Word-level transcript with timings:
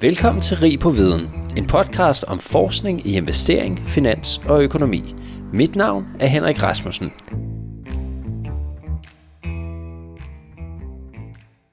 Velkommen 0.00 0.40
til 0.40 0.56
Rig 0.56 0.80
på 0.80 0.90
Viden, 0.90 1.30
en 1.56 1.66
podcast 1.66 2.24
om 2.24 2.40
forskning 2.40 3.06
i 3.06 3.16
investering, 3.16 3.86
finans 3.86 4.40
og 4.48 4.62
økonomi. 4.62 5.14
Mit 5.52 5.76
navn 5.76 6.06
er 6.20 6.26
Henrik 6.26 6.62
Rasmussen. 6.62 7.12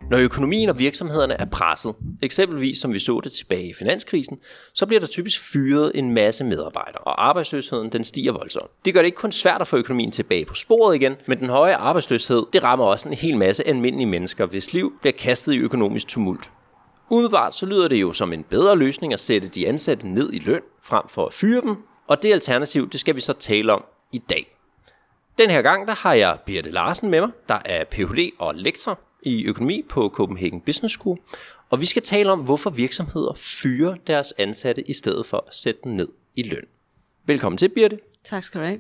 Når 0.10 0.18
økonomien 0.18 0.70
og 0.70 0.80
virksomhederne 0.80 1.34
er 1.34 1.46
presset, 1.46 1.96
eksempelvis 2.22 2.78
som 2.78 2.94
vi 2.94 3.00
så 3.00 3.22
det 3.24 3.32
tilbage 3.32 3.70
i 3.70 3.74
finanskrisen, 3.74 4.38
så 4.74 4.86
bliver 4.86 5.00
der 5.00 5.08
typisk 5.08 5.52
fyret 5.52 5.92
en 5.96 6.14
masse 6.14 6.44
medarbejdere, 6.44 7.02
og 7.02 7.28
arbejdsløsheden 7.28 7.90
den 7.92 8.04
stiger 8.04 8.32
voldsomt. 8.32 8.72
Det 8.86 8.94
gør 8.94 9.02
det 9.02 9.06
ikke 9.06 9.18
kun 9.18 9.32
svært 9.32 9.62
at 9.62 9.68
få 9.68 9.78
økonomien 9.78 10.12
tilbage 10.12 10.46
på 10.46 10.54
sporet 10.54 10.96
igen, 10.96 11.16
men 11.28 11.40
den 11.40 11.50
høje 11.50 11.76
arbejdsløshed 11.76 12.44
det 12.54 12.64
rammer 12.64 12.86
også 12.86 13.10
en 13.10 13.14
hel 13.14 13.38
masse 13.38 13.68
almindelige 13.68 14.08
mennesker, 14.08 14.46
hvis 14.46 14.74
liv 14.74 14.94
bliver 15.02 15.14
kastet 15.14 15.54
i 15.54 15.58
økonomisk 15.58 16.08
tumult. 16.08 16.50
Umiddelbart 17.14 17.56
så 17.56 17.66
lyder 17.66 17.88
det 17.88 18.02
jo 18.02 18.14
som 18.14 18.34
en 18.34 18.44
bedre 18.44 18.78
løsning 18.78 19.14
at 19.14 19.20
sætte 19.20 19.48
de 19.48 19.68
ansatte 19.68 20.08
ned 20.08 20.34
i 20.34 20.40
løn, 20.40 20.62
frem 20.82 21.04
for 21.10 21.26
at 21.26 21.34
fyre 21.34 21.62
dem, 21.62 21.78
og 22.08 22.24
det 22.24 22.34
alternativ, 22.34 22.90
det 22.90 23.00
skal 23.00 23.16
vi 23.16 23.22
så 23.22 23.34
tale 23.34 23.74
om 23.74 23.84
i 24.12 24.18
dag. 24.18 24.58
Den 25.38 25.50
her 25.50 25.62
gang, 25.62 25.88
der 25.88 25.96
har 25.96 26.14
jeg 26.14 26.38
Birte 26.46 26.72
Larsen 26.72 27.10
med 27.10 27.22
mig, 27.22 27.30
der 27.50 27.60
er 27.66 27.84
Ph.D. 27.84 28.32
og 28.40 28.56
lektor 28.56 29.00
i 29.22 29.44
økonomi 29.44 29.86
på 29.90 30.10
Copenhagen 30.10 30.62
Business 30.62 30.94
School, 30.94 31.20
og 31.70 31.82
vi 31.82 31.86
skal 31.86 32.02
tale 32.02 32.32
om, 32.32 32.40
hvorfor 32.40 32.70
virksomheder 32.70 33.34
fyrer 33.36 33.96
deres 34.08 34.34
ansatte 34.38 34.90
i 34.90 34.94
stedet 34.94 35.26
for 35.26 35.44
at 35.48 35.56
sætte 35.56 35.80
dem 35.84 35.92
ned 35.92 36.08
i 36.36 36.44
løn. 36.44 36.66
Velkommen 37.26 37.58
til, 37.58 37.70
Birte. 37.70 38.00
Tak 38.24 38.44
skal 38.44 38.62
du 38.62 38.66
have. 38.66 38.80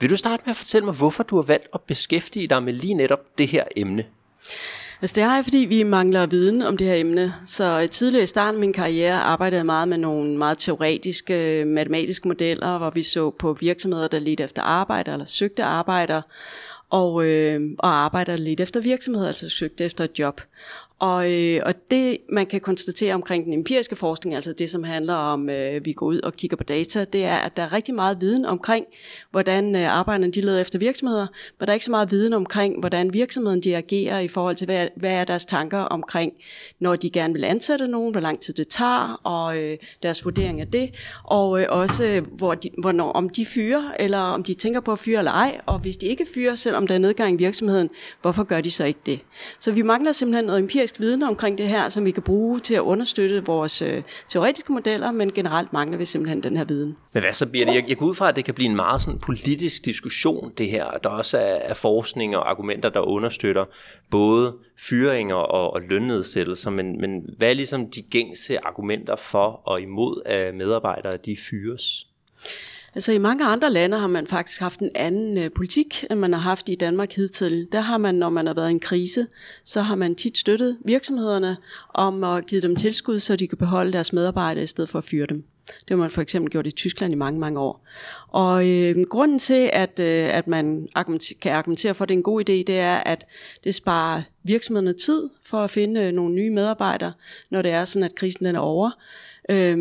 Vil 0.00 0.10
du 0.10 0.16
starte 0.16 0.42
med 0.46 0.50
at 0.50 0.56
fortælle 0.56 0.84
mig, 0.84 0.94
hvorfor 0.94 1.22
du 1.22 1.36
har 1.36 1.42
valgt 1.42 1.68
at 1.74 1.80
beskæftige 1.80 2.46
dig 2.46 2.62
med 2.62 2.72
lige 2.72 2.94
netop 2.94 3.38
det 3.38 3.48
her 3.48 3.64
emne? 3.76 4.04
Altså 5.02 5.14
det 5.14 5.24
har 5.24 5.34
jeg, 5.34 5.44
fordi 5.44 5.58
vi 5.58 5.82
mangler 5.82 6.26
viden 6.26 6.62
om 6.62 6.76
det 6.76 6.86
her 6.86 6.94
emne. 6.94 7.34
Så 7.44 7.80
øh, 7.82 7.88
tidligere 7.88 8.22
i 8.22 8.26
starten 8.26 8.54
af 8.54 8.60
min 8.60 8.72
karriere 8.72 9.20
arbejdede 9.20 9.58
jeg 9.58 9.66
meget 9.66 9.88
med 9.88 9.98
nogle 9.98 10.38
meget 10.38 10.58
teoretiske 10.58 11.60
øh, 11.60 11.66
matematiske 11.66 12.28
modeller, 12.28 12.78
hvor 12.78 12.90
vi 12.90 13.02
så 13.02 13.30
på 13.30 13.56
virksomheder, 13.60 14.08
der 14.08 14.18
ledte 14.18 14.44
efter 14.44 14.62
arbejde 14.62 15.12
eller 15.12 15.24
søgte 15.24 15.64
arbejder, 15.64 16.22
og, 16.90 17.26
øh, 17.26 17.60
og 17.78 17.88
arbejder 17.88 18.36
lidt 18.36 18.60
efter 18.60 18.80
virksomheder, 18.80 19.26
altså 19.26 19.48
søgte 19.48 19.84
efter 19.84 20.04
et 20.04 20.18
job. 20.18 20.40
Og, 21.00 21.32
øh, 21.32 21.60
og 21.66 21.74
det, 21.90 22.18
man 22.28 22.46
kan 22.46 22.60
konstatere 22.60 23.14
omkring 23.14 23.44
den 23.44 23.52
empiriske 23.52 23.96
forskning, 23.96 24.34
altså 24.34 24.52
det, 24.52 24.70
som 24.70 24.84
handler 24.84 25.14
om, 25.14 25.50
øh, 25.50 25.84
vi 25.84 25.92
går 25.92 26.06
ud 26.06 26.20
og 26.20 26.32
kigger 26.32 26.56
på 26.56 26.64
data, 26.64 27.04
det 27.04 27.24
er, 27.24 27.36
at 27.36 27.56
der 27.56 27.62
er 27.62 27.72
rigtig 27.72 27.94
meget 27.94 28.20
viden 28.20 28.44
omkring, 28.44 28.86
hvordan 29.30 29.76
øh, 29.76 29.98
arbejderne 29.98 30.32
de 30.32 30.40
leder 30.40 30.60
efter 30.60 30.78
virksomheder, 30.78 31.26
men 31.58 31.66
der 31.66 31.68
er 31.68 31.74
ikke 31.74 31.84
så 31.84 31.90
meget 31.90 32.10
viden 32.10 32.32
omkring, 32.32 32.80
hvordan 32.80 33.12
virksomheden 33.12 33.60
de 33.60 33.76
agerer 33.76 34.20
i 34.20 34.28
forhold 34.28 34.56
til, 34.56 34.64
hvad, 34.64 34.88
hvad 34.96 35.10
er 35.10 35.24
deres 35.24 35.46
tanker 35.46 35.78
omkring, 35.78 36.32
når 36.80 36.96
de 36.96 37.10
gerne 37.10 37.34
vil 37.34 37.44
ansætte 37.44 37.88
nogen, 37.88 38.12
hvor 38.12 38.20
lang 38.20 38.40
tid 38.40 38.54
det 38.54 38.68
tager, 38.68 39.20
og 39.24 39.58
øh, 39.58 39.78
deres 40.02 40.24
vurdering 40.24 40.60
af 40.60 40.68
det, 40.68 40.90
og 41.24 41.60
øh, 41.60 41.66
også, 41.70 42.04
øh, 42.04 42.22
hvor 42.36 42.54
de, 42.54 42.70
hvornår, 42.78 43.12
om 43.12 43.28
de 43.28 43.46
fyrer, 43.46 43.90
eller 43.98 44.18
om 44.18 44.42
de 44.42 44.54
tænker 44.54 44.80
på 44.80 44.92
at 44.92 44.98
fyre 44.98 45.18
eller 45.18 45.32
ej, 45.32 45.60
og 45.66 45.78
hvis 45.78 45.96
de 45.96 46.06
ikke 46.06 46.26
fyrer, 46.34 46.54
selvom 46.54 46.86
der 46.86 46.94
er 46.94 46.98
nedgang 46.98 47.34
i 47.34 47.36
virksomheden, 47.36 47.90
hvorfor 48.22 48.42
gør 48.42 48.60
de 48.60 48.70
så 48.70 48.84
ikke 48.84 49.00
det? 49.06 49.20
Så 49.58 49.72
vi 49.72 49.82
mangler 49.82 50.12
simpelthen 50.12 50.44
noget 50.44 50.60
empirisk 50.60 50.89
empirisk 50.90 51.00
viden 51.00 51.22
omkring 51.22 51.58
det 51.58 51.68
her, 51.68 51.88
som 51.88 52.04
vi 52.04 52.10
kan 52.10 52.22
bruge 52.22 52.60
til 52.60 52.74
at 52.74 52.80
understøtte 52.80 53.44
vores 53.46 53.82
øh, 53.82 54.02
teoretiske 54.28 54.72
modeller, 54.72 55.10
men 55.10 55.32
generelt 55.32 55.72
mangler 55.72 55.98
vi 55.98 56.04
simpelthen 56.04 56.42
den 56.42 56.56
her 56.56 56.64
viden. 56.64 56.96
Men 57.12 57.22
hvad 57.22 57.32
så 57.32 57.46
bliver 57.46 57.66
det? 57.66 57.74
Jeg, 57.74 57.84
jeg 57.88 57.96
går 57.96 58.06
ud 58.06 58.14
fra, 58.14 58.28
at 58.28 58.36
det 58.36 58.44
kan 58.44 58.54
blive 58.54 58.68
en 58.68 58.76
meget 58.76 59.02
sådan 59.02 59.18
politisk 59.18 59.84
diskussion, 59.84 60.52
det 60.58 60.66
her. 60.66 60.90
Der 61.02 61.08
også 61.08 61.38
er, 61.38 61.42
er 61.42 61.74
forskning 61.74 62.36
og 62.36 62.50
argumenter, 62.50 62.88
der 62.88 63.00
understøtter 63.00 63.64
både 64.10 64.56
fyringer 64.78 65.34
og, 65.34 65.72
og 65.72 65.82
lønnedsættelser, 65.82 66.70
men, 66.70 67.00
men 67.00 67.22
hvad 67.38 67.50
er 67.50 67.54
ligesom 67.54 67.90
de 67.90 68.02
gængse 68.02 68.58
argumenter 68.58 69.16
for 69.16 69.62
og 69.64 69.80
imod, 69.80 70.22
at 70.26 70.54
medarbejdere 70.54 71.16
de 71.16 71.36
fyres? 71.50 72.06
Altså 72.94 73.12
i 73.12 73.18
mange 73.18 73.44
andre 73.44 73.72
lande 73.72 73.98
har 73.98 74.06
man 74.06 74.26
faktisk 74.26 74.60
haft 74.60 74.80
en 74.80 74.90
anden 74.94 75.38
øh, 75.38 75.50
politik, 75.50 76.04
end 76.10 76.18
man 76.18 76.32
har 76.32 76.40
haft 76.40 76.68
i 76.68 76.74
Danmark 76.74 77.12
hidtil. 77.12 77.68
Der 77.72 77.80
har 77.80 77.98
man, 77.98 78.14
når 78.14 78.28
man 78.28 78.46
har 78.46 78.54
været 78.54 78.68
i 78.68 78.72
en 78.72 78.80
krise, 78.80 79.26
så 79.64 79.80
har 79.80 79.94
man 79.94 80.14
tit 80.14 80.38
støttet 80.38 80.78
virksomhederne 80.84 81.56
om 81.94 82.24
at 82.24 82.46
give 82.46 82.60
dem 82.60 82.76
tilskud, 82.76 83.18
så 83.18 83.36
de 83.36 83.48
kan 83.48 83.58
beholde 83.58 83.92
deres 83.92 84.12
medarbejdere 84.12 84.64
i 84.64 84.66
stedet 84.66 84.90
for 84.90 84.98
at 84.98 85.04
fyre 85.04 85.26
dem. 85.26 85.44
Det 85.66 85.90
har 85.90 85.96
man 85.96 86.10
for 86.10 86.22
eksempel 86.22 86.50
gjort 86.50 86.66
i 86.66 86.70
Tyskland 86.70 87.12
i 87.12 87.16
mange, 87.16 87.40
mange 87.40 87.60
år. 87.60 87.84
Og 88.28 88.68
øh, 88.68 89.04
grunden 89.10 89.38
til, 89.38 89.70
at, 89.72 90.00
øh, 90.00 90.36
at 90.36 90.46
man 90.46 90.88
argumenter, 90.94 91.34
kan 91.40 91.52
argumentere 91.52 91.94
for, 91.94 92.04
at 92.04 92.08
det 92.08 92.14
er 92.14 92.18
en 92.18 92.22
god 92.22 92.40
idé, 92.40 92.52
det 92.52 92.78
er, 92.78 92.96
at 92.96 93.26
det 93.64 93.74
sparer 93.74 94.22
virksomhederne 94.42 94.92
tid 94.92 95.28
for 95.46 95.58
at 95.58 95.70
finde 95.70 96.00
øh, 96.00 96.12
nogle 96.12 96.34
nye 96.34 96.50
medarbejdere, 96.50 97.12
når 97.50 97.62
det 97.62 97.70
er 97.70 97.84
sådan, 97.84 98.04
at 98.04 98.14
krisen 98.14 98.46
den 98.46 98.56
er 98.56 98.60
over. 98.60 98.90
Øh, 99.50 99.78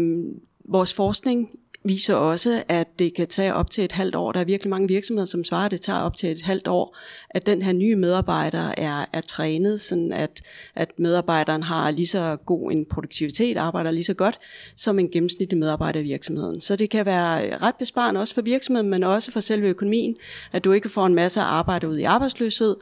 vores 0.66 0.94
forskning 0.94 1.60
viser 1.84 2.16
også, 2.16 2.64
at 2.68 3.00
det 3.00 3.14
kan 3.14 3.28
tage 3.28 3.54
op 3.54 3.70
til 3.70 3.84
et 3.84 3.92
halvt 3.92 4.16
år. 4.16 4.32
Der 4.32 4.40
er 4.40 4.44
virkelig 4.44 4.70
mange 4.70 4.88
virksomheder, 4.88 5.26
som 5.26 5.44
svarer, 5.44 5.66
at 5.66 5.72
det 5.72 5.82
tager 5.82 6.00
op 6.00 6.18
til 6.18 6.32
et 6.32 6.42
halvt 6.42 6.68
år, 6.68 6.98
at 7.30 7.46
den 7.46 7.62
her 7.62 7.74
nye 7.74 7.96
medarbejder 7.96 8.74
er, 8.78 9.06
er 9.14 9.22
trænet, 9.22 9.82
sådan 9.82 10.12
at, 10.12 10.42
at 10.76 11.00
medarbejderen 11.00 11.64
har 11.64 11.92
lige 11.92 12.08
så 12.08 12.38
god 12.46 12.72
en 12.72 12.86
produktivitet, 12.86 13.58
arbejder 13.58 13.92
lige 13.92 14.04
så 14.04 14.14
godt, 14.14 14.40
som 14.76 15.00
en 15.00 15.10
gennemsnitlig 15.10 15.60
medarbejder 15.60 16.00
i 16.00 16.04
virksomheden. 16.04 16.62
Så 16.62 16.76
det 16.76 16.90
kan 16.90 17.06
være 17.06 17.58
ret 17.58 17.76
besparende 17.76 18.20
også 18.20 18.34
for 18.34 18.42
virksomheden, 18.42 18.90
men 18.90 19.04
også 19.04 19.32
for 19.32 19.40
selve 19.40 19.68
økonomien, 19.68 20.16
at 20.52 20.64
du 20.64 20.72
ikke 20.72 20.90
får 20.90 21.06
en 21.06 21.16
masse 21.16 21.42
arbejde 21.42 21.90
ud 21.90 21.98
i 21.98 22.04
arbejdsløshed, 22.04 22.76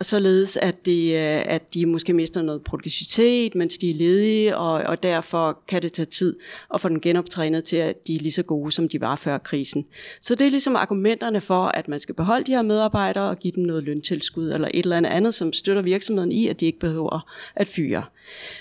og 0.00 0.06
således 0.06 0.56
at 0.56 0.86
de, 0.86 1.10
øh, 1.10 1.54
at 1.54 1.74
de 1.74 1.86
måske 1.86 2.12
mister 2.12 2.42
noget 2.42 2.62
produktivitet, 2.64 3.54
mens 3.54 3.78
de 3.78 3.90
er 3.90 3.94
ledige, 3.94 4.56
og, 4.56 4.72
og 4.72 5.02
derfor 5.02 5.62
kan 5.68 5.82
det 5.82 5.92
tage 5.92 6.06
tid 6.06 6.36
at 6.74 6.80
få 6.80 6.88
den 6.88 7.00
genoptrænet 7.00 7.64
til, 7.64 7.76
at 7.76 8.06
de 8.06 8.14
er 8.14 8.18
lige 8.18 8.32
så 8.32 8.42
gode, 8.42 8.72
som 8.72 8.88
de 8.88 9.00
var 9.00 9.16
før 9.16 9.38
krisen. 9.38 9.86
Så 10.20 10.34
det 10.34 10.46
er 10.46 10.50
ligesom 10.50 10.76
argumenterne 10.76 11.40
for, 11.40 11.64
at 11.64 11.88
man 11.88 12.00
skal 12.00 12.14
beholde 12.14 12.44
de 12.44 12.52
her 12.52 12.62
medarbejdere 12.62 13.30
og 13.30 13.38
give 13.38 13.52
dem 13.56 13.64
noget 13.64 13.82
løntilskud, 13.82 14.52
eller 14.52 14.68
et 14.74 14.82
eller 14.84 14.96
andet 14.96 15.10
andet, 15.10 15.34
som 15.34 15.52
støtter 15.52 15.82
virksomheden 15.82 16.32
i, 16.32 16.48
at 16.48 16.60
de 16.60 16.66
ikke 16.66 16.78
behøver 16.78 17.32
at 17.56 17.68
fyre. 17.68 18.04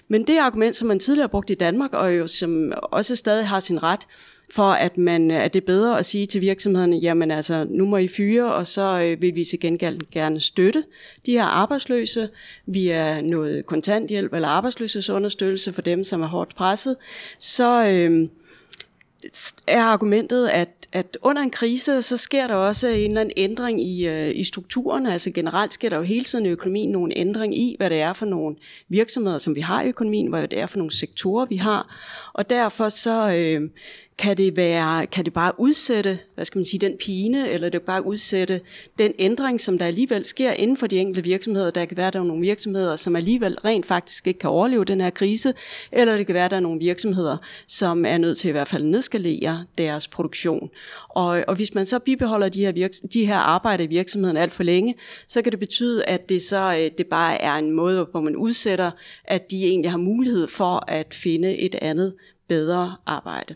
Men 0.08 0.28
det 0.28 0.38
argument, 0.38 0.76
som 0.76 0.88
man 0.88 1.00
tidligere 1.00 1.24
har 1.24 1.28
brugt 1.28 1.50
i 1.50 1.54
Danmark, 1.54 1.94
og 1.94 2.18
jo 2.18 2.28
som 2.28 2.72
også 2.82 3.16
stadig 3.16 3.48
har 3.48 3.60
sin 3.60 3.84
ret, 3.84 4.08
for 4.52 4.72
at, 4.72 4.98
man, 4.98 5.32
øh, 5.32 5.44
at 5.44 5.54
det 5.54 5.62
er 5.62 5.66
bedre 5.66 6.00
at 6.00 6.06
sige 6.06 6.26
til 6.26 6.42
virksomhederne, 6.42 6.96
jamen 6.96 7.32
altså, 7.32 7.66
nu 7.70 7.86
må 7.86 7.98
I 7.98 8.08
fyre, 8.08 8.54
og 8.54 8.68
så 8.68 9.02
øh, 9.02 9.22
vil 9.22 9.36
vi 9.36 9.44
til 9.44 9.60
gengæld 9.60 10.00
gerne 10.12 10.40
støtte 10.40 10.84
de 11.26 11.32
her 11.32 11.44
arbejdsløse 11.44 12.30
via 12.66 13.22
noget 13.22 13.66
kontanthjælp 13.66 14.34
eller 14.34 14.48
arbejdsløshedsunderstøttelse 14.48 15.74
for 15.74 15.82
dem, 15.82 16.04
som 16.04 16.22
er 16.22 16.28
hårdt 16.28 16.56
presset, 16.56 16.96
så 17.40 17.86
øh, 17.88 18.28
er 19.68 19.84
argumentet, 19.84 20.48
at 20.48 20.70
at 20.92 21.18
under 21.22 21.42
en 21.42 21.52
krise, 21.52 22.02
så 22.02 22.18
sker 22.18 22.48
der 22.48 22.56
også 22.56 22.88
en 22.88 23.12
eller 23.12 23.22
anden 23.22 23.34
ændring 23.38 23.82
i, 23.82 24.08
øh, 24.08 24.32
i 24.36 24.44
strukturerne. 24.44 25.14
Altså 25.14 25.32
generelt 25.32 25.74
sker 25.74 25.90
der 25.90 25.98
jo 25.98 26.04
hele 26.04 26.26
tiden 26.26 26.46
i 26.46 26.50
økonomien 26.50 26.92
nogle 26.92 27.18
ændring 27.18 27.58
i, 27.58 27.76
hvad 27.78 27.90
det 27.90 28.02
er 28.02 28.14
for 28.14 28.26
nogle 28.26 28.56
virksomheder, 28.88 29.38
som 29.38 29.56
vi 29.56 29.62
har 29.62 29.82
i 29.82 29.88
økonomien, 29.88 30.28
hvad 30.28 30.48
det 30.48 30.60
er 30.60 30.66
for 30.66 30.78
nogle 30.78 30.92
sektorer, 30.92 31.46
vi 31.46 31.56
har. 31.56 31.98
Og 32.34 32.50
derfor 32.50 32.90
så 32.90 33.32
øh, 33.32 33.70
kan 34.20 34.38
det 34.38 34.58
være, 34.58 35.08
kan 35.08 35.26
det 35.26 35.34
bare 35.34 35.54
udsætte, 35.58 36.20
hvad 36.36 36.46
skal 36.46 36.60
man 36.60 36.66
sige, 36.66 36.80
den 36.80 36.98
pine, 36.98 37.50
eller 37.50 37.70
det 37.70 37.82
bare 37.82 38.06
udsætte 38.06 38.62
den 38.98 39.14
ændring, 39.20 39.62
som 39.62 39.78
der 39.78 39.86
alligevel 39.86 40.26
sker 40.26 40.52
inden 40.52 40.78
for 40.78 40.88
de 40.88 41.00
enkelte 41.00 41.24
virksomheder. 41.24 41.72
Der 41.72 41.86
kan 41.86 41.98
være, 41.98 42.12
der 42.12 42.20
er 42.20 42.24
nogle 42.24 42.42
virksomheder, 42.42 42.96
som 42.96 43.16
alligevel 43.16 43.58
rent 43.66 43.86
faktisk 43.86 44.28
ikke 44.28 44.40
kan 44.40 44.50
overleve 44.50 44.86
den 44.86 45.02
her 45.02 45.10
krise, 45.10 45.54
eller 45.92 46.18
det 46.18 46.26
kan 46.26 46.36
være, 46.36 46.50
der 46.50 46.56
er 46.56 46.60
nogle 46.60 46.80
virksomheder, 46.80 47.38
som 47.68 48.06
er 48.06 48.18
nødt 48.18 48.38
til 48.38 48.48
i 48.48 48.52
hvert 48.52 48.68
fald 48.68 48.82
at 48.82 48.90
nedskalere 48.90 49.66
deres 49.78 50.08
produktion. 50.08 50.70
Og, 51.10 51.44
og 51.48 51.56
hvis 51.56 51.74
man 51.74 51.86
så 51.86 52.00
bibeholder 52.00 52.50
de 52.50 52.60
her, 52.60 52.72
virks- 52.72 53.08
de 53.14 53.26
her 53.26 53.38
arbejder 53.38 53.84
i 53.84 53.88
virksomheden 53.88 54.38
alt 54.38 54.54
for 54.54 54.64
længe, 54.64 54.96
så 55.28 55.42
kan 55.42 55.52
det 55.52 55.60
betyde, 55.60 56.06
at 56.06 56.30
det 56.30 56.44
så 56.44 56.76
øh, 56.80 56.92
det 56.98 57.08
bare 57.08 57.42
er 57.42 57.54
en 57.54 57.72
måde, 57.72 58.08
hvor 58.12 58.22
man 58.22 58.36
udsætter, 58.36 58.92
at 59.24 59.52
de 59.52 59.66
egentlig 59.66 59.92
har 59.92 59.98
mulighed 59.98 60.48
for 60.48 60.84
at 60.88 61.14
finde 61.14 61.58
et 61.58 61.76
andet 61.76 62.14
bedre 62.48 62.96
arbejde. 63.06 63.56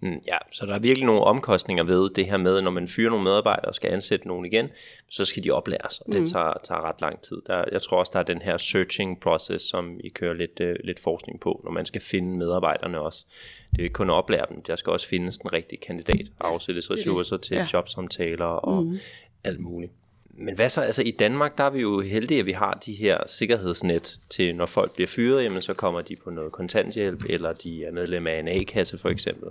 Mm, 0.00 0.20
ja, 0.26 0.36
så 0.52 0.66
der 0.66 0.74
er 0.74 0.78
virkelig 0.78 1.06
nogle 1.06 1.20
omkostninger 1.20 1.84
ved 1.84 2.10
det 2.10 2.26
her 2.26 2.36
med, 2.36 2.62
når 2.62 2.70
man 2.70 2.88
fyrer 2.88 3.10
nogle 3.10 3.24
medarbejdere 3.24 3.68
og 3.68 3.74
skal 3.74 3.92
ansætte 3.92 4.28
nogen 4.28 4.46
igen, 4.46 4.68
så 5.08 5.24
skal 5.24 5.44
de 5.44 5.50
oplæres, 5.50 6.00
og 6.00 6.12
det 6.12 6.20
mm. 6.20 6.26
tager, 6.26 6.52
tager 6.64 6.80
ret 6.80 7.00
lang 7.00 7.20
tid. 7.20 7.36
Der, 7.46 7.64
jeg 7.72 7.82
tror 7.82 7.98
også, 7.98 8.10
der 8.12 8.18
er 8.18 8.24
den 8.24 8.42
her 8.42 8.56
searching 8.56 9.20
process, 9.20 9.64
som 9.64 10.00
I 10.04 10.08
kører 10.08 10.34
lidt, 10.34 10.60
uh, 10.60 10.84
lidt 10.84 11.00
forskning 11.00 11.40
på, 11.40 11.60
når 11.64 11.70
man 11.70 11.86
skal 11.86 12.00
finde 12.00 12.36
medarbejderne 12.36 13.00
også. 13.00 13.24
Det 13.70 13.78
er 13.78 13.82
jo 13.82 13.84
ikke 13.84 13.94
kun 13.94 14.10
at 14.10 14.14
oplære 14.14 14.46
dem, 14.48 14.62
der 14.62 14.76
skal 14.76 14.90
også 14.90 15.08
findes 15.08 15.38
den 15.38 15.52
rigtige 15.52 15.80
kandidat, 15.80 16.26
afsættes 16.40 16.90
ressourcer 16.90 17.36
til 17.36 17.56
ja. 17.56 17.66
jobsamtaler 17.72 18.44
og 18.44 18.82
mm. 18.84 18.98
alt 19.44 19.60
muligt. 19.60 19.92
Men 20.38 20.54
hvad 20.54 20.70
så, 20.70 20.80
altså 20.80 21.02
i 21.02 21.10
Danmark, 21.10 21.58
der 21.58 21.64
er 21.64 21.70
vi 21.70 21.80
jo 21.80 22.00
heldige, 22.00 22.40
at 22.40 22.46
vi 22.46 22.52
har 22.52 22.78
de 22.86 22.94
her 22.94 23.18
sikkerhedsnet 23.26 24.18
til, 24.30 24.54
når 24.54 24.66
folk 24.66 24.94
bliver 24.94 25.08
fyret, 25.08 25.44
jamen 25.44 25.62
så 25.62 25.74
kommer 25.74 26.00
de 26.00 26.16
på 26.16 26.30
noget 26.30 26.52
kontanthjælp, 26.52 27.24
eller 27.28 27.52
de 27.52 27.84
er 27.84 27.92
medlem 27.92 28.26
af 28.26 28.38
en 28.38 28.48
A-kasse 28.48 28.98
for 28.98 29.08
eksempel. 29.08 29.48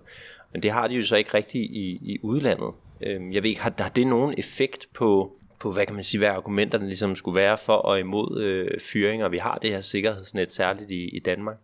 Men 0.53 0.63
det 0.63 0.71
har 0.71 0.87
de 0.87 0.95
jo 0.95 1.05
så 1.05 1.15
ikke 1.15 1.33
rigtigt 1.33 1.71
i, 1.71 1.99
i 2.01 2.19
udlandet. 2.23 2.71
Øhm, 3.01 3.31
jeg 3.31 3.43
ved 3.43 3.49
ikke, 3.49 3.61
har, 3.61 3.73
har 3.77 3.89
det 3.89 4.07
nogen 4.07 4.35
effekt 4.37 4.87
på, 4.93 5.37
på, 5.59 5.71
hvad 5.71 5.85
kan 5.85 5.95
man 5.95 6.03
sige, 6.03 6.19
hvad 6.19 6.29
argumenterne 6.29 6.87
ligesom 6.87 7.15
skulle 7.15 7.35
være 7.35 7.57
for 7.57 7.73
og 7.73 7.99
imod 7.99 8.41
øh, 8.41 8.79
fyringer? 8.79 9.29
Vi 9.29 9.37
har 9.37 9.57
det 9.61 9.69
her 9.69 9.81
sikkerhedsnet, 9.81 10.53
særligt 10.53 10.91
i, 10.91 11.09
i 11.09 11.19
Danmark. 11.19 11.57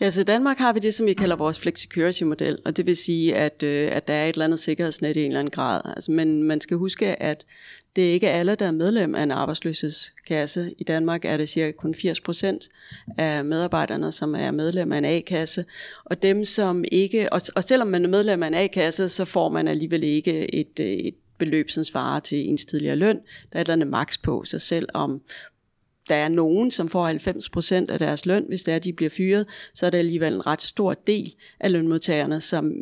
Ja, 0.00 0.10
så 0.10 0.20
i 0.20 0.24
Danmark 0.24 0.58
har 0.58 0.72
vi 0.72 0.80
det, 0.80 0.94
som 0.94 1.06
vi 1.06 1.12
kalder 1.12 1.36
vores 1.36 1.58
flexicurity-model, 1.60 2.58
og 2.64 2.76
det 2.76 2.86
vil 2.86 2.96
sige, 2.96 3.36
at, 3.36 3.62
øh, 3.62 3.88
at 3.92 4.08
der 4.08 4.14
er 4.14 4.24
et 4.24 4.32
eller 4.32 4.44
andet 4.44 4.58
sikkerhedsnet 4.58 5.16
i 5.16 5.20
en 5.20 5.26
eller 5.26 5.40
anden 5.40 5.50
grad. 5.50 5.80
Altså, 5.84 6.10
men 6.10 6.42
man 6.42 6.60
skal 6.60 6.76
huske, 6.76 7.22
at 7.22 7.46
det 7.96 8.08
er 8.08 8.12
ikke 8.12 8.30
alle, 8.30 8.54
der 8.54 8.66
er 8.66 8.70
medlem 8.70 9.14
af 9.14 9.22
en 9.22 9.30
arbejdsløshedskasse. 9.30 10.74
I 10.78 10.84
Danmark 10.84 11.24
er 11.24 11.36
det 11.36 11.48
cirka 11.48 11.72
kun 11.72 11.94
80 11.94 12.20
procent 12.20 12.68
af 13.18 13.44
medarbejderne, 13.44 14.12
som 14.12 14.34
er 14.34 14.50
medlem 14.50 14.92
af 14.92 14.98
en 14.98 15.04
A-kasse. 15.04 15.64
Og 16.04 16.22
dem, 16.22 16.44
som 16.44 16.84
ikke, 16.92 17.32
og, 17.32 17.40
og 17.56 17.64
selvom 17.64 17.88
man 17.88 18.04
er 18.04 18.08
medlem 18.08 18.42
af 18.42 18.46
en 18.46 18.54
A-kasse, 18.54 19.08
så 19.08 19.24
får 19.24 19.48
man 19.48 19.68
alligevel 19.68 20.04
ikke 20.04 20.54
et, 20.54 20.80
et 20.80 21.14
beløb, 21.38 21.70
som 21.70 21.84
svarer 21.84 22.20
til 22.20 22.48
ens 22.48 22.64
tidligere 22.64 22.96
løn. 22.96 23.16
Der 23.16 23.58
er 23.58 23.60
et 23.60 23.64
eller 23.64 23.72
andet 23.72 23.88
maks 23.88 24.18
på, 24.18 24.44
så 24.44 24.58
selv 24.58 24.88
om 24.94 25.22
der 26.08 26.14
er 26.14 26.28
nogen, 26.28 26.70
som 26.70 26.88
får 26.88 27.06
90 27.06 27.48
procent 27.48 27.90
af 27.90 27.98
deres 27.98 28.26
løn, 28.26 28.44
hvis 28.48 28.62
det 28.62 28.72
er, 28.72 28.76
at 28.76 28.84
de 28.84 28.92
bliver 28.92 29.10
fyret, 29.10 29.46
så 29.74 29.86
er 29.86 29.90
det 29.90 29.98
alligevel 29.98 30.34
en 30.34 30.46
ret 30.46 30.62
stor 30.62 30.94
del 30.94 31.34
af 31.60 31.72
lønmodtagerne, 31.72 32.40
som 32.40 32.72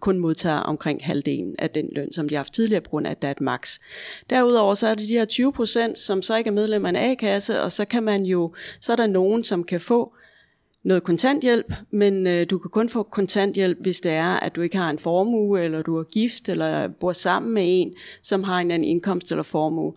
kun 0.00 0.18
modtager 0.18 0.56
omkring 0.56 1.04
halvdelen 1.04 1.54
af 1.58 1.70
den 1.70 1.88
løn, 1.92 2.12
som 2.12 2.28
de 2.28 2.34
har 2.34 2.38
haft 2.38 2.52
tidligere, 2.52 2.80
på 2.80 2.90
grund 2.90 3.06
af, 3.06 3.10
at 3.10 3.22
der 3.22 3.28
er 3.28 3.32
et 3.32 3.40
max. 3.40 3.78
Derudover 4.30 4.74
så 4.74 4.86
er 4.86 4.94
det 4.94 5.08
de 5.08 5.14
her 5.14 5.24
20 5.24 5.52
procent, 5.52 5.98
som 5.98 6.22
så 6.22 6.36
ikke 6.36 6.48
er 6.48 6.52
medlem 6.52 6.84
af 6.84 6.88
en 6.88 6.96
A-kasse, 6.96 7.62
og 7.62 7.72
så 7.72 7.84
kan 7.84 8.02
man 8.02 8.22
jo, 8.22 8.54
så 8.80 8.92
er 8.92 8.96
der 8.96 9.06
nogen, 9.06 9.44
som 9.44 9.64
kan 9.64 9.80
få 9.80 10.14
noget 10.84 11.02
kontanthjælp, 11.02 11.72
men 11.90 12.26
øh, 12.26 12.46
du 12.50 12.58
kan 12.58 12.70
kun 12.70 12.88
få 12.88 13.02
kontanthjælp, 13.02 13.78
hvis 13.80 14.00
det 14.00 14.12
er, 14.12 14.40
at 14.40 14.56
du 14.56 14.60
ikke 14.60 14.76
har 14.76 14.90
en 14.90 14.98
formue, 14.98 15.60
eller 15.60 15.82
du 15.82 15.96
er 15.96 16.02
gift, 16.02 16.48
eller 16.48 16.88
bor 16.88 17.12
sammen 17.12 17.54
med 17.54 17.62
en, 17.66 17.94
som 18.22 18.42
har 18.42 18.58
en 18.58 18.70
anden 18.70 18.88
indkomst 18.88 19.30
eller 19.30 19.42
formue 19.42 19.92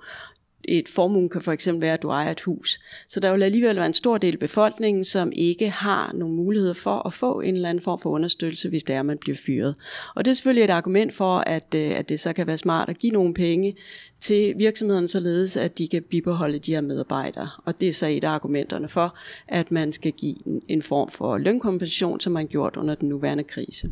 et 0.68 0.90
formue 0.90 1.30
kan 1.30 1.42
for 1.42 1.52
eksempel 1.52 1.82
være, 1.82 1.94
at 1.94 2.02
du 2.02 2.10
ejer 2.10 2.32
et 2.32 2.42
hus. 2.42 2.80
Så 3.08 3.20
der 3.20 3.32
vil 3.32 3.44
alligevel 3.44 3.76
være 3.76 3.86
en 3.86 3.94
stor 3.94 4.18
del 4.18 4.34
af 4.34 4.40
befolkningen, 4.40 5.06
som 5.06 5.32
ikke 5.36 5.70
har 5.70 6.12
nogen 6.14 6.36
mulighed 6.36 6.74
for 6.74 7.08
at 7.08 7.14
få 7.14 7.40
en 7.40 7.56
eller 7.56 7.70
anden 7.70 7.84
form 7.84 8.00
for 8.00 8.10
understøttelse, 8.10 8.70
hvis 8.70 8.84
det 8.84 8.96
er, 8.96 9.00
at 9.00 9.06
man 9.06 9.18
bliver 9.18 9.38
fyret. 9.46 9.76
Og 10.16 10.26
det 10.26 10.32
er 10.32 10.36
selvfølgelig 10.36 10.64
et 10.64 10.70
argument 10.70 11.14
for, 11.14 11.38
at, 11.38 11.76
øh, 11.76 11.92
at 11.92 12.10
det 12.10 12.20
så 12.20 12.34
kan 12.34 12.48
være 12.48 12.58
smart 12.58 12.90
at 12.90 12.98
give 12.98 13.14
nogle 13.14 13.34
penge 13.34 13.76
til 14.20 14.54
virksomhederne, 14.58 15.08
således 15.08 15.58
at 15.58 15.78
de 15.78 15.88
kan 15.88 16.04
bibeholde 16.04 16.60
de 16.60 16.72
her 16.72 16.82
medarbejdere. 16.82 17.50
Og 17.66 17.80
det 17.80 17.88
er 17.88 17.94
så 17.94 18.08
et 18.08 18.24
af 18.24 18.30
argumenterne 18.30 18.90
for, 18.90 19.18
at 19.48 19.72
man 19.72 19.94
skal 19.94 20.12
give 20.12 20.36
en 20.68 20.82
form 20.82 21.12
for 21.12 21.38
lønkompensation, 21.38 22.20
som 22.20 22.34
man 22.34 22.48
gjort 22.48 22.78
under 22.78 22.96
den 22.96 23.10
nuværende 23.10 23.44
krise. 23.44 23.92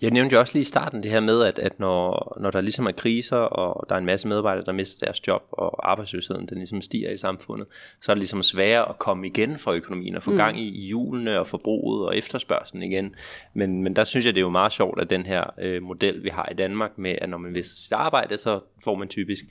Jeg 0.00 0.10
nævnte 0.10 0.34
jo 0.34 0.40
også 0.40 0.52
lige 0.52 0.60
i 0.60 0.64
starten 0.64 1.02
det 1.02 1.10
her 1.10 1.20
med, 1.20 1.44
at, 1.44 1.58
at 1.58 1.80
når, 1.80 2.36
når 2.40 2.50
der 2.50 2.60
ligesom 2.60 2.86
er 2.86 2.92
kriser, 2.92 3.36
og 3.36 3.88
der 3.88 3.94
er 3.94 3.98
en 3.98 4.06
masse 4.06 4.28
medarbejdere, 4.28 4.64
der 4.64 4.72
mister 4.72 5.06
deres 5.06 5.26
job, 5.26 5.42
og 5.50 5.90
arbejdsløsheden 5.90 6.46
den 6.46 6.58
ligesom 6.58 6.82
stiger 6.82 7.10
i 7.10 7.16
samfundet, 7.16 7.66
så 8.00 8.12
er 8.12 8.14
det 8.14 8.20
ligesom 8.20 8.42
sværere 8.42 8.88
at 8.88 8.98
komme 8.98 9.26
igen 9.26 9.58
for 9.58 9.72
økonomien, 9.72 10.16
og 10.16 10.22
få 10.22 10.30
mm. 10.30 10.36
gang 10.36 10.60
i 10.60 10.86
hjulene, 10.86 11.40
og 11.40 11.46
forbruget, 11.46 12.06
og 12.06 12.16
efterspørgselen 12.16 12.82
igen. 12.82 13.14
Men, 13.54 13.82
men 13.82 13.96
der 13.96 14.04
synes 14.04 14.26
jeg, 14.26 14.34
det 14.34 14.40
er 14.40 14.44
jo 14.44 14.50
meget 14.50 14.72
sjovt, 14.72 15.00
at 15.00 15.10
den 15.10 15.26
her 15.26 15.44
øh, 15.60 15.82
model, 15.82 16.24
vi 16.24 16.28
har 16.28 16.48
i 16.50 16.54
Danmark, 16.54 16.98
med 16.98 17.14
at 17.20 17.28
når 17.28 17.38
man 17.38 17.52
mister 17.52 17.76
sit 17.76 17.92
arbejde, 17.92 18.36
så 18.36 18.60
får 18.84 18.94
man 18.94 19.08
typisk 19.08 19.44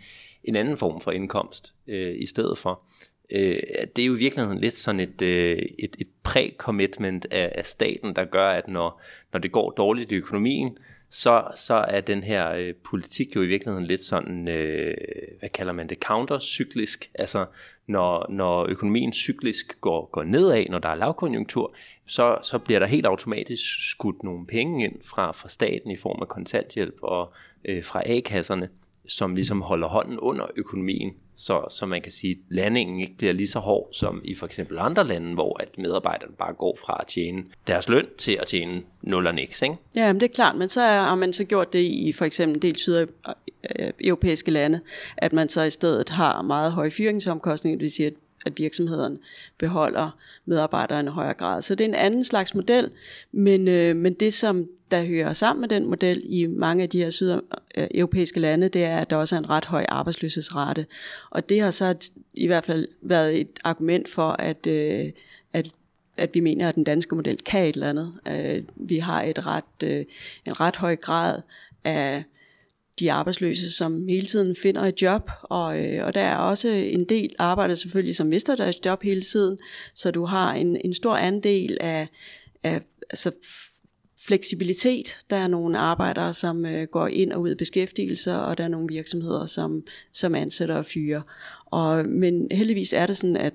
en 0.43 0.55
anden 0.55 0.77
form 0.77 1.01
for 1.01 1.11
indkomst 1.11 1.73
øh, 1.87 2.15
i 2.19 2.25
stedet 2.25 2.57
for 2.57 2.81
øh, 3.31 3.61
det 3.95 4.01
er 4.01 4.05
jo 4.05 4.15
i 4.15 4.19
virkeligheden 4.19 4.59
lidt 4.59 4.77
sådan 4.77 4.99
et, 4.99 5.21
øh, 5.21 5.57
et, 5.79 5.95
et 5.99 6.07
præ-commitment 6.23 7.25
af, 7.31 7.51
af 7.55 7.65
staten, 7.65 8.15
der 8.15 8.25
gør, 8.25 8.49
at 8.49 8.67
når, 8.67 9.01
når 9.33 9.39
det 9.39 9.51
går 9.51 9.71
dårligt 9.71 10.11
i 10.11 10.15
økonomien, 10.15 10.77
så, 11.09 11.43
så 11.55 11.73
er 11.73 12.01
den 12.01 12.23
her 12.23 12.51
øh, 12.51 12.73
politik 12.89 13.35
jo 13.35 13.41
i 13.41 13.47
virkeligheden 13.47 13.85
lidt 13.85 14.03
sådan, 14.03 14.47
øh, 14.47 14.97
hvad 15.39 15.49
kalder 15.49 15.73
man 15.73 15.89
det, 15.89 15.97
countercyklisk. 15.97 17.11
Altså 17.15 17.45
når, 17.87 18.25
når 18.29 18.65
økonomien 18.69 19.13
cyklisk 19.13 19.81
går, 19.81 20.09
går 20.11 20.23
nedad, 20.23 20.65
når 20.69 20.79
der 20.79 20.89
er 20.89 20.95
lavkonjunktur, 20.95 21.75
så, 22.07 22.37
så 22.43 22.57
bliver 22.59 22.79
der 22.79 22.87
helt 22.87 23.05
automatisk 23.05 23.89
skudt 23.89 24.23
nogle 24.23 24.47
penge 24.47 24.85
ind 24.85 24.95
fra, 25.03 25.31
fra 25.31 25.49
staten 25.49 25.91
i 25.91 25.95
form 25.95 26.21
af 26.21 26.27
kontanthjælp 26.27 26.95
og 27.01 27.33
øh, 27.65 27.83
fra 27.83 28.01
A-kasserne, 28.05 28.69
som 29.09 29.35
ligesom 29.35 29.61
holder 29.61 29.87
hånden 29.87 30.19
under 30.19 30.45
økonomien 30.55 31.13
så, 31.39 31.65
så 31.69 31.85
man 31.85 32.01
kan 32.01 32.11
sige, 32.11 32.31
at 32.31 32.37
landingen 32.55 32.99
ikke 32.99 33.17
bliver 33.17 33.33
lige 33.33 33.47
så 33.47 33.59
hård 33.59 33.89
som 33.91 34.21
i 34.23 34.35
for 34.35 34.45
eksempel 34.45 34.77
andre 34.79 35.07
lande, 35.07 35.33
hvor 35.33 35.61
at 35.61 35.77
medarbejderne 35.77 36.33
bare 36.39 36.53
går 36.53 36.77
fra 36.85 36.97
at 36.99 37.07
tjene 37.07 37.43
deres 37.67 37.89
løn 37.89 38.05
til 38.17 38.37
at 38.41 38.47
tjene 38.47 38.81
nul 39.01 39.27
og 39.27 39.35
niks. 39.35 39.61
Ikke? 39.61 39.75
Ja, 39.95 40.13
men 40.13 40.19
det 40.19 40.29
er 40.29 40.33
klart, 40.33 40.55
men 40.55 40.69
så 40.69 40.81
har 40.81 41.15
man 41.15 41.33
så 41.33 41.43
gjort 41.43 41.73
det 41.73 41.79
i 41.79 42.11
for 42.11 42.25
eksempel 42.25 42.55
en 42.55 42.61
del 42.61 42.75
sydeuropæiske 42.75 44.51
øh, 44.51 44.53
lande, 44.53 44.79
at 45.17 45.33
man 45.33 45.49
så 45.49 45.61
i 45.61 45.69
stedet 45.69 46.09
har 46.09 46.41
meget 46.41 46.71
høje 46.71 46.91
fyringsomkostninger, 46.91 47.77
det 47.77 47.83
vil 47.83 47.91
sige, 47.91 48.07
at 48.07 48.13
at 48.45 48.57
virksomheden 48.57 49.19
beholder 49.57 50.17
medarbejderne 50.45 51.09
i 51.09 51.11
højere 51.11 51.33
grad. 51.33 51.61
Så 51.61 51.75
det 51.75 51.83
er 51.83 51.87
en 51.87 51.95
anden 51.95 52.23
slags 52.23 52.55
model, 52.55 52.91
men, 53.31 53.67
øh, 53.67 53.95
men 53.95 54.13
det 54.13 54.33
som 54.33 54.67
der 54.91 55.03
hører 55.03 55.33
sammen 55.33 55.61
med 55.61 55.69
den 55.69 55.85
model 55.85 56.21
i 56.25 56.45
mange 56.45 56.83
af 56.83 56.89
de 56.89 57.03
her 57.03 57.09
sydeuropæiske 57.09 58.39
lande, 58.39 58.69
det 58.69 58.83
er, 58.83 58.97
at 58.97 59.09
der 59.09 59.15
også 59.15 59.35
er 59.35 59.39
en 59.39 59.49
ret 59.49 59.65
høj 59.65 59.85
arbejdsløshedsrate. 59.89 60.85
Og 61.29 61.49
det 61.49 61.61
har 61.61 61.71
så 61.71 62.11
i 62.33 62.47
hvert 62.47 62.65
fald 62.65 62.87
været 63.01 63.41
et 63.41 63.59
argument 63.63 64.09
for, 64.09 64.29
at, 64.29 64.67
øh, 64.67 65.11
at 65.53 65.69
at 66.17 66.29
vi 66.33 66.39
mener, 66.39 66.69
at 66.69 66.75
den 66.75 66.83
danske 66.83 67.15
model 67.15 67.37
kan 67.37 67.65
et 67.65 67.73
eller 67.73 67.89
andet. 67.89 68.13
Øh, 68.27 68.63
vi 68.75 68.97
har 68.97 69.21
et 69.21 69.45
ret, 69.45 69.83
øh, 69.83 70.05
en 70.45 70.59
ret 70.59 70.75
høj 70.75 70.95
grad 70.95 71.41
af 71.83 72.23
de 72.99 73.11
arbejdsløse, 73.11 73.71
som 73.71 74.07
hele 74.07 74.27
tiden 74.27 74.55
finder 74.55 74.81
et 74.81 75.01
job, 75.01 75.31
og, 75.43 75.79
øh, 75.85 76.05
og 76.05 76.13
der 76.13 76.21
er 76.21 76.35
også 76.35 76.69
en 76.69 77.05
del 77.05 77.35
arbejder 77.39 77.75
selvfølgelig, 77.75 78.15
som 78.15 78.27
mister 78.27 78.55
deres 78.55 78.85
job 78.85 79.03
hele 79.03 79.21
tiden, 79.21 79.57
så 79.93 80.11
du 80.11 80.25
har 80.25 80.53
en, 80.53 80.77
en 80.85 80.93
stor 80.93 81.15
andel 81.15 81.77
af, 81.81 82.07
af 82.63 82.81
altså 83.09 83.31
fleksibilitet. 84.27 85.17
Der 85.29 85.35
er 85.35 85.47
nogle 85.47 85.77
arbejdere, 85.77 86.33
som 86.33 86.65
øh, 86.65 86.87
går 86.87 87.07
ind 87.07 87.31
og 87.31 87.41
ud 87.41 87.49
af 87.49 87.57
beskæftigelse, 87.57 88.35
og 88.35 88.57
der 88.57 88.63
er 88.63 88.67
nogle 88.67 88.87
virksomheder, 88.89 89.45
som, 89.45 89.83
som 90.13 90.35
ansætter 90.35 90.75
og 90.75 90.85
fyrer. 90.85 91.21
Og, 91.65 92.05
men 92.05 92.47
heldigvis 92.51 92.93
er 92.93 93.05
det 93.05 93.17
sådan, 93.17 93.37
at 93.37 93.53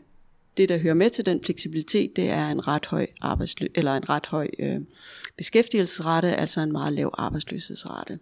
det, 0.57 0.69
der 0.69 0.79
hører 0.79 0.95
med 0.95 1.11
til 1.11 1.27
den 1.27 1.43
fleksibilitet, 1.45 2.17
det 2.17 2.31
er 2.31 2.49
en 2.49 2.69
ret 2.69 2.87
høj, 2.87 3.07
arbejdslø- 3.25 3.73
eller 3.75 3.95
en 3.95 4.09
ret 4.09 4.27
høj 4.27 4.49
øh, 4.59 4.81
beskæftigelsesrate, 5.37 6.37
altså 6.37 6.61
en 6.61 6.73
meget 6.73 6.93
lav 6.93 7.15
arbejdsløshedsrate. 7.19 8.19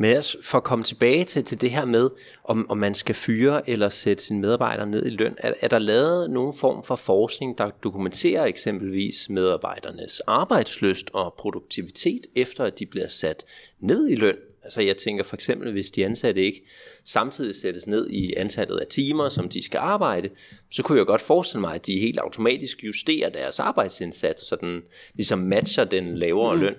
Men 0.00 0.16
altså, 0.16 0.38
for 0.42 0.58
at 0.58 0.64
komme 0.64 0.84
tilbage 0.84 1.24
til, 1.24 1.44
til 1.44 1.60
det 1.60 1.70
her 1.70 1.84
med, 1.84 2.10
om, 2.44 2.70
om 2.70 2.78
man 2.78 2.94
skal 2.94 3.14
fyre 3.14 3.70
eller 3.70 3.88
sætte 3.88 4.24
sine 4.24 4.40
medarbejdere 4.40 4.86
ned 4.86 5.06
i 5.06 5.10
løn, 5.10 5.34
er, 5.38 5.52
er 5.60 5.68
der 5.68 5.78
lavet 5.78 6.30
nogen 6.30 6.54
form 6.54 6.84
for 6.84 6.96
forskning, 6.96 7.58
der 7.58 7.70
dokumenterer 7.70 8.44
eksempelvis 8.44 9.28
medarbejdernes 9.28 10.20
arbejdsløst 10.20 11.10
og 11.12 11.34
produktivitet, 11.38 12.26
efter 12.36 12.64
at 12.64 12.78
de 12.78 12.86
bliver 12.86 13.08
sat 13.08 13.44
ned 13.80 14.08
i 14.08 14.14
løn? 14.14 14.36
Altså 14.62 14.80
jeg 14.80 14.96
tænker 14.96 15.24
for 15.24 15.36
eksempel, 15.36 15.72
hvis 15.72 15.90
de 15.90 16.04
ansatte 16.04 16.42
ikke 16.42 16.62
samtidig 17.04 17.54
sættes 17.54 17.86
ned 17.86 18.10
i 18.10 18.34
antallet 18.36 18.78
af 18.78 18.86
timer, 18.86 19.28
som 19.28 19.48
de 19.48 19.62
skal 19.62 19.78
arbejde, 19.78 20.28
så 20.70 20.82
kunne 20.82 20.98
jeg 20.98 21.06
godt 21.06 21.20
forestille 21.20 21.60
mig, 21.60 21.74
at 21.74 21.86
de 21.86 22.00
helt 22.00 22.18
automatisk 22.18 22.84
justerer 22.84 23.30
deres 23.30 23.58
arbejdsindsats, 23.58 24.42
så 24.42 24.56
den 24.56 24.82
ligesom 25.14 25.38
matcher 25.38 25.84
den 25.84 26.14
lavere 26.18 26.54
mm. 26.54 26.60
løn. 26.60 26.74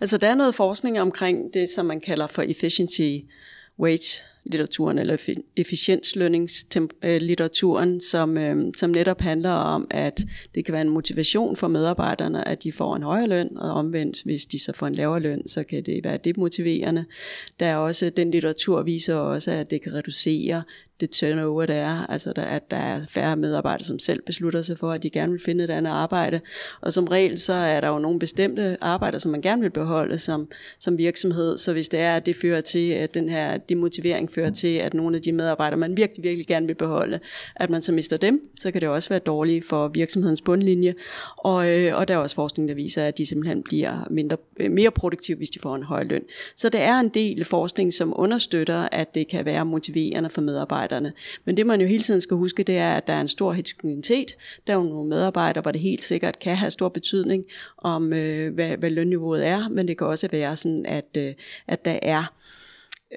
Altså 0.00 0.18
der 0.18 0.28
er 0.28 0.34
noget 0.34 0.54
forskning 0.54 1.00
omkring 1.00 1.54
det, 1.54 1.70
som 1.70 1.86
man 1.86 2.00
kalder 2.00 2.26
for 2.26 2.42
efficiency 2.42 3.26
wage 3.78 4.22
litteraturen 4.50 4.98
eller 4.98 5.38
efficienslønningslitteraturen, 5.56 7.94
øh, 7.94 8.00
som, 8.00 8.38
øh, 8.38 8.72
som 8.76 8.90
netop 8.90 9.20
handler 9.20 9.50
om, 9.50 9.86
at 9.90 10.24
det 10.54 10.64
kan 10.64 10.72
være 10.72 10.82
en 10.82 10.88
motivation 10.88 11.56
for 11.56 11.68
medarbejderne, 11.68 12.48
at 12.48 12.62
de 12.62 12.72
får 12.72 12.96
en 12.96 13.02
højere 13.02 13.28
løn, 13.28 13.56
og 13.56 13.70
omvendt, 13.70 14.22
hvis 14.22 14.46
de 14.46 14.58
så 14.58 14.72
får 14.72 14.86
en 14.86 14.94
lavere 14.94 15.20
løn, 15.20 15.48
så 15.48 15.64
kan 15.64 15.82
det 15.82 16.04
være 16.04 16.16
demotiverende. 16.16 17.04
Der 17.60 17.66
er 17.66 17.76
også, 17.76 18.10
den 18.10 18.30
litteratur 18.30 18.82
viser 18.82 19.14
også, 19.14 19.50
at 19.50 19.70
det 19.70 19.82
kan 19.82 19.94
reducere 19.94 20.62
det 21.00 21.10
turnover, 21.10 21.66
der 21.66 21.74
er, 21.74 22.06
altså 22.06 22.32
der, 22.36 22.42
at 22.42 22.70
der 22.70 22.76
er 22.76 23.06
færre 23.08 23.36
medarbejdere, 23.36 23.86
som 23.86 23.98
selv 23.98 24.22
beslutter 24.22 24.62
sig 24.62 24.78
for, 24.78 24.92
at 24.92 25.02
de 25.02 25.10
gerne 25.10 25.32
vil 25.32 25.42
finde 25.44 25.64
et 25.64 25.70
andet 25.70 25.90
arbejde. 25.90 26.40
Og 26.80 26.92
som 26.92 27.08
regel, 27.08 27.38
så 27.38 27.52
er 27.52 27.80
der 27.80 27.88
jo 27.88 27.98
nogle 27.98 28.18
bestemte 28.18 28.76
arbejder, 28.80 29.18
som 29.18 29.30
man 29.30 29.42
gerne 29.42 29.62
vil 29.62 29.70
beholde 29.70 30.18
som, 30.18 30.48
som 30.78 30.98
virksomhed. 30.98 31.58
Så 31.58 31.72
hvis 31.72 31.88
det 31.88 32.00
er, 32.00 32.16
at 32.16 32.26
det 32.26 32.36
fører 32.36 32.60
til, 32.60 32.90
at 32.90 33.14
den 33.14 33.28
her 33.28 33.56
demotivering 33.56 34.32
fører 34.36 34.50
til, 34.50 34.76
at 34.76 34.94
nogle 34.94 35.16
af 35.16 35.22
de 35.22 35.32
medarbejdere, 35.32 35.78
man 35.78 35.96
virkelig, 35.96 36.22
virkelig 36.22 36.46
gerne 36.46 36.66
vil 36.66 36.74
beholde, 36.74 37.20
at 37.56 37.70
man 37.70 37.82
så 37.82 37.92
mister 37.92 38.16
dem, 38.16 38.50
så 38.58 38.70
kan 38.70 38.80
det 38.80 38.88
også 38.88 39.08
være 39.08 39.18
dårligt 39.18 39.66
for 39.66 39.88
virksomhedens 39.88 40.40
bundlinje. 40.40 40.94
Og, 41.36 41.70
øh, 41.70 41.98
og 41.98 42.08
der 42.08 42.14
er 42.14 42.18
også 42.18 42.34
forskning, 42.34 42.68
der 42.68 42.74
viser, 42.74 43.04
at 43.04 43.18
de 43.18 43.26
simpelthen 43.26 43.62
bliver 43.62 44.06
mindre, 44.10 44.36
øh, 44.60 44.70
mere 44.70 44.90
produktive, 44.90 45.36
hvis 45.36 45.50
de 45.50 45.58
får 45.58 45.74
en 45.74 45.82
høj 45.82 46.04
løn. 46.04 46.22
Så 46.56 46.68
der 46.68 46.78
er 46.78 47.00
en 47.00 47.08
del 47.08 47.44
forskning, 47.44 47.94
som 47.94 48.12
understøtter, 48.16 48.88
at 48.92 49.14
det 49.14 49.28
kan 49.28 49.44
være 49.44 49.64
motiverende 49.64 50.30
for 50.30 50.40
medarbejderne. 50.40 51.12
Men 51.44 51.56
det 51.56 51.66
man 51.66 51.80
jo 51.80 51.86
hele 51.86 52.02
tiden 52.02 52.20
skal 52.20 52.36
huske, 52.36 52.62
det 52.62 52.78
er, 52.78 52.94
at 52.94 53.06
der 53.06 53.12
er 53.12 53.20
en 53.20 53.28
stor 53.28 53.52
heterogenitet. 53.52 54.36
Der 54.66 54.72
er 54.72 54.76
jo 54.76 54.82
nogle 54.82 55.08
medarbejdere, 55.08 55.62
hvor 55.62 55.70
det 55.70 55.80
helt 55.80 56.04
sikkert 56.04 56.38
kan 56.38 56.56
have 56.56 56.70
stor 56.70 56.88
betydning 56.88 57.44
om, 57.78 58.12
øh, 58.12 58.54
hvad, 58.54 58.76
hvad 58.76 58.90
lønniveauet 58.90 59.46
er, 59.46 59.68
men 59.68 59.88
det 59.88 59.98
kan 59.98 60.06
også 60.06 60.28
være 60.32 60.56
sådan, 60.56 60.86
at, 60.86 61.16
øh, 61.16 61.34
at 61.66 61.84
der 61.84 61.98
er 62.02 62.32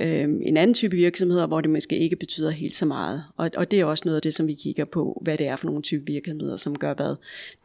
øh, 0.02 0.24
en 0.42 0.58
anden 0.58 0.74
type 0.74 0.96
virksomheder, 0.96 1.48
hvor 1.48 1.62
det 1.62 1.70
måske 1.70 1.98
ikke 1.98 2.16
betyder 2.16 2.50
helt 2.50 2.76
så 2.76 2.86
meget. 2.86 3.24
Og, 3.38 3.50
og 3.58 3.72
det 3.72 3.80
er 3.80 3.86
også 3.86 4.02
noget 4.06 4.16
af 4.16 4.22
det, 4.22 4.34
som 4.34 4.48
vi 4.48 4.54
kigger 4.54 4.86
på, 4.86 5.22
hvad 5.24 5.38
det 5.38 5.48
er 5.48 5.56
for 5.56 5.68
nogle 5.68 5.82
type 5.82 6.06
virksomheder, 6.06 6.56
som 6.56 6.78
gør 6.78 6.94
hvad. 6.94 7.16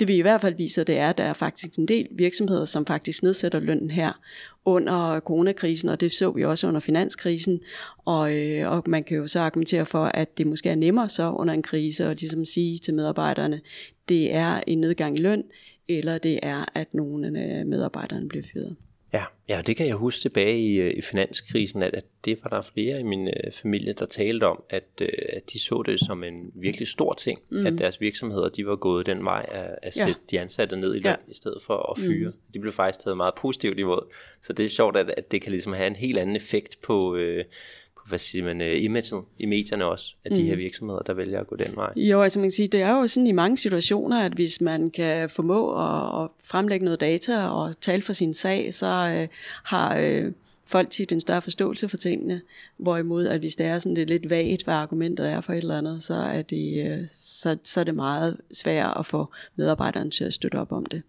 Det 0.00 0.08
vi 0.08 0.16
i 0.16 0.20
hvert 0.20 0.40
fald 0.40 0.54
viser, 0.54 0.84
det 0.84 0.98
er, 0.98 1.10
at 1.10 1.18
der 1.18 1.24
er 1.24 1.32
faktisk 1.32 1.74
en 1.78 1.88
del 1.88 2.08
virksomheder, 2.10 2.64
som 2.64 2.86
faktisk 2.86 3.22
nedsætter 3.22 3.60
lønnen 3.60 3.90
her 3.90 4.12
under 4.64 5.20
coronakrisen, 5.20 5.88
og 5.88 6.00
det 6.00 6.12
så 6.12 6.30
vi 6.30 6.44
også 6.44 6.68
under 6.68 6.80
finanskrisen. 6.80 7.60
Og, 8.04 8.34
øh, 8.34 8.70
og 8.72 8.82
man 8.86 9.04
kan 9.04 9.16
jo 9.16 9.26
så 9.26 9.40
argumentere 9.40 9.86
for, 9.86 10.04
at 10.04 10.38
det 10.38 10.46
måske 10.46 10.68
er 10.68 10.74
nemmere 10.74 11.08
så 11.08 11.30
under 11.30 11.54
en 11.54 11.62
krise, 11.62 12.04
at 12.04 12.20
ligesom 12.20 12.44
sige 12.44 12.78
til 12.78 12.94
medarbejderne, 12.94 13.60
det 14.08 14.34
er 14.34 14.60
en 14.66 14.80
nedgang 14.80 15.18
i 15.18 15.20
løn, 15.20 15.44
eller 15.88 16.18
det 16.18 16.38
er, 16.42 16.64
at 16.74 16.94
nogle 16.94 17.26
af 17.38 17.66
medarbejderne 17.66 18.28
bliver 18.28 18.44
fyret. 18.52 18.76
Ja, 19.14 19.24
ja, 19.48 19.62
det 19.66 19.76
kan 19.76 19.86
jeg 19.86 19.96
huske 19.96 20.22
tilbage 20.22 20.58
i, 20.58 20.74
øh, 20.74 20.94
i 20.96 21.00
finanskrisen, 21.00 21.82
at, 21.82 21.94
at 21.94 22.04
det 22.24 22.38
var 22.42 22.50
der 22.50 22.62
flere 22.62 23.00
i 23.00 23.02
min 23.02 23.28
øh, 23.28 23.52
familie, 23.52 23.92
der 23.92 24.06
talte 24.06 24.46
om, 24.46 24.62
at, 24.70 24.84
øh, 25.00 25.08
at 25.28 25.52
de 25.52 25.58
så 25.58 25.82
det 25.86 26.00
som 26.00 26.24
en 26.24 26.50
virkelig 26.54 26.88
stor 26.88 27.12
ting, 27.12 27.40
mm. 27.50 27.66
at 27.66 27.78
deres 27.78 28.00
virksomheder 28.00 28.48
de 28.48 28.66
var 28.66 28.76
gået 28.76 29.06
den 29.06 29.24
vej 29.24 29.46
at, 29.52 29.78
at 29.82 29.94
sætte 29.94 30.20
ja. 30.32 30.36
de 30.36 30.40
ansatte 30.40 30.76
ned 30.76 30.94
i 30.94 30.98
løn, 30.98 31.04
ja. 31.04 31.30
i 31.30 31.34
stedet 31.34 31.62
for 31.62 31.92
at 31.92 31.98
fyre. 31.98 32.30
Mm. 32.30 32.36
De 32.54 32.60
blev 32.60 32.72
faktisk 32.72 33.04
taget 33.04 33.16
meget 33.16 33.34
positivt 33.34 33.78
imod. 33.78 34.12
Så 34.42 34.52
det 34.52 34.64
er 34.64 34.68
sjovt, 34.68 34.96
at, 34.96 35.10
at 35.16 35.30
det 35.30 35.42
kan 35.42 35.52
ligesom 35.52 35.72
have 35.72 35.86
en 35.86 35.96
helt 35.96 36.18
anden 36.18 36.36
effekt 36.36 36.82
på... 36.82 37.16
Øh, 37.16 37.44
hvad 38.08 38.18
siger 38.18 38.44
man, 38.44 38.60
uh, 38.60 38.84
imaget 38.84 39.12
i 39.38 39.46
medierne 39.46 39.84
også, 39.84 40.14
af 40.24 40.30
de 40.30 40.42
mm. 40.42 40.46
her 40.46 40.56
virksomheder, 40.56 41.00
der 41.00 41.14
vælger 41.14 41.40
at 41.40 41.46
gå 41.46 41.56
den 41.56 41.76
vej. 41.76 41.92
Jo, 41.96 42.22
altså 42.22 42.38
man 42.38 42.46
kan 42.46 42.52
sige, 42.52 42.68
det 42.68 42.82
er 42.82 42.90
jo 42.90 43.06
sådan 43.06 43.26
i 43.26 43.32
mange 43.32 43.56
situationer, 43.56 44.20
at 44.20 44.32
hvis 44.32 44.60
man 44.60 44.90
kan 44.90 45.30
formå 45.30 45.70
at, 45.78 46.24
at 46.24 46.30
fremlægge 46.44 46.84
noget 46.84 47.00
data 47.00 47.46
og 47.46 47.80
tale 47.80 48.02
for 48.02 48.12
sin 48.12 48.34
sag, 48.34 48.74
så 48.74 49.20
uh, 49.22 49.28
har 49.64 50.00
uh, 50.00 50.32
folk 50.66 50.90
tit 50.90 51.12
en 51.12 51.20
større 51.20 51.42
forståelse 51.42 51.88
for 51.88 51.96
tingene, 51.96 52.40
hvorimod 52.76 53.26
at 53.26 53.40
hvis 53.40 53.56
det 53.56 53.66
er 53.66 53.78
sådan 53.78 53.96
det 53.96 54.02
er 54.02 54.06
lidt 54.06 54.30
vagt, 54.30 54.64
hvad 54.64 54.74
argumentet 54.74 55.30
er 55.30 55.40
for 55.40 55.52
et 55.52 55.58
eller 55.58 55.78
andet, 55.78 56.02
så 56.02 56.14
er 56.14 56.42
det, 56.42 56.98
uh, 57.00 57.06
så, 57.12 57.56
så 57.64 57.80
er 57.80 57.84
det 57.84 57.94
meget 57.94 58.36
svært 58.52 58.96
at 58.98 59.06
få 59.06 59.32
medarbejderen 59.56 60.10
til 60.10 60.24
at 60.24 60.34
støtte 60.34 60.56
op 60.56 60.72
om 60.72 60.86
det. 60.86 61.02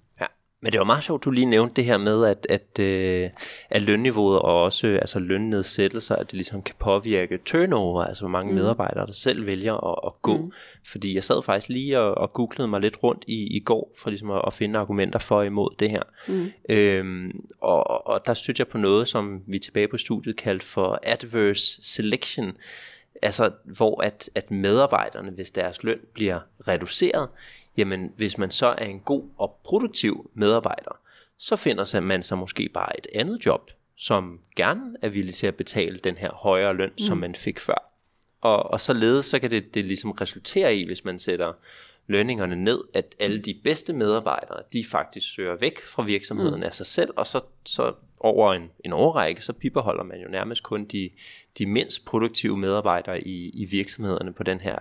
Men 0.65 0.71
det 0.71 0.79
var 0.79 0.85
meget 0.85 1.03
sjovt, 1.03 1.23
du 1.23 1.31
lige 1.31 1.45
nævnte 1.45 1.75
det 1.75 1.85
her 1.85 1.97
med, 1.97 2.25
at, 2.25 2.47
at, 2.49 2.79
øh, 2.79 3.29
at 3.69 3.81
lønniveauet 3.81 4.39
og 4.39 4.63
også 4.63 4.87
altså 4.87 5.19
lønnedsættelser, 5.19 6.15
at 6.15 6.25
det 6.25 6.33
ligesom 6.33 6.61
kan 6.61 6.75
påvirke 6.79 7.37
turnover, 7.37 8.03
altså 8.03 8.21
hvor 8.21 8.29
mange 8.29 8.51
mm. 8.51 8.57
medarbejdere, 8.57 9.05
der 9.05 9.13
selv 9.13 9.45
vælger 9.45 9.91
at, 9.91 9.99
at 10.05 10.21
gå. 10.21 10.37
Mm. 10.37 10.51
Fordi 10.85 11.15
jeg 11.15 11.23
sad 11.23 11.43
faktisk 11.43 11.69
lige 11.69 11.99
og, 11.99 12.17
og 12.17 12.33
googlede 12.33 12.67
mig 12.67 12.81
lidt 12.81 13.03
rundt 13.03 13.23
i, 13.27 13.57
i 13.57 13.59
går, 13.59 13.93
for 13.97 14.09
ligesom 14.09 14.31
at, 14.31 14.41
at 14.47 14.53
finde 14.53 14.79
argumenter 14.79 15.19
for 15.19 15.37
og 15.37 15.45
imod 15.45 15.69
det 15.79 15.89
her. 15.89 16.03
Mm. 16.27 16.51
Øhm, 16.69 17.45
og, 17.61 18.07
og 18.07 18.25
der 18.25 18.33
stødte 18.33 18.61
jeg 18.61 18.67
på 18.67 18.77
noget, 18.77 19.07
som 19.07 19.41
vi 19.47 19.59
tilbage 19.59 19.87
på 19.87 19.97
studiet 19.97 20.35
kaldte 20.35 20.65
for 20.65 20.99
adverse 21.03 21.79
selection, 21.83 22.57
altså 23.21 23.51
hvor 23.63 24.03
at, 24.03 24.29
at 24.35 24.51
medarbejderne, 24.51 25.31
hvis 25.31 25.51
deres 25.51 25.83
løn 25.83 25.99
bliver 26.13 26.39
reduceret, 26.67 27.27
jamen 27.77 28.13
hvis 28.15 28.37
man 28.37 28.51
så 28.51 28.67
er 28.67 28.85
en 28.85 28.99
god 28.99 29.23
og 29.37 29.59
produktiv 29.63 30.31
medarbejder, 30.33 30.99
så 31.37 31.55
finder 31.55 31.99
man 31.99 32.23
sig 32.23 32.37
måske 32.37 32.69
bare 32.73 32.97
et 32.97 33.07
andet 33.15 33.45
job, 33.45 33.71
som 33.95 34.39
gerne 34.55 34.97
er 35.01 35.09
villig 35.09 35.35
til 35.35 35.47
at 35.47 35.55
betale 35.55 35.97
den 35.97 36.17
her 36.17 36.31
højere 36.31 36.73
løn, 36.73 36.89
mm. 36.89 36.97
som 36.97 37.17
man 37.17 37.35
fik 37.35 37.59
før. 37.59 37.91
Og, 38.41 38.71
og 38.71 38.81
således 38.81 39.25
så 39.25 39.39
kan 39.39 39.51
det, 39.51 39.73
det 39.73 39.85
ligesom 39.85 40.11
resultere 40.11 40.75
i, 40.75 40.85
hvis 40.85 41.05
man 41.05 41.19
sætter 41.19 41.53
lønningerne 42.07 42.55
ned, 42.55 42.79
at 42.93 43.15
alle 43.19 43.39
de 43.39 43.59
bedste 43.63 43.93
medarbejdere, 43.93 44.63
de 44.73 44.85
faktisk 44.85 45.33
søger 45.33 45.55
væk 45.55 45.85
fra 45.85 46.03
virksomheden 46.03 46.59
mm. 46.59 46.63
af 46.63 46.73
sig 46.73 46.85
selv, 46.85 47.09
og 47.15 47.27
så, 47.27 47.41
så 47.65 47.93
over 48.19 48.53
en, 48.53 48.71
en 48.85 48.93
årrække, 48.93 49.41
så 49.41 49.53
bibeholder 49.53 50.03
man 50.03 50.21
jo 50.21 50.27
nærmest 50.29 50.63
kun 50.63 50.85
de, 50.85 51.09
de 51.57 51.65
mindst 51.65 52.05
produktive 52.05 52.57
medarbejdere 52.57 53.27
i, 53.27 53.49
i 53.49 53.65
virksomhederne 53.65 54.33
på 54.33 54.43
den 54.43 54.59
her 54.59 54.75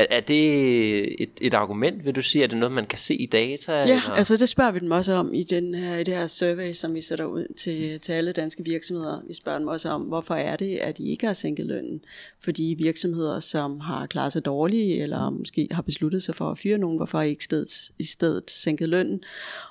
er, 0.00 0.06
er 0.16 0.20
det 0.20 1.22
et, 1.22 1.30
et 1.40 1.54
argument, 1.54 2.04
vil 2.04 2.14
du 2.14 2.22
sige? 2.22 2.44
Er 2.44 2.48
det 2.48 2.58
noget, 2.58 2.72
man 2.72 2.86
kan 2.86 2.98
se 2.98 3.14
i 3.14 3.26
data? 3.26 3.72
Ja, 3.72 3.82
eller? 3.82 4.10
altså 4.10 4.36
det 4.36 4.48
spørger 4.48 4.72
vi 4.72 4.78
dem 4.78 4.90
også 4.90 5.12
om 5.12 5.34
i, 5.34 5.42
den 5.42 5.74
her, 5.74 5.96
i 5.96 6.04
det 6.04 6.14
her 6.14 6.26
survey, 6.26 6.72
som 6.72 6.94
vi 6.94 7.00
sætter 7.00 7.24
ud 7.24 7.54
til, 7.56 8.00
til 8.00 8.12
alle 8.12 8.32
danske 8.32 8.64
virksomheder. 8.64 9.22
Vi 9.26 9.34
spørger 9.34 9.58
dem 9.58 9.68
også 9.68 9.88
om, 9.88 10.02
hvorfor 10.02 10.34
er 10.34 10.56
det, 10.56 10.76
at 10.76 10.98
de 10.98 11.10
ikke 11.10 11.26
har 11.26 11.32
sænket 11.32 11.66
lønnen? 11.66 12.04
Fordi 12.40 12.74
virksomheder, 12.78 13.40
som 13.40 13.80
har 13.80 14.06
klaret 14.06 14.32
sig 14.32 14.44
dårligt, 14.44 15.02
eller 15.02 15.30
måske 15.30 15.68
har 15.70 15.82
besluttet 15.82 16.22
sig 16.22 16.34
for 16.34 16.50
at 16.50 16.58
fyre 16.58 16.78
nogen, 16.78 16.96
hvorfor 16.96 17.20
ikke 17.20 17.44
stedet, 17.44 17.90
i 17.98 18.04
stedet 18.04 18.50
sænket 18.50 18.88
lønnen? 18.88 19.22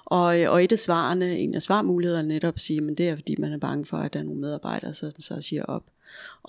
Og, 0.06 0.26
og 0.26 0.64
et 0.64 0.72
af 0.72 0.80
svarene, 0.80 1.40
en 1.40 1.56
af 1.56 1.62
svarmulighederne 1.62 2.28
netop 2.28 2.56
at 2.56 2.62
sige, 2.62 2.82
men 2.82 2.96
det 2.96 3.10
er 3.10 3.16
fordi, 3.16 3.36
man 3.40 3.54
er 3.54 3.58
bange 3.58 3.86
for, 3.86 3.98
at 3.98 4.14
der 4.14 4.20
er 4.20 4.24
nogle 4.24 4.42
medarbejdere, 4.42 4.94
som 4.94 5.12
så 5.20 5.42
siger 5.42 5.64
op. 5.64 5.84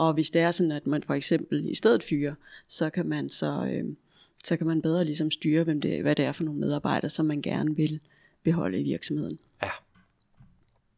Og 0.00 0.12
hvis 0.12 0.30
det 0.30 0.42
er 0.42 0.50
sådan, 0.50 0.73
at 0.73 0.87
man 0.87 1.02
for 1.02 1.14
eksempel 1.14 1.71
i 1.71 1.75
stedet 1.75 2.02
fyrer, 2.02 2.35
så 2.69 2.90
kan 2.90 3.07
man 3.07 3.28
så, 3.28 3.69
øh, 3.73 3.85
så 4.45 4.57
kan 4.57 4.66
man 4.66 4.83
bedre 4.83 5.04
ligesom 5.04 5.30
styre, 5.30 5.64
hvem 5.64 5.80
det, 5.80 6.02
hvad 6.02 6.16
det 6.16 6.25
er 6.25 6.33
for 6.33 6.45
nogle 6.45 6.61
medarbejdere, 6.61 7.09
som 7.09 7.26
man 7.26 7.42
gerne 7.42 7.76
vil 7.76 8.00
beholde 8.45 8.80
i 8.80 8.83
virksomheden. 8.83 9.38
Ja. 9.62 9.71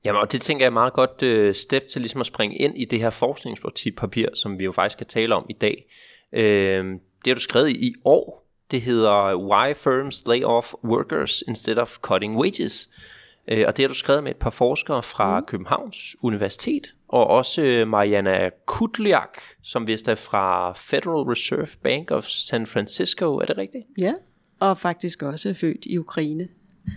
Jamen, 0.05 0.21
og 0.21 0.33
det 0.33 0.41
tænker 0.41 0.65
jeg 0.65 0.71
er 0.71 0.73
meget 0.73 0.93
godt 0.93 1.23
øh, 1.23 1.55
step 1.55 1.89
til 1.89 2.01
ligesom 2.01 2.21
at 2.21 2.27
springe 2.27 2.57
ind 2.57 2.79
i 2.79 2.85
det 2.85 2.99
her 3.01 3.11
forskningspapir, 3.11 4.29
som 4.35 4.59
vi 4.59 4.65
jo 4.65 4.73
faktisk 4.73 4.99
kan 4.99 5.07
tale 5.07 5.35
om 5.35 5.47
i 5.49 5.57
dag. 5.61 5.87
Øh, 6.33 6.85
det 7.25 7.27
har 7.27 7.35
du 7.35 7.41
skrevet 7.41 7.71
i 7.71 7.95
år. 8.05 8.49
Det 8.71 8.83
hedder 8.83 9.37
Why 9.37 9.75
Firms 9.75 10.27
Lay 10.27 10.43
Off 10.43 10.75
Workers 10.85 11.43
Instead 11.49 11.77
of 11.77 11.99
Cutting 11.99 12.37
Wages. 12.37 12.89
Øh, 12.95 13.22
og 13.49 13.77
det 13.77 13.83
har 13.83 13.89
du 13.89 13.95
skrevet 13.95 14.23
med 14.23 14.31
et 14.31 14.37
par 14.37 14.51
forskere 14.51 15.03
fra 15.03 15.41
mm. 15.41 15.47
Københavns 15.47 16.17
Universitet, 16.23 16.95
og 17.09 17.27
også 17.27 17.63
øh, 17.63 17.89
Mariana 17.89 18.51
Kudliak, 18.67 19.39
som 19.63 19.87
vist 19.87 20.09
er 20.09 20.15
fra 20.15 20.73
Federal 20.73 21.23
Reserve 21.23 21.67
Bank 21.83 22.11
of 22.11 22.25
San 22.25 22.67
Francisco. 22.67 23.37
Er 23.37 23.45
det 23.45 23.59
rigtigt? 23.59 23.85
Ja, 23.99 24.13
og 24.61 24.79
faktisk 24.79 25.23
også 25.23 25.55
født 25.55 25.87
i 25.87 25.99
Ukraine. 25.99 26.49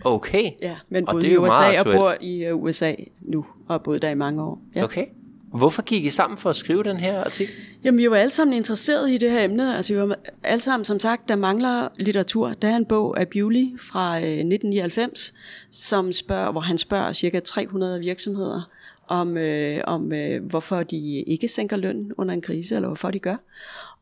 Okay. 0.04 0.52
Ja, 0.62 0.76
men 0.90 1.06
boede 1.06 1.30
i 1.30 1.38
USA 1.38 1.80
og 1.80 1.86
bor 1.86 2.14
i 2.22 2.46
øh, 2.46 2.56
USA 2.56 2.94
nu, 3.22 3.46
og 3.68 3.74
har 3.74 3.78
boet 3.78 4.02
der 4.02 4.10
i 4.10 4.16
mange 4.16 4.44
år. 4.44 4.62
Ja. 4.76 4.84
Okay. 4.84 5.06
Hvorfor 5.54 5.82
gik 5.82 6.06
I 6.06 6.10
sammen 6.10 6.38
for 6.38 6.50
at 6.50 6.56
skrive 6.56 6.84
den 6.84 6.98
her 6.98 7.24
artikel? 7.24 7.56
Jamen, 7.84 7.98
vi 7.98 8.10
var 8.10 8.16
alle 8.16 8.32
sammen 8.32 8.58
interesseret 8.58 9.12
i 9.12 9.18
det 9.18 9.32
her 9.32 9.44
emne. 9.44 9.76
Altså, 9.76 9.94
vi 9.94 10.00
var 10.00 10.16
alle 10.44 10.62
sammen, 10.62 10.86
som 10.86 11.00
sagt, 11.00 11.30
der 11.30 11.36
mangler 11.36 11.88
litteratur. 11.98 12.50
Der 12.50 12.68
er 12.68 12.76
en 12.76 12.86
bog 12.86 13.20
af 13.20 13.28
Bewley 13.28 13.80
fra 13.80 14.18
øh, 14.18 14.24
1999, 14.24 15.34
som 15.72 16.14
spørger, 16.14 16.52
hvor 16.52 16.62
han 16.62 16.78
spørger 16.78 17.14
cirka 17.14 17.40
300 17.40 18.00
virksomheder 18.00 18.62
om, 19.08 19.38
øh, 19.38 19.82
om 19.84 20.14
øh, 20.14 20.46
hvorfor 20.46 20.84
de 20.84 21.22
ikke 21.22 21.48
sænker 21.48 21.78
løn 21.78 22.12
under 22.18 22.34
en 22.34 22.42
krise, 22.42 22.76
eller 22.76 22.88
hvorfor 22.88 23.12
de 23.12 23.20
gør. 23.20 23.36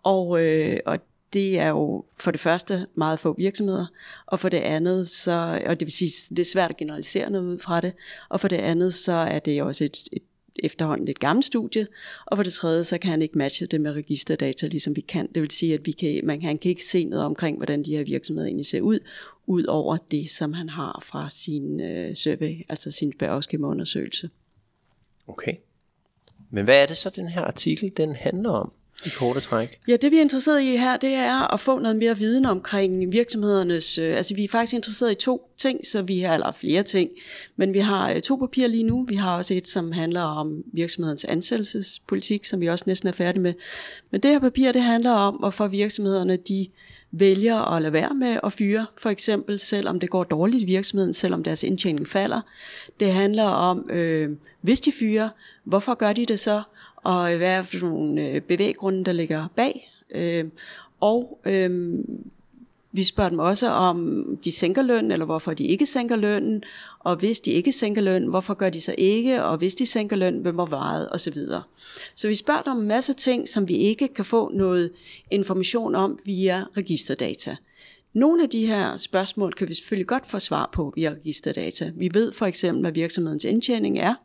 Og, 0.03 0.43
øh, 0.43 0.79
og 0.85 0.99
det 1.33 1.59
er 1.59 1.67
jo 1.67 2.05
for 2.17 2.31
det 2.31 2.39
første 2.39 2.87
meget 2.95 3.19
få 3.19 3.35
virksomheder, 3.37 3.85
og 4.25 4.39
for 4.39 4.49
det 4.49 4.57
andet, 4.57 5.07
så, 5.07 5.61
og 5.65 5.79
det 5.79 5.85
vil 5.85 5.91
sige, 5.91 6.11
det 6.29 6.39
er 6.39 6.51
svært 6.51 6.69
at 6.69 6.77
generalisere 6.77 7.29
noget 7.29 7.45
ud 7.45 7.59
fra 7.59 7.81
det, 7.81 7.93
og 8.29 8.39
for 8.39 8.47
det 8.47 8.55
andet, 8.55 8.93
så 8.93 9.13
er 9.13 9.39
det 9.39 9.63
også 9.63 9.83
et, 9.83 9.97
et 10.11 10.23
efterhånden 10.55 11.07
et 11.07 11.19
gammelt 11.19 11.45
studie, 11.45 11.87
og 12.25 12.37
for 12.37 12.43
det 12.43 12.53
tredje, 12.53 12.83
så 12.83 12.97
kan 12.97 13.11
han 13.11 13.21
ikke 13.21 13.37
matche 13.37 13.65
det 13.65 13.81
med 13.81 13.91
registerdata, 13.91 14.67
ligesom 14.67 14.95
vi 14.95 15.01
kan. 15.01 15.27
Det 15.35 15.41
vil 15.41 15.51
sige, 15.51 15.73
at 15.73 15.85
vi 15.85 15.91
kan, 15.91 16.19
man, 16.23 16.41
han 16.41 16.57
kan 16.57 16.69
ikke 16.69 16.83
se 16.83 17.05
noget 17.05 17.25
omkring, 17.25 17.57
hvordan 17.57 17.83
de 17.83 17.97
her 17.97 18.03
virksomheder 18.03 18.47
egentlig 18.47 18.65
ser 18.65 18.81
ud, 18.81 18.99
ud 19.45 19.63
over 19.63 19.97
det, 19.97 20.29
som 20.29 20.53
han 20.53 20.69
har 20.69 21.03
fra 21.05 21.29
sin 21.29 21.81
øh, 21.81 22.15
survey, 22.15 22.65
altså 22.69 22.91
sin 22.91 23.13
spørgeskemaundersøgelse. 23.13 24.29
Okay. 25.27 25.55
Men 26.49 26.63
hvad 26.63 26.81
er 26.81 26.85
det 26.85 26.97
så, 26.97 27.09
den 27.09 27.27
her 27.27 27.41
artikel 27.41 27.91
den 27.97 28.15
handler 28.15 28.49
om? 28.49 28.71
I 29.05 29.09
korte 29.09 29.39
træk? 29.39 29.79
Ja, 29.87 29.95
det 29.95 30.11
vi 30.11 30.17
er 30.17 30.21
interesseret 30.21 30.61
i 30.61 30.77
her, 30.77 30.97
det 30.97 31.13
er 31.13 31.53
at 31.53 31.59
få 31.59 31.79
noget 31.79 31.95
mere 31.95 32.17
viden 32.17 32.45
omkring 32.45 33.11
virksomhedernes, 33.11 33.97
øh, 33.97 34.17
altså 34.17 34.35
vi 34.35 34.43
er 34.43 34.47
faktisk 34.47 34.73
interesseret 34.73 35.11
i 35.11 35.15
to 35.15 35.49
ting, 35.57 35.85
så 35.85 36.01
vi 36.01 36.19
har, 36.19 36.33
eller 36.33 36.51
flere 36.51 36.83
ting, 36.83 37.09
men 37.55 37.73
vi 37.73 37.79
har 37.79 38.11
øh, 38.11 38.21
to 38.21 38.35
papirer 38.35 38.67
lige 38.67 38.83
nu. 38.83 39.05
Vi 39.09 39.15
har 39.15 39.37
også 39.37 39.53
et, 39.53 39.67
som 39.67 39.91
handler 39.91 40.21
om 40.21 40.63
virksomhedens 40.73 41.25
ansættelsespolitik, 41.25 42.45
som 42.45 42.61
vi 42.61 42.69
også 42.69 42.83
næsten 42.87 43.09
er 43.09 43.13
færdige 43.13 43.41
med. 43.41 43.53
Men 44.11 44.21
det 44.21 44.31
her 44.31 44.39
papir, 44.39 44.71
det 44.71 44.81
handler 44.81 45.11
om, 45.11 45.35
hvorfor 45.35 45.67
virksomhederne, 45.67 46.37
de 46.37 46.67
vælger 47.11 47.75
at 47.75 47.81
lade 47.81 47.93
være 47.93 48.13
med 48.13 48.39
at 48.43 48.53
fyre, 48.53 48.85
for 48.97 49.09
eksempel 49.09 49.59
selvom 49.59 49.99
det 49.99 50.09
går 50.09 50.23
dårligt 50.23 50.63
i 50.63 50.65
virksomheden, 50.65 51.13
selvom 51.13 51.43
deres 51.43 51.63
indtjening 51.63 52.07
falder. 52.07 52.41
Det 52.99 53.13
handler 53.13 53.43
om, 53.43 53.89
øh, 53.89 54.29
hvis 54.61 54.79
de 54.79 54.91
fyrer, 54.91 55.29
hvorfor 55.63 55.93
gør 55.93 56.13
de 56.13 56.25
det 56.25 56.39
så? 56.39 56.61
Og 57.03 57.37
hvad 57.37 57.51
er 57.57 57.61
for 57.61 57.77
nogle 57.77 58.29
øh, 58.29 58.41
bevæggrunde, 58.41 59.03
der 59.03 59.11
ligger 59.11 59.47
bag. 59.55 59.91
Øh, 60.11 60.45
og 60.99 61.39
øh, 61.45 61.99
vi 62.95 63.03
spørger 63.03 63.29
dem 63.29 63.39
også 63.39 63.69
om, 63.69 64.25
de 64.43 64.51
sænker 64.51 64.81
løn, 64.81 65.11
eller 65.11 65.25
hvorfor 65.25 65.53
de 65.53 65.67
ikke 65.67 65.85
sænker 65.85 66.15
lønnen, 66.15 66.63
og 66.99 67.15
hvis 67.15 67.39
de 67.39 67.51
ikke 67.51 67.71
sænker 67.71 68.01
løn, 68.01 68.27
hvorfor 68.27 68.53
gør 68.53 68.69
de 68.69 68.81
så 68.81 68.95
ikke, 68.97 69.43
og 69.43 69.57
hvis 69.57 69.75
de 69.75 69.85
sænker 69.85 70.15
løn, 70.15 70.37
hvem 70.37 70.57
var 70.57 70.65
varet, 70.65 71.09
osv. 71.11 71.37
Så 72.15 72.27
vi 72.27 72.35
spørger 72.35 72.61
dem 72.61 72.71
om 72.71 72.77
masser 72.77 72.87
masse 72.95 73.13
ting, 73.13 73.47
som 73.47 73.67
vi 73.67 73.73
ikke 73.73 74.07
kan 74.07 74.25
få 74.25 74.51
noget 74.53 74.91
information 75.31 75.95
om 75.95 76.19
via 76.25 76.63
registerdata. 76.77 77.55
Nogle 78.13 78.43
af 78.43 78.49
de 78.49 78.67
her 78.67 78.97
spørgsmål 78.97 79.53
kan 79.53 79.69
vi 79.69 79.73
selvfølgelig 79.73 80.07
godt 80.07 80.29
få 80.29 80.39
svar 80.39 80.69
på 80.73 80.93
via 80.95 81.09
registerdata. 81.09 81.91
Vi 81.95 82.09
ved 82.13 82.31
for 82.31 82.45
eksempel, 82.45 82.81
hvad 82.81 82.91
virksomhedens 82.91 83.45
indtjening 83.45 83.99
er, 83.99 84.15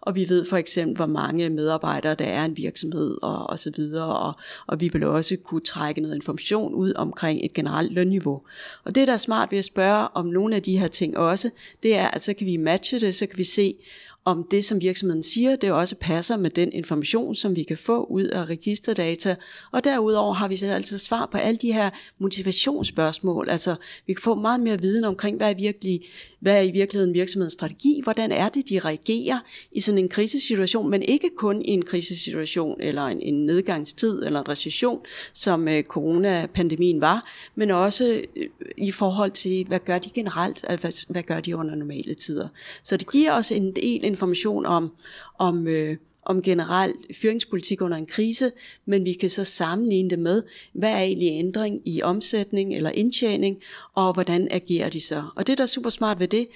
og 0.00 0.14
vi 0.14 0.28
ved 0.28 0.44
for 0.44 0.56
eksempel, 0.56 0.96
hvor 0.96 1.06
mange 1.06 1.50
medarbejdere 1.50 2.14
der 2.14 2.24
er 2.24 2.42
i 2.42 2.44
en 2.44 2.56
virksomhed 2.56 3.18
og, 3.22 3.50
og 3.50 3.58
så 3.58 3.72
videre, 3.76 4.16
og, 4.16 4.32
og 4.66 4.80
vi 4.80 4.88
vil 4.88 5.04
også 5.04 5.36
kunne 5.36 5.60
trække 5.60 6.00
noget 6.00 6.14
information 6.14 6.74
ud 6.74 6.92
omkring 6.92 7.40
et 7.44 7.52
generelt 7.52 7.92
lønniveau. 7.92 8.42
Og 8.84 8.94
det, 8.94 9.08
der 9.08 9.14
er 9.14 9.18
smart 9.18 9.50
ved 9.50 9.58
at 9.58 9.64
spørge 9.64 10.08
om 10.14 10.26
nogle 10.26 10.56
af 10.56 10.62
de 10.62 10.78
her 10.78 10.88
ting 10.88 11.18
også, 11.18 11.50
det 11.82 11.96
er, 11.96 12.08
at 12.08 12.22
så 12.22 12.34
kan 12.34 12.46
vi 12.46 12.56
matche 12.56 13.00
det, 13.00 13.14
så 13.14 13.26
kan 13.26 13.38
vi 13.38 13.44
se, 13.44 13.74
om 14.26 14.46
det, 14.50 14.64
som 14.64 14.80
virksomheden 14.80 15.22
siger, 15.22 15.56
det 15.56 15.72
også 15.72 15.96
passer 16.00 16.36
med 16.36 16.50
den 16.50 16.72
information, 16.72 17.34
som 17.34 17.56
vi 17.56 17.62
kan 17.62 17.78
få 17.78 18.04
ud 18.04 18.24
af 18.24 18.44
registerdata. 18.44 19.36
Og 19.72 19.84
derudover 19.84 20.34
har 20.34 20.48
vi 20.48 20.56
så 20.56 20.66
altid 20.66 20.98
svar 20.98 21.26
på 21.26 21.38
alle 21.38 21.56
de 21.56 21.72
her 21.72 21.90
motivationsspørgsmål. 22.18 23.48
Altså, 23.48 23.74
vi 24.06 24.14
kan 24.14 24.22
få 24.22 24.34
meget 24.34 24.60
mere 24.60 24.80
viden 24.80 25.04
omkring, 25.04 25.36
hvad 25.36 25.50
er, 25.50 25.54
virkelig, 25.54 26.00
hvad 26.40 26.56
er 26.56 26.60
i 26.60 26.70
virkeligheden 26.70 27.14
virksomhedens 27.14 27.52
strategi, 27.52 28.00
hvordan 28.02 28.32
er 28.32 28.48
det, 28.48 28.68
de 28.68 28.78
reagerer 28.78 29.38
i 29.72 29.80
sådan 29.80 29.98
en 29.98 30.08
krisesituation, 30.08 30.90
men 30.90 31.02
ikke 31.02 31.30
kun 31.36 31.62
i 31.62 31.70
en 31.70 31.82
krisesituation 31.82 32.80
eller 32.80 33.02
en, 33.02 33.20
en 33.20 33.46
nedgangstid 33.46 34.22
eller 34.26 34.40
en 34.40 34.48
recession, 34.48 35.00
som 35.32 35.68
øh, 35.68 35.82
coronapandemien 35.82 37.00
var, 37.00 37.30
men 37.54 37.70
også 37.70 38.22
øh, 38.36 38.48
i 38.76 38.90
forhold 38.90 39.30
til, 39.30 39.66
hvad 39.66 39.80
gør 39.80 39.98
de 39.98 40.10
generelt, 40.10 40.64
altså, 40.68 41.06
hvad, 41.06 41.12
hvad 41.12 41.22
gør 41.22 41.40
de 41.40 41.56
under 41.56 41.74
normale 41.74 42.14
tider. 42.14 42.48
Så 42.82 42.96
det 42.96 43.12
giver 43.12 43.32
os 43.32 43.52
en 43.52 43.76
del 43.76 44.13
information 44.14 44.66
om, 44.66 44.92
om, 45.38 45.66
øh, 45.68 45.96
om 46.22 46.42
generel 46.42 46.92
fyringspolitik 47.14 47.82
under 47.82 47.96
en 47.96 48.06
krise, 48.06 48.50
men 48.86 49.04
vi 49.04 49.12
kan 49.12 49.30
så 49.30 49.44
sammenligne 49.44 50.10
det 50.10 50.18
med, 50.18 50.42
hvad 50.72 50.90
er 50.90 50.98
egentlig 50.98 51.28
ændring 51.28 51.88
i 51.88 52.02
omsætning 52.02 52.74
eller 52.74 52.90
indtjening, 52.90 53.62
og 53.94 54.12
hvordan 54.12 54.48
agerer 54.50 54.90
de 54.90 55.00
så. 55.00 55.22
Og 55.36 55.46
det, 55.46 55.58
der 55.58 55.64
er 55.64 55.68
super 55.68 55.90
smart 55.90 56.20
ved 56.20 56.28
det, 56.28 56.46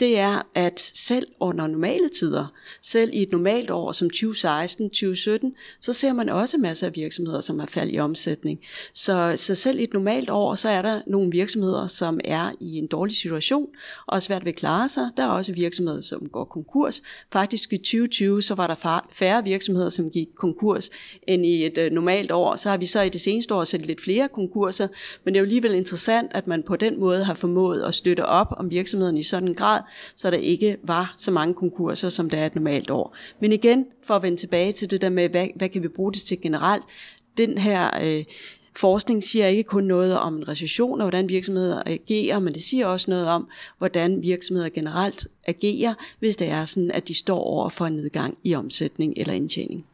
det 0.00 0.18
er, 0.18 0.42
at 0.54 0.80
selv 0.80 1.26
under 1.40 1.66
normale 1.66 2.08
tider, 2.08 2.46
selv 2.82 3.10
i 3.12 3.22
et 3.22 3.32
normalt 3.32 3.70
år 3.70 3.92
som 3.92 4.10
2016-2017, 4.14 5.78
så 5.80 5.92
ser 5.92 6.12
man 6.12 6.28
også 6.28 6.58
masser 6.58 6.86
af 6.86 6.96
virksomheder, 6.96 7.40
som 7.40 7.58
har 7.58 7.66
faldet 7.66 7.94
i 7.94 7.98
omsætning. 7.98 8.60
Så, 8.92 9.32
så 9.36 9.54
selv 9.54 9.80
i 9.80 9.82
et 9.82 9.92
normalt 9.92 10.30
år, 10.30 10.54
så 10.54 10.68
er 10.68 10.82
der 10.82 11.00
nogle 11.06 11.30
virksomheder, 11.30 11.86
som 11.86 12.20
er 12.24 12.52
i 12.60 12.78
en 12.78 12.86
dårlig 12.86 13.16
situation 13.16 13.66
og 14.06 14.22
svært 14.22 14.44
ved 14.44 14.52
at 14.52 14.58
klare 14.58 14.88
sig. 14.88 15.08
Der 15.16 15.22
er 15.22 15.28
også 15.28 15.52
virksomheder, 15.52 16.00
som 16.00 16.28
går 16.28 16.44
konkurs. 16.44 17.02
Faktisk 17.32 17.72
i 17.72 17.76
2020, 17.76 18.42
så 18.42 18.54
var 18.54 18.66
der 18.66 19.04
færre 19.12 19.44
virksomheder, 19.44 19.88
som 19.88 20.10
gik 20.10 20.28
konkurs, 20.36 20.90
end 21.28 21.46
i 21.46 21.66
et 21.66 21.78
uh, 21.78 21.92
normalt 21.92 22.32
år. 22.32 22.56
Så 22.56 22.68
har 22.70 22.76
vi 22.76 22.86
så 22.86 23.00
i 23.02 23.08
det 23.08 23.20
seneste 23.20 23.54
år 23.54 23.64
set 23.64 23.86
lidt 23.86 24.00
flere 24.00 24.28
konkurser, 24.28 24.88
men 25.24 25.34
det 25.34 25.38
er 25.38 25.40
jo 25.40 25.44
alligevel 25.44 25.74
interessant, 25.74 26.30
at 26.34 26.46
man 26.46 26.62
på 26.62 26.76
den 26.76 27.00
måde 27.00 27.24
har 27.24 27.34
formået 27.34 27.82
at 27.82 27.94
støtte 27.94 28.26
op 28.26 28.54
om 28.56 28.70
virksomheden 28.70 29.16
i 29.16 29.22
sådan 29.22 29.48
en 29.48 29.54
grad, 29.54 29.63
så 30.16 30.30
der 30.30 30.36
ikke 30.36 30.76
var 30.82 31.14
så 31.16 31.30
mange 31.30 31.54
konkurser, 31.54 32.08
som 32.08 32.30
der 32.30 32.38
er 32.38 32.46
et 32.46 32.54
normalt 32.54 32.90
år. 32.90 33.16
Men 33.40 33.52
igen, 33.52 33.86
for 34.02 34.14
at 34.14 34.22
vende 34.22 34.36
tilbage 34.36 34.72
til 34.72 34.90
det 34.90 35.00
der 35.02 35.08
med, 35.08 35.28
hvad, 35.28 35.48
hvad 35.56 35.68
kan 35.68 35.82
vi 35.82 35.88
bruge 35.88 36.12
det 36.12 36.22
til 36.22 36.40
generelt, 36.40 36.84
den 37.38 37.58
her 37.58 37.90
øh, 38.02 38.24
forskning 38.76 39.24
siger 39.24 39.46
ikke 39.46 39.62
kun 39.62 39.84
noget 39.84 40.18
om 40.18 40.36
en 40.36 40.48
recession 40.48 41.00
og 41.00 41.04
hvordan 41.04 41.28
virksomheder 41.28 41.82
agerer, 41.86 42.38
men 42.38 42.54
det 42.54 42.62
siger 42.62 42.86
også 42.86 43.10
noget 43.10 43.28
om, 43.28 43.48
hvordan 43.78 44.22
virksomheder 44.22 44.68
generelt 44.68 45.26
agerer, 45.46 45.94
hvis 46.18 46.36
det 46.36 46.48
er 46.48 46.64
sådan, 46.64 46.90
at 46.90 47.08
de 47.08 47.14
står 47.14 47.38
over 47.38 47.68
for 47.68 47.86
en 47.86 47.92
nedgang 47.92 48.38
i 48.44 48.54
omsætning 48.54 49.14
eller 49.16 49.34
indtjening. 49.34 49.86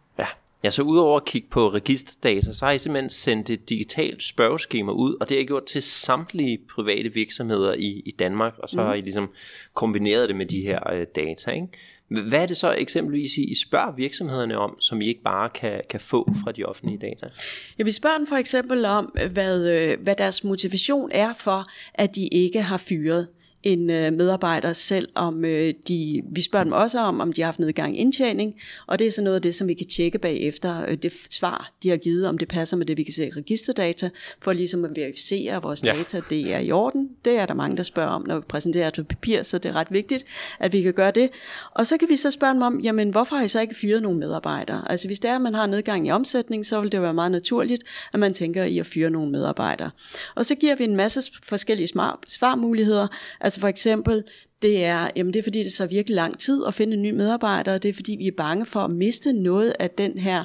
Ja, 0.65 0.71
så 0.71 0.83
udover 0.83 1.17
at 1.17 1.25
kigge 1.25 1.49
på 1.51 1.69
registerdata, 1.69 2.53
så 2.53 2.65
har 2.65 2.73
I 2.73 2.79
simpelthen 2.79 3.11
sendt 3.11 3.51
et 3.51 3.69
digitalt 3.69 4.23
spørgeskema 4.23 4.93
ud, 4.93 5.17
og 5.21 5.29
det 5.29 5.37
har 5.37 5.43
I 5.43 5.47
gjort 5.47 5.65
til 5.65 5.83
samtlige 5.83 6.59
private 6.75 7.13
virksomheder 7.15 7.75
i, 7.75 8.03
i 8.07 8.11
Danmark, 8.19 8.55
og 8.59 8.69
så 8.69 8.77
mm. 8.77 8.87
har 8.87 8.95
I 8.95 9.01
ligesom 9.01 9.31
kombineret 9.75 10.29
det 10.29 10.37
med 10.37 10.47
de 10.47 10.61
her 10.61 10.93
øh, 10.93 11.07
data. 11.17 11.51
Ikke? 11.51 11.69
Hvad 12.29 12.43
er 12.43 12.47
det 12.47 12.57
så 12.57 12.75
eksempelvis, 12.79 13.39
I 13.39 13.55
spørger 13.55 13.95
virksomhederne 13.97 14.59
om, 14.59 14.81
som 14.81 15.01
I 15.01 15.05
ikke 15.05 15.23
bare 15.23 15.49
kan, 15.49 15.81
kan 15.91 16.01
få 16.01 16.33
fra 16.45 16.53
de 16.53 16.65
offentlige 16.65 16.99
data? 16.99 17.27
Ja, 17.79 17.85
vi 17.85 17.91
spørger 17.91 18.19
dem 18.19 18.27
for 18.27 18.37
eksempel 18.37 18.85
om, 18.85 19.17
hvad, 19.31 19.71
øh, 19.71 20.01
hvad 20.03 20.17
deres 20.17 20.45
motivation 20.45 21.11
er 21.13 21.35
for, 21.35 21.67
at 21.95 22.17
de 22.17 22.29
ikke 22.29 22.63
har 22.63 22.77
fyret 22.77 23.29
en 23.63 23.91
øh, 23.91 24.13
medarbejder, 24.13 24.73
selv 24.73 25.09
om 25.15 25.45
øh, 25.45 25.75
de, 25.89 26.23
vi 26.33 26.43
spørger 26.43 26.65
dem 26.65 26.73
også 26.73 26.99
om, 26.99 27.21
om 27.21 27.33
de 27.33 27.43
har 27.43 27.47
haft 27.47 27.59
nedgang 27.59 27.97
i 27.97 27.99
indtjening, 27.99 28.55
og 28.87 28.99
det 28.99 29.07
er 29.07 29.11
så 29.11 29.23
noget 29.23 29.37
af 29.37 29.43
det, 29.43 29.55
som 29.55 29.69
vi 29.69 29.75
kan 29.75 29.87
tjekke 29.87 30.19
bagefter, 30.19 30.85
øh, 30.89 30.97
det 30.97 31.13
svar, 31.31 31.73
de 31.83 31.89
har 31.89 31.97
givet, 31.97 32.27
om 32.27 32.39
det 32.39 32.49
passer 32.49 32.77
med 32.77 32.87
det, 32.87 32.97
vi 32.97 33.03
kan 33.03 33.13
se 33.13 33.27
i 33.27 33.31
registerdata, 33.31 34.11
for 34.43 34.53
ligesom 34.53 34.85
at 34.85 34.91
verificere, 34.97 35.57
at 35.57 35.63
vores 35.63 35.85
ja. 35.85 35.93
data, 35.93 36.21
det 36.31 36.55
er 36.55 36.59
i 36.59 36.71
orden. 36.71 37.11
Det 37.25 37.39
er 37.39 37.47
der 37.47 37.55
mange, 37.55 37.77
der 37.77 37.83
spørger 37.83 38.11
om, 38.11 38.27
når 38.27 38.37
vi 38.37 38.45
præsenterer 38.49 38.91
på 38.97 39.05
papir, 39.05 39.43
så 39.43 39.59
det 39.59 39.69
er 39.69 39.75
ret 39.75 39.91
vigtigt, 39.91 40.25
at 40.61 40.73
vi 40.73 40.83
kan 40.83 40.93
gøre 40.93 41.11
det. 41.11 41.31
Og 41.75 41.87
så 41.87 41.97
kan 41.97 42.09
vi 42.09 42.17
så 42.17 42.31
spørge 42.31 42.55
dem 42.55 42.63
om, 42.63 42.81
jamen 42.81 43.11
hvorfor 43.11 43.37
har 43.37 43.45
I 43.45 43.49
så 43.49 43.61
ikke 43.61 43.75
fyret 43.75 44.03
nogle 44.03 44.19
medarbejdere? 44.19 44.91
Altså 44.91 45.09
hvis 45.09 45.21
det 45.21 45.31
er, 45.31 45.35
at 45.35 45.41
man 45.41 45.55
har 45.55 45.67
nedgang 45.67 46.07
i 46.07 46.11
omsætning, 46.11 46.67
så 46.67 46.81
vil 46.81 46.93
det 46.93 47.03
være 47.03 47.15
meget 47.15 47.33
naturligt, 47.33 47.83
at 48.13 48.21
man 48.21 48.35
tænker 48.35 48.65
i 48.65 48.79
at 48.79 48.87
fyre 48.87 49.11
nogle 49.11 49.31
medarbejdere. 49.31 49.91
Og 50.35 50.47
så 50.47 50.55
giver 50.55 50.77
vi 50.77 50.85
en 50.85 50.97
masse 50.97 51.33
forskellige 51.43 51.89
svarmuligheder, 52.27 53.07
Altså 53.51 53.61
for 53.61 53.69
eksempel, 53.69 54.25
det 54.63 54.85
er, 54.85 55.11
jamen 55.17 55.33
det 55.33 55.39
er 55.39 55.43
fordi, 55.43 55.63
det 55.63 55.73
så 55.73 55.87
virkelig 55.87 56.17
lang 56.17 56.39
tid 56.39 56.63
at 56.67 56.75
finde 56.75 56.93
en 56.97 57.03
ny 57.03 57.11
medarbejder, 57.11 57.75
og 57.75 57.83
det 57.83 57.89
er 57.89 57.93
fordi, 57.93 58.17
vi 58.19 58.27
er 58.27 58.33
bange 58.37 58.67
for 58.67 58.81
at 58.81 58.91
miste 58.91 59.33
noget 59.33 59.75
af 59.79 59.91
den 59.91 60.19
her 60.19 60.45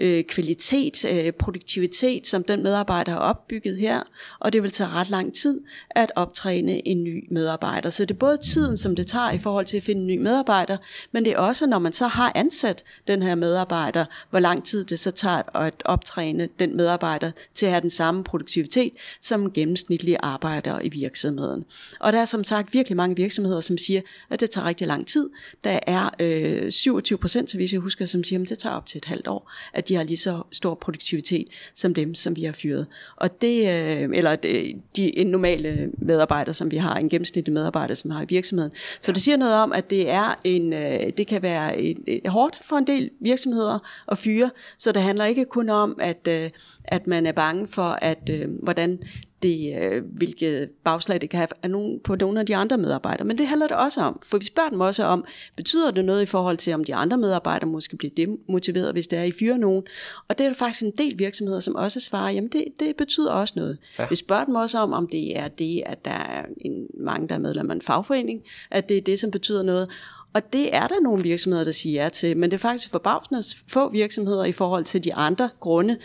øh, 0.00 0.24
kvalitet, 0.24 1.04
øh, 1.04 1.32
produktivitet, 1.32 2.26
som 2.26 2.44
den 2.44 2.62
medarbejder 2.62 3.12
har 3.12 3.18
opbygget 3.18 3.76
her, 3.76 4.02
og 4.38 4.52
det 4.52 4.62
vil 4.62 4.70
tage 4.70 4.90
ret 4.90 5.10
lang 5.10 5.34
tid 5.34 5.60
at 5.90 6.12
optræne 6.16 6.88
en 6.88 7.04
ny 7.04 7.28
medarbejder. 7.30 7.90
Så 7.90 8.04
det 8.04 8.14
er 8.14 8.18
både 8.18 8.36
tiden, 8.36 8.76
som 8.76 8.96
det 8.96 9.06
tager 9.06 9.30
i 9.30 9.38
forhold 9.38 9.66
til 9.66 9.76
at 9.76 9.82
finde 9.82 10.00
en 10.00 10.06
ny 10.06 10.16
medarbejder, 10.16 10.76
men 11.12 11.24
det 11.24 11.32
er 11.32 11.38
også, 11.38 11.66
når 11.66 11.78
man 11.78 11.92
så 11.92 12.06
har 12.06 12.32
ansat 12.34 12.84
den 13.06 13.22
her 13.22 13.34
medarbejder, 13.34 14.04
hvor 14.30 14.38
lang 14.38 14.64
tid 14.64 14.84
det 14.84 14.98
så 14.98 15.10
tager 15.10 15.56
at 15.56 15.74
optræne 15.84 16.48
den 16.58 16.76
medarbejder 16.76 17.30
til 17.54 17.66
at 17.66 17.72
have 17.72 17.82
den 17.82 17.90
samme 17.90 18.24
produktivitet 18.24 18.92
som 19.20 19.52
gennemsnitlige 19.52 20.18
arbejdere 20.20 20.86
i 20.86 20.88
virksomheden. 20.88 21.64
Og 22.00 22.12
der 22.12 22.20
er 22.20 22.24
som 22.24 22.44
sagt 22.44 22.74
virkelig 22.74 22.96
mange 22.96 23.16
virksomheder, 23.16 23.53
som 23.60 23.78
siger, 23.78 24.00
at 24.30 24.40
det 24.40 24.50
tager 24.50 24.66
rigtig 24.66 24.86
lang 24.86 25.06
tid. 25.06 25.30
Der 25.64 25.78
er 25.86 26.10
øh, 26.20 26.70
27 26.70 27.18
procent, 27.18 27.50
så 27.50 27.56
hvis 27.56 27.72
jeg 27.72 27.80
husker, 27.80 28.04
som 28.04 28.24
siger, 28.24 28.42
at 28.42 28.48
det 28.48 28.58
tager 28.58 28.76
op 28.76 28.86
til 28.86 28.98
et 28.98 29.04
halvt 29.04 29.28
år, 29.28 29.52
at 29.72 29.88
de 29.88 29.94
har 29.94 30.02
lige 30.02 30.16
så 30.16 30.42
stor 30.52 30.74
produktivitet 30.74 31.48
som 31.74 31.94
dem, 31.94 32.14
som 32.14 32.36
vi 32.36 32.44
har 32.44 32.52
fyret. 32.52 32.86
Og 33.16 33.40
det, 33.40 33.60
øh, 33.60 34.10
eller 34.14 34.36
øh, 34.44 34.74
de, 34.96 35.12
de 35.16 35.24
normale 35.24 35.90
medarbejdere, 35.98 36.54
som 36.54 36.70
vi 36.70 36.76
har, 36.76 36.94
en 36.96 37.08
gennemsnitlig 37.08 37.52
medarbejder, 37.52 37.94
som 37.94 38.10
vi 38.10 38.14
har 38.14 38.22
i 38.22 38.26
virksomheden. 38.28 38.72
Så 39.00 39.12
det 39.12 39.22
siger 39.22 39.36
noget 39.36 39.54
om, 39.54 39.72
at 39.72 39.90
det 39.90 40.10
er 40.10 40.34
en, 40.44 40.72
øh, 40.72 41.12
det 41.18 41.26
kan 41.26 41.42
være 41.42 41.80
et, 41.80 41.98
et 42.06 42.26
hårdt 42.26 42.58
for 42.62 42.76
en 42.76 42.86
del 42.86 43.10
virksomheder 43.20 43.78
at 44.08 44.18
fyre, 44.18 44.50
så 44.78 44.92
det 44.92 45.02
handler 45.02 45.24
ikke 45.24 45.44
kun 45.44 45.68
om, 45.68 45.96
at, 46.00 46.28
øh, 46.28 46.50
at 46.84 47.06
man 47.06 47.26
er 47.26 47.32
bange 47.32 47.68
for, 47.68 47.98
at 48.02 48.30
øh, 48.30 48.48
hvordan 48.62 48.98
det, 49.44 49.82
øh, 49.82 50.02
hvilket 50.04 50.70
bagslag 50.84 51.20
det 51.20 51.30
kan 51.30 51.38
have 51.38 51.48
af 51.62 51.70
nogen, 51.70 52.00
på 52.04 52.14
nogle 52.14 52.40
af 52.40 52.46
de 52.46 52.56
andre 52.56 52.78
medarbejdere. 52.78 53.26
Men 53.26 53.38
det 53.38 53.46
handler 53.46 53.66
det 53.66 53.76
også 53.76 54.00
om, 54.00 54.20
for 54.26 54.38
vi 54.38 54.44
spørger 54.44 54.70
dem 54.70 54.80
også 54.80 55.04
om, 55.04 55.24
betyder 55.56 55.90
det 55.90 56.04
noget 56.04 56.22
i 56.22 56.26
forhold 56.26 56.56
til, 56.56 56.74
om 56.74 56.84
de 56.84 56.94
andre 56.94 57.16
medarbejdere 57.16 57.70
måske 57.70 57.96
bliver 57.96 58.14
demotiveret, 58.16 58.92
hvis 58.92 59.06
det 59.06 59.18
er, 59.18 59.22
I 59.22 59.32
fyrer 59.32 59.56
nogen? 59.56 59.82
Og 60.28 60.38
det 60.38 60.44
er 60.44 60.48
der 60.48 60.56
faktisk 60.56 60.84
en 60.84 60.92
del 60.98 61.18
virksomheder, 61.18 61.60
som 61.60 61.74
også 61.74 62.00
svarer, 62.00 62.30
jamen 62.30 62.50
det, 62.50 62.64
det 62.80 62.96
betyder 62.96 63.32
også 63.32 63.54
noget. 63.56 63.78
Ja. 63.98 64.06
Vi 64.10 64.16
spørger 64.16 64.44
dem 64.44 64.54
også 64.54 64.78
om, 64.78 64.92
om 64.92 65.08
det 65.08 65.38
er 65.38 65.48
det, 65.48 65.82
at 65.86 66.04
der 66.04 66.10
er 66.10 66.44
en, 66.60 66.86
mange, 67.00 67.28
der 67.28 67.34
er 67.34 67.38
medlem 67.38 67.70
af 67.70 67.74
en 67.74 67.82
fagforening, 67.82 68.42
at 68.70 68.88
det 68.88 68.96
er 68.96 69.00
det, 69.00 69.18
som 69.18 69.30
betyder 69.30 69.62
noget. 69.62 69.88
Og 70.34 70.52
det 70.52 70.76
er 70.76 70.86
der 70.86 71.00
nogle 71.00 71.22
virksomheder, 71.22 71.64
der 71.64 71.70
siger 71.72 72.02
ja 72.02 72.08
til, 72.08 72.36
men 72.36 72.50
det 72.50 72.56
er 72.56 72.60
faktisk 72.60 72.90
forbavsende 72.90 73.42
få 73.68 73.90
virksomheder 73.90 74.44
i 74.44 74.52
forhold 74.52 74.84
til 74.84 75.04
de 75.04 75.14
andre 75.14 75.50
grunde, 75.60 75.98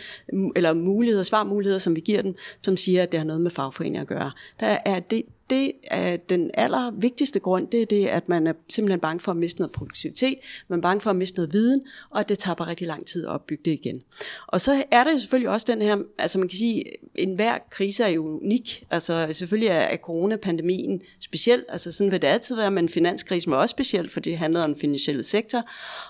eller 0.56 0.72
muligheder, 0.72 1.22
svarmuligheder, 1.22 1.78
som 1.78 1.96
vi 1.96 2.00
giver 2.00 2.22
dem, 2.22 2.34
som 2.62 2.76
siger, 2.76 3.02
at 3.02 3.12
det 3.12 3.20
har 3.20 3.24
noget 3.24 3.42
med 3.42 3.50
fagforeninger 3.50 4.00
at 4.00 4.06
gøre. 4.06 4.30
Der 4.60 4.78
er 4.84 5.00
det, 5.00 5.22
det 5.50 5.72
er 5.84 6.16
den 6.16 6.50
allervigtigste 6.54 7.40
grund, 7.40 7.68
det 7.68 7.82
er 7.82 7.86
det, 7.86 8.06
at 8.06 8.28
man 8.28 8.46
er 8.46 8.52
simpelthen 8.68 9.00
bange 9.00 9.20
for 9.20 9.32
at 9.32 9.36
miste 9.36 9.60
noget 9.60 9.72
produktivitet, 9.72 10.38
man 10.68 10.78
er 10.78 10.82
bange 10.82 11.00
for 11.00 11.10
at 11.10 11.16
miste 11.16 11.36
noget 11.36 11.52
viden, 11.52 11.82
og 12.10 12.20
at 12.20 12.28
det 12.28 12.38
tager 12.38 12.68
rigtig 12.68 12.86
lang 12.86 13.06
tid 13.06 13.26
at 13.26 13.30
opbygge 13.30 13.62
det 13.64 13.70
igen. 13.70 14.02
Og 14.46 14.60
så 14.60 14.84
er 14.90 15.04
der 15.04 15.16
selvfølgelig 15.16 15.50
også 15.50 15.66
den 15.70 15.82
her, 15.82 15.96
altså 16.18 16.38
man 16.38 16.48
kan 16.48 16.58
sige, 16.58 16.84
en 17.14 17.34
hver 17.34 17.58
krise 17.70 18.04
er 18.04 18.08
jo 18.08 18.38
unik, 18.38 18.86
altså 18.90 19.28
selvfølgelig 19.30 19.68
er, 19.68 19.96
coronapandemien 19.96 21.02
speciel, 21.20 21.64
altså 21.68 21.92
sådan 21.92 22.12
vil 22.12 22.22
det 22.22 22.28
altid 22.28 22.56
være, 22.56 22.70
men 22.70 22.88
finanskrisen 22.88 23.52
var 23.52 23.58
også 23.58 23.72
speciel, 23.72 24.10
for 24.10 24.20
det 24.20 24.38
handlede 24.38 24.64
om 24.64 24.72
den 24.72 24.80
finansielle 24.80 25.22
sektor, 25.22 25.62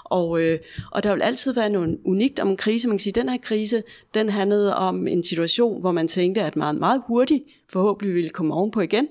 og, 0.04 0.42
øh, 0.42 0.58
og 0.92 1.02
der 1.02 1.12
vil 1.14 1.22
altid 1.22 1.54
være 1.54 1.70
noget 1.70 1.98
unikt 2.04 2.40
om 2.40 2.48
en 2.48 2.56
krise, 2.56 2.88
man 2.88 2.96
kan 2.96 3.02
sige, 3.02 3.12
den 3.12 3.28
her 3.28 3.38
krise, 3.38 3.82
den 4.14 4.28
handlede 4.28 4.76
om 4.76 5.06
en 5.06 5.24
situation, 5.24 5.80
hvor 5.80 5.92
man 5.92 6.08
tænkte, 6.08 6.42
at 6.42 6.56
meget, 6.56 6.76
meget 6.76 7.02
hurtigt 7.06 7.44
forhåbentlig 7.70 8.14
vil 8.14 8.34
komme 8.34 8.54
ovenpå 8.54 8.84
igen. 8.86 9.08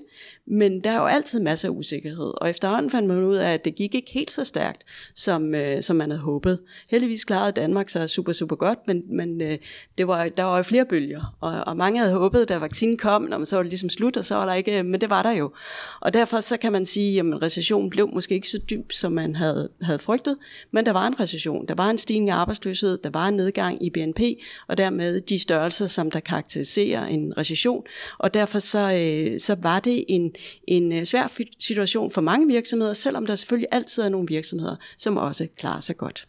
Men 0.52 0.80
der 0.80 0.90
er 0.90 0.96
jo 0.96 1.06
altid 1.06 1.40
masser 1.40 1.68
af 1.68 1.72
usikkerhed, 1.72 2.32
og 2.40 2.50
efterhånden 2.50 2.90
fandt 2.90 3.08
man 3.08 3.24
ud 3.24 3.36
af, 3.36 3.52
at 3.52 3.64
det 3.64 3.74
gik 3.74 3.94
ikke 3.94 4.10
helt 4.10 4.30
så 4.30 4.44
stærkt, 4.44 4.82
som, 5.14 5.54
øh, 5.54 5.82
som 5.82 5.96
man 5.96 6.10
havde 6.10 6.22
håbet. 6.22 6.58
Heldigvis 6.88 7.24
klarede 7.24 7.52
Danmark 7.52 7.88
sig 7.88 8.10
super, 8.10 8.32
super 8.32 8.56
godt, 8.56 8.78
men, 8.86 9.02
men 9.08 9.40
øh, 9.40 9.58
det 9.98 10.06
var, 10.06 10.28
der 10.28 10.42
var 10.42 10.56
jo 10.56 10.62
flere 10.62 10.84
bølger, 10.84 11.36
og, 11.40 11.64
og 11.66 11.76
mange 11.76 11.98
havde 11.98 12.12
håbet, 12.12 12.48
da 12.48 12.58
vaccinen 12.58 12.96
kom, 12.96 13.22
når 13.22 13.38
man 13.38 13.46
så 13.46 13.56
var 13.56 13.62
det 13.62 13.70
ligesom 13.70 13.90
slut, 13.90 14.16
og 14.16 14.24
så 14.24 14.34
var 14.34 14.46
der 14.46 14.54
ikke, 14.54 14.78
øh, 14.78 14.84
men 14.84 15.00
det 15.00 15.10
var 15.10 15.22
der 15.22 15.30
jo. 15.30 15.52
Og 16.00 16.14
derfor 16.14 16.40
så 16.40 16.56
kan 16.56 16.72
man 16.72 16.86
sige, 16.86 17.20
at 17.20 17.42
recessionen 17.42 17.90
blev 17.90 18.08
måske 18.12 18.34
ikke 18.34 18.48
så 18.48 18.58
dyb, 18.58 18.92
som 18.92 19.12
man 19.12 19.36
havde, 19.36 19.68
havde 19.82 19.98
frygtet, 19.98 20.36
men 20.70 20.86
der 20.86 20.92
var 20.92 21.06
en 21.06 21.20
recession, 21.20 21.66
der 21.66 21.74
var 21.74 21.90
en 21.90 21.98
stigning 21.98 22.28
i 22.28 22.30
arbejdsløshed, 22.30 22.98
der 22.98 23.10
var 23.10 23.28
en 23.28 23.34
nedgang 23.34 23.86
i 23.86 23.90
BNP, 23.90 24.20
og 24.66 24.78
dermed 24.78 25.20
de 25.20 25.38
størrelser, 25.38 25.86
som 25.86 26.10
der 26.10 26.20
karakteriserer 26.20 27.06
en 27.06 27.38
recession, 27.38 27.84
og 28.18 28.34
derfor 28.34 28.58
så, 28.58 28.92
øh, 28.92 29.40
så 29.40 29.56
var 29.62 29.80
det 29.80 30.04
en, 30.08 30.32
en 30.68 30.92
øh, 30.92 31.04
svær 31.04 31.32
situation 31.58 32.10
for 32.10 32.20
mange 32.20 32.46
virksomheder, 32.46 32.92
selvom 32.92 33.26
der 33.26 33.34
selvfølgelig 33.34 33.68
altid 33.72 34.02
er 34.02 34.08
nogle 34.08 34.28
virksomheder, 34.28 34.76
som 34.98 35.16
også 35.16 35.48
klarer 35.56 35.80
sig 35.80 35.96
godt. 35.96 36.26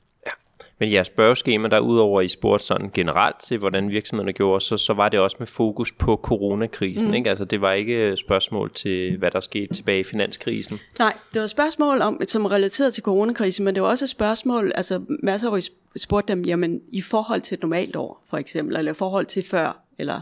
Men 0.82 0.92
jeres 0.92 1.08
spørgeskema, 1.08 1.68
der 1.68 1.80
udover 1.80 2.22
I 2.22 2.28
spurgte 2.28 2.66
sådan 2.66 2.92
generelt 2.94 3.36
til, 3.44 3.58
hvordan 3.58 3.90
virksomhederne 3.90 4.34
gjorde, 4.34 4.62
så, 4.62 4.78
så 4.78 4.94
var 4.94 5.10
det 5.10 5.20
også 5.20 5.36
med 5.40 5.48
fokus 5.48 5.92
på 5.92 6.20
coronakrisen. 6.24 7.08
Mm. 7.08 7.14
Ikke? 7.14 7.30
Altså, 7.30 7.46
det 7.46 7.62
var 7.62 7.74
ikke 7.74 8.16
spørgsmål 8.16 8.72
til, 8.74 9.18
hvad 9.18 9.32
der 9.32 9.40
skete 9.40 9.74
tilbage 9.74 10.00
i 10.00 10.04
finanskrisen. 10.04 10.80
Nej, 11.00 11.14
det 11.34 11.42
var 11.42 11.48
spørgsmål 11.48 12.02
om, 12.02 12.22
som 12.28 12.46
relateret 12.46 12.94
til 12.94 13.04
coronakrisen, 13.04 13.66
men 13.66 13.76
det 13.76 13.84
var 13.84 13.90
også 13.90 14.06
et 14.06 14.10
spørgsmål, 14.10 14.72
altså 14.76 15.02
masser 15.24 15.56
I 15.56 15.62
spurgte 16.00 16.34
dem, 16.34 16.42
jamen 16.42 16.82
i 16.90 17.02
forhold 17.02 17.42
til 17.42 17.56
et 17.56 17.62
normalt 17.62 17.96
år, 17.96 18.24
for 18.30 18.38
eksempel, 18.38 18.78
eller 18.78 18.92
i 18.92 18.96
forhold 18.96 19.26
til 19.26 19.44
før, 19.44 19.84
eller 20.00 20.22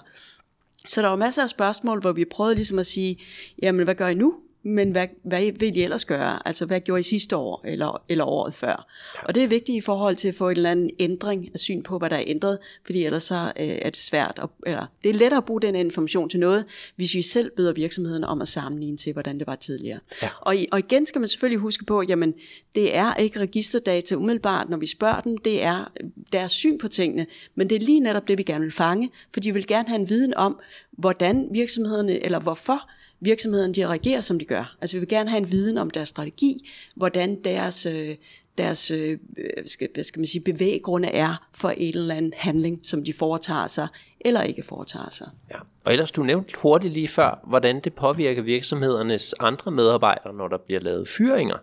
så 0.89 1.01
der 1.01 1.07
var 1.07 1.15
masser 1.15 1.43
af 1.43 1.49
spørgsmål, 1.49 2.01
hvor 2.01 2.11
vi 2.11 2.25
prøvede 2.25 2.55
ligesom 2.55 2.79
at 2.79 2.85
sige, 2.85 3.17
jamen 3.61 3.83
hvad 3.83 3.95
gør 3.95 4.07
I 4.07 4.13
nu? 4.13 4.35
Men 4.63 4.91
hvad, 4.91 5.07
hvad 5.23 5.51
vil 5.51 5.77
I 5.77 5.83
ellers 5.83 6.05
gøre? 6.05 6.47
Altså, 6.47 6.65
hvad 6.65 6.79
gjorde 6.79 6.99
I 6.99 7.03
sidste 7.03 7.35
år 7.37 7.61
eller, 7.65 8.03
eller 8.09 8.25
året 8.25 8.53
før? 8.53 8.87
Og 9.23 9.35
det 9.35 9.43
er 9.43 9.47
vigtigt 9.47 9.75
i 9.75 9.81
forhold 9.81 10.15
til 10.15 10.27
at 10.27 10.35
få 10.35 10.49
en 10.49 10.55
eller 10.55 10.71
anden 10.71 10.89
ændring 10.99 11.49
af 11.53 11.59
syn 11.59 11.83
på, 11.83 11.97
hvad 11.97 12.09
der 12.09 12.15
er 12.15 12.23
ændret, 12.27 12.57
fordi 12.85 13.05
ellers 13.05 13.23
så 13.23 13.35
øh, 13.35 13.67
er 13.67 13.89
det 13.89 13.97
svært, 13.97 14.39
at, 14.43 14.49
eller 14.65 14.85
det 15.03 15.09
er 15.09 15.13
lettere 15.13 15.37
at 15.37 15.45
bruge 15.45 15.61
den 15.61 15.75
information 15.75 16.29
til 16.29 16.39
noget, 16.39 16.65
hvis 16.95 17.13
vi 17.13 17.21
selv 17.21 17.51
beder 17.55 17.73
virksomheden 17.73 18.23
om 18.23 18.41
at 18.41 18.47
sammenligne 18.47 18.97
til, 18.97 19.13
hvordan 19.13 19.39
det 19.39 19.47
var 19.47 19.55
tidligere. 19.55 19.99
Ja. 20.21 20.29
Og, 20.41 20.55
og 20.71 20.79
igen 20.79 21.05
skal 21.05 21.19
man 21.19 21.27
selvfølgelig 21.27 21.59
huske 21.59 21.85
på, 21.85 22.03
jamen, 22.07 22.33
det 22.75 22.95
er 22.95 23.15
ikke 23.15 23.39
registerdata 23.39 24.15
umiddelbart, 24.15 24.69
når 24.69 24.77
vi 24.77 24.87
spørger 24.87 25.21
dem, 25.21 25.37
det 25.37 25.63
er 25.63 25.91
deres 26.33 26.51
syn 26.51 26.77
på 26.77 26.87
tingene, 26.87 27.27
men 27.55 27.69
det 27.69 27.75
er 27.75 27.85
lige 27.85 27.99
netop 27.99 28.27
det, 28.27 28.37
vi 28.37 28.43
gerne 28.43 28.63
vil 28.63 28.71
fange, 28.71 29.09
for 29.33 29.39
de 29.39 29.53
vil 29.53 29.67
gerne 29.67 29.87
have 29.87 29.99
en 29.99 30.09
viden 30.09 30.33
om, 30.33 30.59
hvordan 30.91 31.47
virksomhederne, 31.51 32.25
eller 32.25 32.39
hvorfor 32.39 32.89
virksomhederne 33.19 33.73
de 33.73 33.87
reagerer, 33.87 34.21
som 34.21 34.39
de 34.39 34.45
gør. 34.45 34.77
Altså 34.81 34.95
vi 34.95 34.99
vil 34.99 35.09
gerne 35.09 35.29
have 35.29 35.37
en 35.37 35.51
viden 35.51 35.77
om 35.77 35.89
deres 35.89 36.09
strategi, 36.09 36.69
hvordan 36.95 37.43
deres, 37.43 37.85
øh, 37.85 38.15
deres 38.57 38.91
øh, 38.91 39.17
øh, 39.37 39.65
skal, 39.65 39.89
hvad 39.93 40.03
skal 40.03 40.19
man 40.19 40.27
sige, 40.27 40.41
bevæggrunde 40.41 41.07
er 41.07 41.49
for 41.53 41.69
en 41.69 41.97
eller 41.97 42.15
anden 42.15 42.33
handling, 42.37 42.79
som 42.83 43.03
de 43.03 43.13
foretager 43.13 43.67
sig 43.67 43.87
eller 44.21 44.41
ikke 44.41 44.63
foretager 44.63 45.09
sig. 45.11 45.29
Ja. 45.51 45.57
Og 45.83 45.91
ellers 45.91 46.11
du 46.11 46.23
nævnte 46.23 46.53
hurtigt 46.57 46.93
lige 46.93 47.07
før, 47.07 47.39
hvordan 47.47 47.79
det 47.79 47.93
påvirker 47.93 48.41
virksomhedernes 48.41 49.35
andre 49.39 49.71
medarbejdere, 49.71 50.33
når 50.33 50.47
der 50.47 50.57
bliver 50.57 50.81
lavet 50.81 51.07
fyringer. 51.07 51.57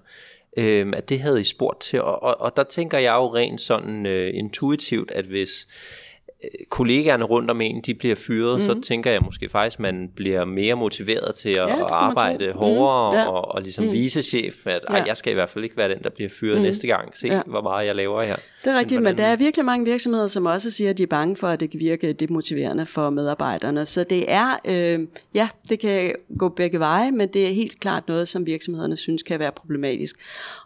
Øhm, 0.56 0.94
at 0.94 1.08
det 1.08 1.20
havde 1.20 1.40
I 1.40 1.44
spurgt 1.44 1.80
til, 1.80 2.02
og, 2.02 2.22
og, 2.22 2.40
og 2.40 2.56
der 2.56 2.62
tænker 2.62 2.98
jeg 2.98 3.14
jo 3.14 3.34
rent 3.34 3.60
sådan 3.60 4.06
øh, 4.06 4.30
intuitivt, 4.34 5.10
at 5.10 5.24
hvis 5.24 5.66
kollegaerne 6.68 7.24
rundt 7.24 7.50
om 7.50 7.60
en, 7.60 7.80
de 7.80 7.94
bliver 7.94 8.14
fyret, 8.14 8.58
mm. 8.58 8.64
så 8.64 8.80
tænker 8.80 9.10
jeg 9.10 9.22
måske 9.22 9.48
faktisk, 9.48 9.80
man 9.80 10.10
bliver 10.16 10.44
mere 10.44 10.74
motiveret 10.74 11.34
til 11.34 11.48
at, 11.48 11.56
ja, 11.56 11.84
at 11.84 11.90
arbejde 11.90 12.52
hårdere 12.52 13.12
mm. 13.12 13.18
ja. 13.18 13.28
og, 13.28 13.54
og 13.54 13.62
ligesom 13.62 13.84
mm. 13.84 13.92
vise 13.92 14.22
chef, 14.22 14.66
at 14.66 14.80
ja. 14.90 15.04
jeg 15.04 15.16
skal 15.16 15.30
i 15.30 15.34
hvert 15.34 15.50
fald 15.50 15.64
ikke 15.64 15.76
være 15.76 15.88
den, 15.88 16.02
der 16.02 16.10
bliver 16.10 16.30
fyret 16.30 16.56
mm. 16.56 16.62
næste 16.62 16.86
gang. 16.86 17.16
Se, 17.16 17.28
ja. 17.28 17.42
hvor 17.46 17.62
meget 17.62 17.86
jeg 17.86 17.94
laver 17.94 18.22
her. 18.22 18.36
Det 18.64 18.72
er 18.72 18.78
rigtigt, 18.78 19.02
men, 19.02 19.04
men 19.04 19.18
der 19.18 19.24
er 19.24 19.36
virkelig 19.36 19.64
mange 19.64 19.84
virksomheder, 19.84 20.26
som 20.26 20.46
også 20.46 20.70
siger, 20.70 20.90
at 20.90 20.98
de 20.98 21.02
er 21.02 21.06
bange 21.06 21.36
for, 21.36 21.48
at 21.48 21.60
det 21.60 21.70
kan 21.70 21.80
virke 21.80 22.12
demotiverende 22.12 22.86
for 22.86 23.10
medarbejderne. 23.10 23.86
Så 23.86 24.04
det 24.04 24.32
er, 24.32 24.56
øh, 24.64 25.06
ja, 25.34 25.48
det 25.68 25.80
kan 25.80 26.14
gå 26.38 26.48
begge 26.48 26.78
veje, 26.78 27.10
men 27.10 27.28
det 27.28 27.48
er 27.48 27.52
helt 27.52 27.80
klart 27.80 28.08
noget, 28.08 28.28
som 28.28 28.46
virksomhederne 28.46 28.96
synes 28.96 29.22
kan 29.22 29.38
være 29.38 29.52
problematisk. 29.52 30.16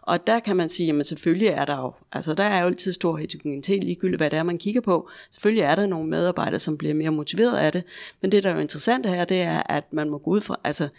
Og 0.01 0.27
der 0.27 0.39
kan 0.39 0.55
man 0.55 0.69
sige, 0.69 0.99
at 0.99 1.05
selvfølgelig 1.05 1.47
er 1.47 1.65
der 1.65 1.77
jo, 1.77 1.93
altså 2.11 2.33
der 2.33 2.43
er 2.43 2.61
jo 2.61 2.67
altid 2.67 2.93
stor 2.93 3.17
heterogenitet, 3.17 3.83
ligegyldigt 3.83 4.19
hvad 4.19 4.29
det 4.29 4.39
er, 4.39 4.43
man 4.43 4.57
kigger 4.57 4.81
på. 4.81 5.09
Selvfølgelig 5.31 5.60
er 5.63 5.75
der 5.75 5.85
nogle 5.85 6.09
medarbejdere, 6.09 6.59
som 6.59 6.77
bliver 6.77 6.93
mere 6.93 7.11
motiveret 7.11 7.57
af 7.57 7.71
det, 7.71 7.83
men 8.21 8.31
det, 8.31 8.43
der 8.43 8.49
er 8.49 8.53
jo 8.53 8.61
interessant 8.61 9.05
her, 9.05 9.25
det 9.25 9.41
er, 9.41 9.63
at 9.65 9.93
man 9.93 10.09
må 10.09 10.17
gå 10.17 10.31
ud 10.31 10.41
fra, 10.41 10.59
altså 10.63 10.89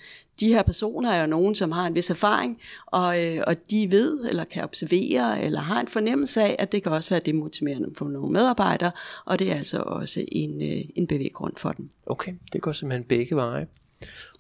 de 0.41 0.49
her 0.49 0.63
personer 0.63 1.11
er 1.11 1.21
jo 1.21 1.27
nogen, 1.27 1.55
som 1.55 1.73
har 1.73 1.87
en 1.87 1.95
vis 1.95 2.11
erfaring, 2.11 2.61
og, 2.87 3.25
øh, 3.25 3.43
og 3.47 3.71
de 3.71 3.91
ved, 3.91 4.29
eller 4.29 4.45
kan 4.45 4.65
observere, 4.65 5.45
eller 5.45 5.61
har 5.61 5.81
en 5.81 5.89
fornemmelse 5.89 6.43
af, 6.43 6.57
at 6.59 6.73
det 6.73 6.83
kan 6.83 6.93
også 6.93 7.11
være 7.11 7.21
demotiverende 7.21 7.91
for 7.97 8.09
nogle 8.09 8.33
medarbejdere, 8.33 8.91
og 9.25 9.39
det 9.39 9.51
er 9.53 9.55
altså 9.55 9.81
også 9.81 10.25
en, 10.29 10.63
øh, 10.63 10.85
en 10.95 11.07
bevæggrund 11.07 11.53
for 11.57 11.73
dem. 11.73 11.89
Okay, 12.07 12.33
det 12.53 12.61
går 12.61 12.73
simpelthen 12.73 13.05
begge 13.05 13.37
veje. 13.37 13.67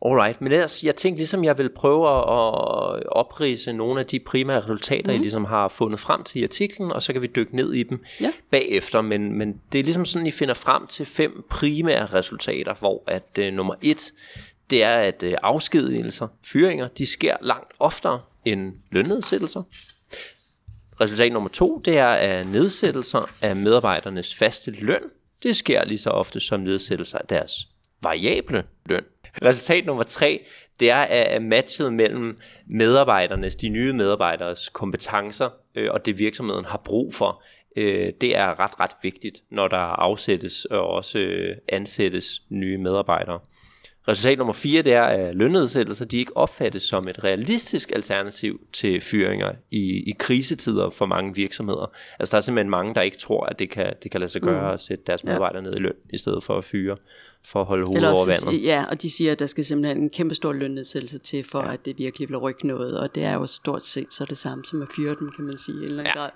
Alright, 0.06 0.40
men 0.40 0.52
ellers, 0.52 0.84
jeg 0.84 0.96
tænkte 0.96 1.18
ligesom, 1.18 1.44
jeg 1.44 1.58
vil 1.58 1.68
prøve 1.68 2.08
at 2.08 3.06
oprise 3.06 3.72
nogle 3.72 4.00
af 4.00 4.06
de 4.06 4.20
primære 4.20 4.60
resultater, 4.60 5.04
mm. 5.04 5.10
I 5.10 5.14
mhm. 5.14 5.22
ligesom 5.22 5.44
har 5.44 5.68
fundet 5.68 6.00
frem 6.00 6.24
til 6.24 6.40
i 6.40 6.44
artiklen, 6.44 6.92
og 6.92 7.02
så 7.02 7.12
kan 7.12 7.22
vi 7.22 7.26
dykke 7.26 7.56
ned 7.56 7.72
i 7.72 7.82
dem 7.82 8.04
ja. 8.20 8.32
bagefter. 8.50 9.00
Men, 9.00 9.38
men 9.38 9.60
det 9.72 9.78
er 9.78 9.84
ligesom 9.84 10.04
sådan, 10.04 10.26
I 10.26 10.30
finder 10.30 10.54
frem 10.54 10.86
til 10.86 11.06
fem 11.06 11.44
primære 11.50 12.06
resultater, 12.06 12.74
hvor 12.74 13.02
at 13.06 13.38
uh, 13.38 13.44
nummer 13.44 13.74
et, 13.82 14.12
det 14.70 14.82
er, 14.82 14.96
at 14.96 15.22
uh, 15.22 15.32
afskedigelser, 15.42 16.28
fyringer, 16.44 16.88
de 16.88 17.06
sker 17.06 17.36
langt 17.40 17.72
oftere 17.78 18.20
end 18.44 18.72
lønnedsættelser. 18.90 19.62
Resultat 21.00 21.32
nummer 21.32 21.48
to, 21.48 21.82
det 21.84 21.98
er, 21.98 22.08
at 22.08 22.46
nedsættelser 22.46 23.30
af 23.42 23.56
medarbejdernes 23.56 24.34
faste 24.34 24.70
løn, 24.70 25.02
det 25.42 25.56
sker 25.56 25.84
lige 25.84 25.98
så 25.98 26.10
ofte 26.10 26.40
som 26.40 26.60
nedsættelser 26.60 27.18
af 27.18 27.26
deres 27.26 27.68
variable 28.02 28.64
løn. 28.86 29.04
Resultat 29.44 29.86
nummer 29.86 30.02
tre, 30.02 30.44
det 30.80 30.90
er 30.90 30.96
at 30.96 31.42
matchet 31.42 31.92
mellem 31.92 32.38
medarbejdernes, 32.66 33.56
de 33.56 33.68
nye 33.68 33.92
medarbejderes 33.92 34.68
kompetencer 34.68 35.50
øh, 35.74 35.88
og 35.90 36.06
det 36.06 36.18
virksomheden 36.18 36.64
har 36.64 36.82
brug 36.84 37.14
for, 37.14 37.42
øh, 37.76 38.12
det 38.20 38.36
er 38.36 38.60
ret, 38.60 38.80
ret 38.80 38.96
vigtigt, 39.02 39.42
når 39.50 39.68
der 39.68 39.76
afsættes 39.76 40.64
og 40.64 40.86
også 40.88 41.18
øh, 41.18 41.56
ansættes 41.68 42.42
nye 42.48 42.78
medarbejdere. 42.78 43.40
Resultat 44.08 44.38
nummer 44.38 44.52
4, 44.52 44.82
det 44.82 44.92
er, 44.92 45.02
at 45.02 45.36
lønnedsættelser 45.36 46.04
de 46.04 46.18
ikke 46.18 46.36
opfattes 46.36 46.82
som 46.82 47.08
et 47.08 47.24
realistisk 47.24 47.92
alternativ 47.94 48.60
til 48.72 49.00
fyringer 49.00 49.52
i, 49.70 50.10
i 50.10 50.14
krisetider 50.18 50.90
for 50.90 51.06
mange 51.06 51.34
virksomheder. 51.34 51.92
Altså 52.18 52.32
der 52.32 52.36
er 52.36 52.40
simpelthen 52.40 52.70
mange, 52.70 52.94
der 52.94 53.00
ikke 53.00 53.18
tror, 53.18 53.46
at 53.46 53.58
det 53.58 53.70
kan, 53.70 53.92
det 54.02 54.10
kan 54.10 54.20
lade 54.20 54.30
sig 54.30 54.42
gøre 54.42 54.68
mm. 54.68 54.74
at 54.74 54.80
sætte 54.80 55.04
deres 55.06 55.24
medarbejdere 55.24 55.62
ja. 55.62 55.68
ned 55.70 55.78
i 55.78 55.80
løn, 55.80 55.94
i 56.12 56.18
stedet 56.18 56.44
for 56.44 56.58
at 56.58 56.64
fyre 56.64 56.96
for 57.44 57.60
at 57.60 57.66
holde 57.66 57.86
hovedet 57.86 58.08
over 58.08 58.26
vandet. 58.26 58.64
Ja, 58.64 58.84
og 58.90 59.02
de 59.02 59.10
siger, 59.10 59.32
at 59.32 59.38
der 59.38 59.46
skal 59.46 59.64
simpelthen 59.64 60.02
en 60.02 60.10
kæmpe 60.10 60.34
stor 60.34 60.52
lønnedsættelse 60.52 61.18
til, 61.18 61.44
for 61.44 61.62
ja. 61.62 61.72
at 61.72 61.84
det 61.84 61.98
virkelig 61.98 62.28
vil 62.28 62.36
rykke 62.36 62.66
noget. 62.66 63.00
Og 63.00 63.14
det 63.14 63.24
er 63.24 63.34
jo 63.34 63.46
stort 63.46 63.84
set 63.84 64.12
så 64.12 64.24
det 64.24 64.36
samme 64.36 64.64
som 64.64 64.82
at 64.82 64.88
fyre 64.96 65.16
dem, 65.20 65.30
kan 65.36 65.44
man 65.44 65.58
sige, 65.58 65.74
i 65.74 65.78
en 65.78 65.84
eller 65.84 65.98
anden 65.98 66.12
ja. 66.16 66.20
grad. 66.20 66.30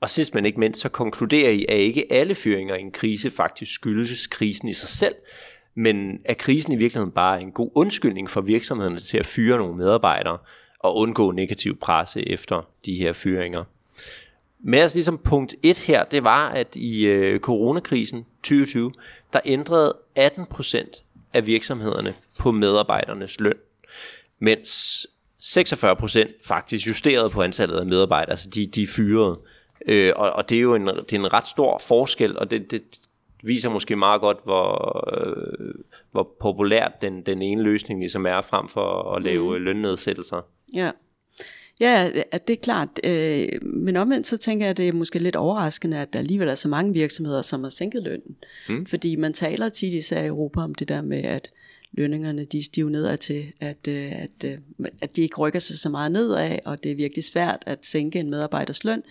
Og 0.00 0.10
sidst 0.10 0.34
men 0.34 0.46
ikke 0.46 0.60
mindst, 0.60 0.80
så 0.80 0.88
konkluderer 0.88 1.50
I, 1.50 1.66
at 1.68 1.78
ikke 1.78 2.12
alle 2.12 2.34
fyringer 2.34 2.74
i 2.74 2.80
en 2.80 2.92
krise 2.92 3.30
faktisk 3.30 3.72
skyldes 3.72 4.26
krisen 4.26 4.68
i 4.68 4.72
sig 4.72 4.88
selv, 4.88 5.14
men 5.78 6.20
at 6.24 6.38
krisen 6.38 6.72
i 6.72 6.76
virkeligheden 6.76 7.12
bare 7.12 7.40
en 7.40 7.52
god 7.52 7.70
undskyldning 7.74 8.30
for 8.30 8.40
virksomhederne 8.40 9.00
til 9.00 9.18
at 9.18 9.26
fyre 9.26 9.58
nogle 9.58 9.76
medarbejdere 9.76 10.38
og 10.78 10.96
undgå 10.96 11.30
negativ 11.30 11.78
presse 11.78 12.28
efter 12.28 12.62
de 12.86 12.94
her 12.94 13.12
fyringer. 13.12 13.64
Men 14.60 14.80
altså 14.80 14.96
ligesom 14.96 15.18
punkt 15.18 15.54
1 15.62 15.78
her, 15.78 16.04
det 16.04 16.24
var, 16.24 16.48
at 16.48 16.76
i 16.76 17.06
øh, 17.06 17.40
coronakrisen 17.40 18.26
2020, 18.42 18.92
der 19.32 19.40
ændrede 19.44 19.94
18% 20.18 21.02
af 21.34 21.46
virksomhederne 21.46 22.14
på 22.38 22.50
medarbejdernes 22.50 23.40
løn, 23.40 23.58
mens 24.38 25.06
46% 25.40 26.46
faktisk 26.46 26.86
justerede 26.86 27.30
på 27.30 27.42
antallet 27.42 27.78
af 27.78 27.86
medarbejdere, 27.86 28.30
altså 28.30 28.50
de, 28.50 28.66
de 28.66 28.86
fyrede. 28.86 29.38
Øh, 29.86 30.12
og, 30.16 30.30
og 30.30 30.48
det 30.48 30.56
er 30.56 30.62
jo 30.62 30.74
en, 30.74 30.86
det 30.86 31.12
er 31.12 31.18
en 31.18 31.32
ret 31.32 31.46
stor 31.46 31.78
forskel, 31.78 32.38
og 32.38 32.50
det, 32.50 32.70
det 32.70 32.98
viser 33.42 33.70
måske 33.70 33.96
meget 33.96 34.20
godt, 34.20 34.38
hvor, 34.44 35.04
øh, 35.16 35.74
hvor 36.10 36.30
populært 36.40 36.92
den, 37.02 37.22
den 37.22 37.42
ene 37.42 37.62
løsning 37.62 38.00
ligesom 38.00 38.26
er, 38.26 38.40
frem 38.40 38.68
for 38.68 39.14
at 39.14 39.22
lave 39.22 39.58
mm. 39.58 39.64
lønnedsættelser. 39.64 40.40
Ja. 40.74 40.90
Ja, 41.80 42.10
det 42.32 42.50
er 42.50 42.62
klart. 42.62 42.88
Øh, 43.04 43.62
men 43.62 43.96
omvendt 43.96 44.26
så 44.26 44.36
tænker 44.36 44.66
jeg, 44.66 44.70
at 44.70 44.76
det 44.76 44.88
er 44.88 44.92
måske 44.92 45.18
lidt 45.18 45.36
overraskende, 45.36 45.98
at 45.98 46.12
der 46.12 46.18
alligevel 46.18 46.48
er 46.48 46.54
så 46.54 46.68
mange 46.68 46.92
virksomheder, 46.92 47.42
som 47.42 47.62
har 47.62 47.70
sænket 47.70 48.02
lønnen. 48.02 48.36
Mm. 48.68 48.86
Fordi 48.86 49.16
man 49.16 49.32
taler 49.32 49.68
tit 49.68 49.92
især 49.92 50.22
i 50.22 50.26
Europa 50.26 50.60
om 50.60 50.74
det 50.74 50.88
der 50.88 51.02
med, 51.02 51.24
at 51.24 51.50
lønningerne 51.98 52.44
de 52.44 52.62
stiver 52.62 52.90
nedad 52.90 53.16
til, 53.16 53.52
at, 53.60 53.88
øh, 53.88 54.12
at, 54.12 54.44
øh, 54.44 54.58
at 55.02 55.16
de 55.16 55.22
ikke 55.22 55.36
rykker 55.36 55.58
sig 55.58 55.78
så 55.78 55.88
meget 55.88 56.12
nedad, 56.12 56.58
og 56.64 56.84
det 56.84 56.92
er 56.92 56.96
virkelig 56.96 57.24
svært 57.24 57.62
at 57.66 57.86
sænke 57.86 58.20
en 58.20 58.30
medarbejders 58.30 58.84
løn. 58.84 59.02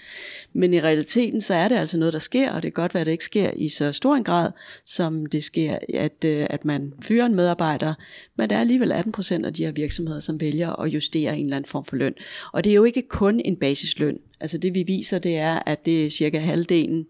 Men 0.54 0.73
i 0.73 0.82
realiteten 0.82 1.41
så 1.41 1.54
er 1.54 1.67
det 1.67 1.76
altså 1.76 1.97
noget, 1.97 2.13
der 2.13 2.19
sker, 2.19 2.52
og 2.52 2.63
det 2.63 2.73
kan 2.73 2.82
godt 2.82 2.93
være, 2.93 3.02
at 3.02 3.06
det 3.06 3.12
ikke 3.12 3.23
sker 3.23 3.52
i 3.56 3.69
så 3.69 3.91
stor 3.91 4.15
en 4.15 4.23
grad, 4.23 4.52
som 4.86 5.26
det 5.26 5.43
sker, 5.43 5.78
at, 5.93 6.26
øh, 6.26 6.47
at 6.50 6.65
man 6.65 6.93
fyrer 7.02 7.26
en 7.26 7.36
medarbejder, 7.36 7.93
men 8.36 8.50
der 8.50 8.56
er 8.56 8.60
alligevel 8.60 8.91
18 8.91 9.12
procent 9.12 9.45
af 9.45 9.54
de 9.54 9.65
her 9.65 9.71
virksomheder, 9.71 10.19
som 10.19 10.41
vælger 10.41 10.82
at 10.82 10.88
justere 10.88 11.38
en 11.38 11.45
eller 11.45 11.58
anden 11.58 11.69
form 11.69 11.86
for 11.86 11.95
løn. 11.95 12.13
Og 12.54 12.63
det 12.63 12.69
er 12.69 12.76
jo 12.76 12.84
ikke 12.84 13.02
kun 13.02 13.41
en 13.45 13.56
basisløn. 13.56 14.19
Altså 14.39 14.58
det 14.58 14.73
vi 14.73 14.84
viser, 14.84 15.19
det 15.19 15.38
er, 15.38 15.60
at 15.65 15.86
det 15.86 16.06
er 16.06 16.10
cirka 16.10 16.39
halvdelen 16.39 17.06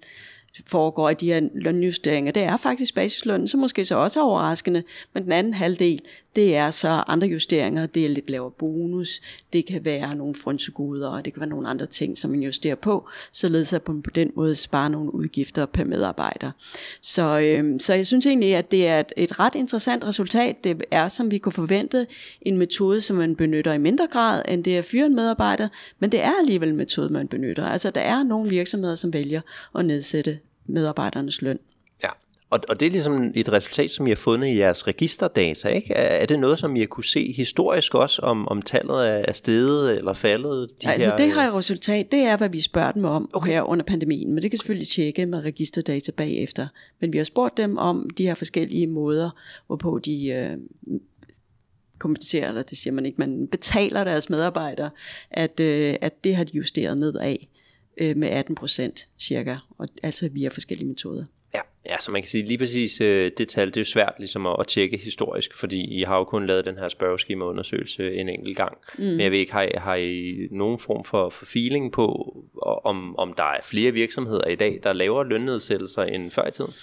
foregår 0.65 1.09
i 1.09 1.13
de 1.13 1.33
her 1.33 1.41
lønjusteringer, 1.55 2.31
det 2.31 2.43
er 2.43 2.57
faktisk 2.57 2.95
basislønnen, 2.95 3.47
så 3.47 3.57
måske 3.57 3.85
så 3.85 3.95
også 3.95 4.19
er 4.19 4.23
overraskende, 4.23 4.83
men 5.13 5.23
den 5.23 5.31
anden 5.31 5.53
halvdel, 5.53 6.01
det 6.37 6.55
er 6.55 6.71
så 6.71 7.03
andre 7.07 7.27
justeringer, 7.27 7.85
det 7.85 8.05
er 8.05 8.09
lidt 8.09 8.29
lavere 8.29 8.51
bonus, 8.51 9.21
det 9.53 9.65
kan 9.65 9.85
være 9.85 10.15
nogle 10.15 10.35
frynsegoder, 10.35 11.09
og 11.09 11.25
det 11.25 11.33
kan 11.33 11.39
være 11.39 11.49
nogle 11.49 11.67
andre 11.67 11.85
ting, 11.85 12.17
som 12.17 12.31
man 12.31 12.39
justerer 12.39 12.75
på, 12.75 13.09
således 13.31 13.73
at 13.73 13.87
man 13.87 14.01
på 14.01 14.09
den 14.09 14.31
måde 14.35 14.55
sparer 14.55 14.87
nogle 14.87 15.15
udgifter 15.15 15.65
per 15.65 15.83
medarbejder. 15.83 16.51
Så, 17.01 17.39
øhm, 17.39 17.79
så 17.79 17.93
jeg 17.93 18.07
synes 18.07 18.25
egentlig, 18.25 18.55
at 18.55 18.71
det 18.71 18.87
er 18.87 18.99
et, 18.99 19.13
et 19.17 19.39
ret 19.39 19.55
interessant 19.55 20.05
resultat. 20.05 20.63
Det 20.63 20.83
er, 20.91 21.07
som 21.07 21.31
vi 21.31 21.37
kunne 21.37 21.53
forvente, 21.53 22.07
en 22.41 22.57
metode, 22.57 23.01
som 23.01 23.17
man 23.17 23.35
benytter 23.35 23.73
i 23.73 23.77
mindre 23.77 24.07
grad, 24.11 24.41
end 24.47 24.63
det 24.63 24.77
at 24.77 24.85
fyre 24.85 25.05
en 25.05 25.15
medarbejder, 25.15 25.67
men 25.99 26.11
det 26.11 26.23
er 26.23 26.31
alligevel 26.39 26.69
en 26.69 26.77
metode, 26.77 27.13
man 27.13 27.27
benytter. 27.27 27.65
Altså, 27.65 27.91
der 27.91 28.01
er 28.01 28.23
nogle 28.23 28.49
virksomheder, 28.49 28.95
som 28.95 29.13
vælger 29.13 29.41
at 29.75 29.85
nedsætte 29.85 30.39
medarbejdernes 30.67 31.41
løn. 31.41 31.59
Ja, 32.03 32.09
og, 32.49 32.59
og 32.69 32.79
det 32.79 32.85
er 32.85 32.91
ligesom 32.91 33.31
et 33.35 33.51
resultat, 33.51 33.91
som 33.91 34.07
I 34.07 34.09
har 34.09 34.15
fundet 34.15 34.47
i 34.47 34.57
jeres 34.57 34.87
registerdata, 34.87 35.67
ikke? 35.67 35.93
Er, 35.93 36.21
er 36.21 36.25
det 36.25 36.39
noget, 36.39 36.59
som 36.59 36.75
I 36.75 36.79
har 36.79 36.87
kunne 36.87 37.05
se 37.05 37.33
historisk 37.33 37.95
også, 37.95 38.21
om, 38.21 38.47
om 38.47 38.61
tallet 38.61 39.29
er 39.29 39.33
steget 39.33 39.97
eller 39.97 40.13
faldet? 40.13 40.69
De 40.81 40.89
altså 40.89 41.09
her, 41.09 41.17
det 41.17 41.33
her 41.33 41.57
resultat, 41.57 42.11
det 42.11 42.19
er, 42.19 42.37
hvad 42.37 42.49
vi 42.49 42.61
spørger 42.61 42.91
dem 42.91 43.05
om 43.05 43.29
okay. 43.33 43.51
her 43.51 43.61
under 43.61 43.85
pandemien, 43.85 44.33
men 44.33 44.43
det 44.43 44.51
kan 44.51 44.57
selvfølgelig 44.57 44.87
tjekke 44.87 45.25
med 45.25 45.43
registerdata 45.43 46.11
bagefter. 46.11 46.67
Men 46.99 47.13
vi 47.13 47.17
har 47.17 47.25
spurgt 47.25 47.57
dem 47.57 47.77
om 47.77 48.09
de 48.09 48.23
her 48.23 48.35
forskellige 48.35 48.87
måder, 48.87 49.29
hvorpå 49.67 49.99
de... 49.99 50.27
Øh, 50.27 50.57
kompenserer, 51.99 52.47
eller 52.47 52.61
det 52.61 52.77
siger 52.77 52.93
man 52.93 53.05
ikke, 53.05 53.17
man 53.17 53.47
betaler 53.47 54.03
deres 54.03 54.29
medarbejdere, 54.29 54.89
at, 55.31 55.59
øh, 55.59 55.95
at 56.01 56.23
det 56.23 56.35
har 56.35 56.43
de 56.43 56.57
justeret 56.57 56.97
nedad 56.97 57.35
øh, 57.97 58.17
med 58.17 58.29
18 58.29 58.55
procent 58.55 59.07
cirka, 59.19 59.55
og 59.77 59.87
altså 60.03 60.29
via 60.29 60.49
forskellige 60.49 60.87
metoder. 60.87 61.25
Ja, 61.53 61.61
ja, 61.85 61.97
så 61.99 62.11
man 62.11 62.21
kan 62.21 62.29
sige 62.29 62.45
lige 62.45 62.57
præcis 62.57 63.01
øh, 63.01 63.31
det 63.37 63.47
tal, 63.47 63.67
det 63.67 63.77
er 63.77 63.81
jo 63.81 63.85
svært 63.85 64.13
ligesom 64.17 64.45
at, 64.47 64.55
at 64.59 64.67
tjekke 64.67 64.97
historisk, 64.97 65.53
fordi 65.53 65.99
I 65.99 66.03
har 66.03 66.17
jo 66.17 66.23
kun 66.23 66.47
lavet 66.47 66.65
den 66.65 66.77
her 66.77 66.87
spørgeskemaundersøgelse 66.87 68.13
en 68.13 68.29
enkelt 68.29 68.57
gang. 68.57 68.77
Mm. 68.97 69.03
Men 69.03 69.19
jeg 69.19 69.31
ved 69.31 69.39
ikke, 69.39 69.51
har 69.51 69.61
I, 69.61 69.71
har 69.77 69.95
I 69.95 70.47
nogen 70.51 70.79
form 70.79 71.03
for, 71.03 71.29
for 71.29 71.45
feeling 71.45 71.91
på, 71.91 72.37
om, 72.83 73.19
om 73.19 73.33
der 73.33 73.43
er 73.43 73.61
flere 73.63 73.91
virksomheder 73.91 74.47
i 74.47 74.55
dag, 74.55 74.79
der 74.83 74.93
laver 74.93 75.23
lønnedsættelser 75.23 76.03
end 76.03 76.31
før 76.31 76.47
i 76.47 76.51
tiden? 76.51 76.73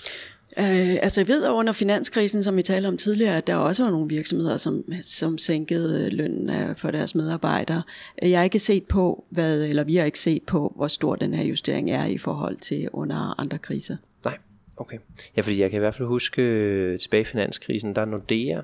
Øh, 0.59 0.97
altså 1.03 1.21
jeg 1.21 1.29
ved 1.29 1.45
at 1.45 1.51
under 1.51 1.73
finanskrisen, 1.73 2.43
som 2.43 2.57
vi 2.57 2.63
talte 2.63 2.87
om 2.87 2.97
tidligere, 2.97 3.37
at 3.37 3.47
der 3.47 3.57
også 3.57 3.85
var 3.85 3.91
nogle 3.91 4.09
virksomheder, 4.09 4.57
som, 4.57 4.85
som 5.03 5.39
sænkede 5.39 6.11
lønnen 6.11 6.77
for 6.77 6.91
deres 6.91 7.15
medarbejdere. 7.15 7.83
Jeg 8.23 8.39
har 8.39 8.45
ikke 8.45 8.59
set 8.59 8.85
på, 8.85 9.25
hvad, 9.29 9.65
eller 9.65 9.85
vi 9.85 9.97
har 9.97 10.05
ikke 10.05 10.19
set 10.19 10.43
på, 10.43 10.73
hvor 10.77 10.87
stor 10.87 11.15
den 11.15 11.35
her 11.35 11.45
justering 11.45 11.91
er 11.91 12.05
i 12.05 12.19
forhold 12.19 12.57
til 12.57 12.89
under 12.93 13.41
andre 13.41 13.59
kriser. 13.59 13.97
Nej, 14.25 14.39
okay. 14.77 14.99
Ja, 15.37 15.43
fordi 15.43 15.61
jeg 15.61 15.71
kan 15.71 15.77
i 15.77 15.81
hvert 15.81 15.95
fald 15.95 16.09
huske 16.09 16.43
øh, 16.43 16.99
tilbage 16.99 17.21
i 17.21 17.25
finanskrisen, 17.25 17.95
der 17.95 18.03
er 18.03 18.07
Nordea, 18.07 18.61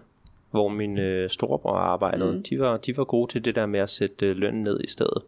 hvor 0.51 0.69
min 0.69 0.99
øh, 0.99 1.31
storebror 1.31 1.77
arbejdede. 1.77 2.33
Mm. 2.33 2.43
De, 2.43 2.59
var, 2.59 2.77
de 2.77 2.97
var 2.97 3.05
gode 3.05 3.33
til 3.33 3.45
det 3.45 3.55
der 3.55 3.67
med 3.67 3.81
at 3.81 3.91
sætte 3.91 4.27
øh, 4.27 4.37
lønnen 4.37 4.63
ned 4.63 4.81
i 4.85 4.89
stedet. 4.89 5.23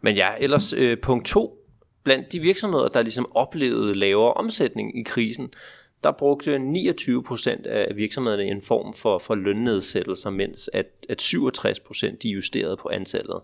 Men 0.00 0.14
ja, 0.14 0.28
ellers 0.40 0.72
øh, 0.72 0.98
punkt 0.98 1.26
to, 1.26 1.63
blandt 2.04 2.32
de 2.32 2.40
virksomheder, 2.40 2.88
der 2.88 3.02
ligesom 3.02 3.36
oplevede 3.36 3.94
lavere 3.94 4.32
omsætning 4.32 4.98
i 4.98 5.02
krisen, 5.02 5.52
der 6.04 6.12
brugte 6.12 6.56
29% 6.56 7.68
af 7.68 7.96
virksomhederne 7.96 8.44
en 8.44 8.62
form 8.62 8.94
for, 8.94 9.18
for 9.18 9.34
lønnedsættelser, 9.34 10.30
mens 10.30 10.70
at, 10.72 10.86
at 11.08 11.22
67% 11.22 12.16
de 12.16 12.28
justerede 12.28 12.76
på 12.76 12.88
antallet 12.88 13.40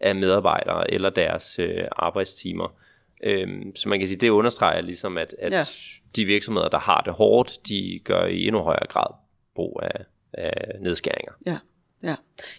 af 0.00 0.14
medarbejdere 0.14 0.90
eller 0.90 1.10
deres 1.10 1.58
øh, 1.58 1.84
arbejdstimer. 1.92 2.76
Øhm, 3.24 3.76
så 3.76 3.88
man 3.88 3.98
kan 3.98 4.08
sige, 4.08 4.18
det 4.18 4.28
understreger 4.28 4.80
ligesom, 4.80 5.18
at, 5.18 5.34
at 5.38 5.52
ja. 5.52 5.64
de 6.16 6.24
virksomheder, 6.24 6.68
der 6.68 6.78
har 6.78 7.00
det 7.00 7.12
hårdt, 7.12 7.68
de 7.68 8.00
gør 8.04 8.26
i 8.26 8.46
endnu 8.46 8.60
højere 8.60 8.86
grad 8.88 9.14
brug 9.54 9.80
af, 9.82 10.04
af 10.32 10.80
nedskæringer. 10.80 11.32
Ja. 11.46 11.58
Ja. 12.04 12.14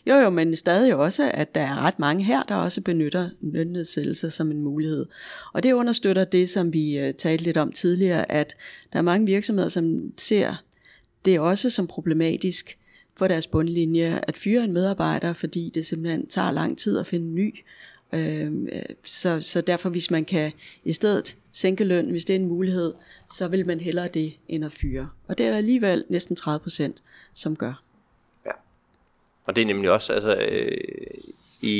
Jo 0.05 0.15
jo, 0.15 0.29
men 0.29 0.55
stadig 0.55 0.95
også, 0.95 1.31
at 1.33 1.55
der 1.55 1.61
er 1.61 1.75
ret 1.75 1.99
mange 1.99 2.23
her, 2.23 2.43
der 2.43 2.55
også 2.55 2.81
benytter 2.81 3.29
lønnedsættelser 3.41 4.29
som 4.29 4.51
en 4.51 4.61
mulighed. 4.61 5.05
Og 5.53 5.63
det 5.63 5.71
understøtter 5.71 6.25
det, 6.25 6.49
som 6.49 6.73
vi 6.73 6.97
øh, 6.97 7.13
talte 7.13 7.43
lidt 7.43 7.57
om 7.57 7.71
tidligere, 7.71 8.31
at 8.31 8.55
der 8.93 8.99
er 8.99 9.03
mange 9.03 9.25
virksomheder, 9.25 9.69
som 9.69 10.13
ser 10.17 10.63
det 11.25 11.39
også 11.39 11.69
som 11.69 11.87
problematisk 11.87 12.77
for 13.17 13.27
deres 13.27 13.47
bundlinje 13.47 14.19
at 14.23 14.37
fyre 14.37 14.63
en 14.63 14.73
medarbejder, 14.73 15.33
fordi 15.33 15.71
det 15.73 15.85
simpelthen 15.85 16.27
tager 16.27 16.51
lang 16.51 16.77
tid 16.77 16.97
at 16.97 17.07
finde 17.07 17.27
en 17.27 17.35
ny. 17.35 17.55
Øh, 18.13 18.51
så, 19.03 19.41
så 19.41 19.61
derfor, 19.61 19.89
hvis 19.89 20.11
man 20.11 20.25
kan 20.25 20.51
i 20.85 20.93
stedet 20.93 21.37
sænke 21.51 21.83
løn, 21.83 22.09
hvis 22.09 22.25
det 22.25 22.35
er 22.35 22.39
en 22.39 22.47
mulighed, 22.47 22.93
så 23.33 23.47
vil 23.47 23.67
man 23.67 23.79
hellere 23.79 24.07
det 24.07 24.33
end 24.47 24.65
at 24.65 24.71
fyre. 24.71 25.09
Og 25.27 25.37
det 25.37 25.45
er 25.45 25.49
der 25.49 25.57
alligevel 25.57 26.03
næsten 26.09 26.35
30 26.35 26.59
procent, 26.59 27.03
som 27.33 27.55
gør. 27.55 27.84
Og 29.45 29.55
det 29.55 29.61
er 29.61 29.65
nemlig 29.65 29.91
også, 29.91 30.13
altså, 30.13 30.35
øh, 30.35 30.77
i, 31.61 31.77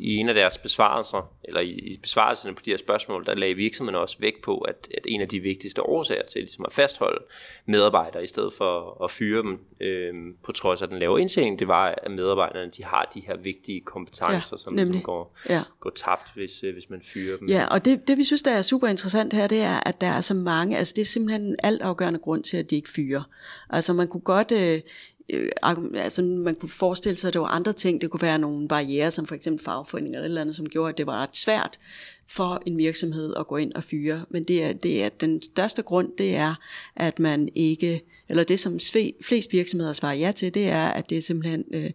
i 0.00 0.16
en 0.16 0.28
af 0.28 0.34
deres 0.34 0.58
besvarelser, 0.58 1.32
eller 1.44 1.60
i, 1.60 1.70
i 1.70 1.98
besvarelserne 2.02 2.54
på 2.54 2.62
de 2.64 2.70
her 2.70 2.76
spørgsmål, 2.76 3.26
der 3.26 3.34
lagde 3.34 3.54
virksomheden 3.54 4.00
også 4.00 4.16
vægt 4.20 4.42
på, 4.42 4.58
at, 4.58 4.88
at 4.96 5.06
en 5.06 5.20
af 5.20 5.28
de 5.28 5.40
vigtigste 5.40 5.82
årsager 5.82 6.22
til 6.22 6.40
ligesom 6.40 6.64
at 6.64 6.72
fastholde 6.72 7.24
medarbejdere, 7.66 8.24
i 8.24 8.26
stedet 8.26 8.52
for 8.52 9.04
at 9.04 9.10
fyre 9.10 9.42
dem 9.42 9.58
øh, 9.80 10.14
på 10.42 10.52
trods 10.52 10.82
af 10.82 10.88
den 10.88 10.98
lave 10.98 11.20
indtjening, 11.20 11.58
det 11.58 11.68
var, 11.68 11.94
at 12.02 12.10
medarbejderne 12.10 12.70
de 12.70 12.84
har 12.84 13.10
de 13.14 13.20
her 13.20 13.36
vigtige 13.36 13.80
kompetencer, 13.80 14.32
ja, 14.52 14.56
som 14.56 14.74
ligesom 14.74 15.02
går, 15.02 15.36
ja. 15.48 15.62
går 15.80 15.90
tabt, 15.90 16.34
hvis, 16.34 16.64
øh, 16.64 16.72
hvis 16.72 16.90
man 16.90 17.02
fyrer 17.02 17.36
dem. 17.38 17.48
Ja, 17.48 17.66
og 17.66 17.84
det, 17.84 18.08
det 18.08 18.18
vi 18.18 18.24
synes, 18.24 18.42
der 18.42 18.52
er 18.52 18.62
super 18.62 18.88
interessant 18.88 19.32
her, 19.32 19.46
det 19.46 19.60
er, 19.60 19.80
at 19.88 20.00
der 20.00 20.06
er 20.06 20.20
så 20.20 20.34
mange, 20.34 20.78
altså 20.78 20.92
det 20.96 21.00
er 21.00 21.06
simpelthen 21.06 21.42
en 21.42 21.56
altafgørende 21.62 22.18
grund 22.18 22.42
til, 22.42 22.56
at 22.56 22.70
de 22.70 22.76
ikke 22.76 22.90
fyrer. 22.90 23.22
Altså 23.70 23.92
man 23.92 24.08
kunne 24.08 24.20
godt, 24.20 24.52
øh, 24.52 24.80
øh, 25.28 25.50
altså 25.94 26.22
man 26.22 26.54
kunne 26.54 26.68
forestille 26.68 27.16
sig, 27.16 27.28
at 27.28 27.34
det 27.34 27.40
var 27.40 27.46
andre 27.46 27.72
ting. 27.72 28.00
Det 28.00 28.10
kunne 28.10 28.22
være 28.22 28.38
nogle 28.38 28.68
barriere, 28.68 29.10
som 29.10 29.26
for 29.26 29.34
eksempel 29.34 29.64
fagforeninger 29.64 30.18
eller, 30.18 30.24
eller 30.24 30.40
andet, 30.40 30.56
som 30.56 30.68
gjorde, 30.68 30.88
at 30.88 30.98
det 30.98 31.06
var 31.06 31.22
ret 31.22 31.36
svært 31.36 31.78
for 32.26 32.62
en 32.66 32.78
virksomhed 32.78 33.34
at 33.36 33.46
gå 33.46 33.56
ind 33.56 33.72
og 33.72 33.84
fyre. 33.84 34.24
Men 34.30 34.44
det 34.44 34.64
er, 34.64 34.72
det 34.72 35.04
er 35.04 35.08
den 35.08 35.42
største 35.42 35.82
grund, 35.82 36.12
det 36.18 36.36
er, 36.36 36.54
at 36.96 37.18
man 37.18 37.48
ikke, 37.54 38.02
eller 38.28 38.44
det 38.44 38.58
som 38.58 38.78
flest 39.22 39.52
virksomheder 39.52 39.92
svarer 39.92 40.14
ja 40.14 40.32
til, 40.32 40.54
det 40.54 40.68
er, 40.68 40.86
at 40.86 41.10
det 41.10 41.18
er 41.18 41.22
simpelthen 41.22 41.64
øh, 41.72 41.90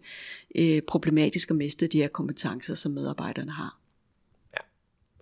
øh, 0.54 0.82
problematisk 0.82 1.50
at 1.50 1.56
miste 1.56 1.86
de 1.86 1.98
her 1.98 2.08
kompetencer, 2.08 2.74
som 2.74 2.92
medarbejderne 2.92 3.52
har. 3.52 3.78
Ja. 4.54 4.60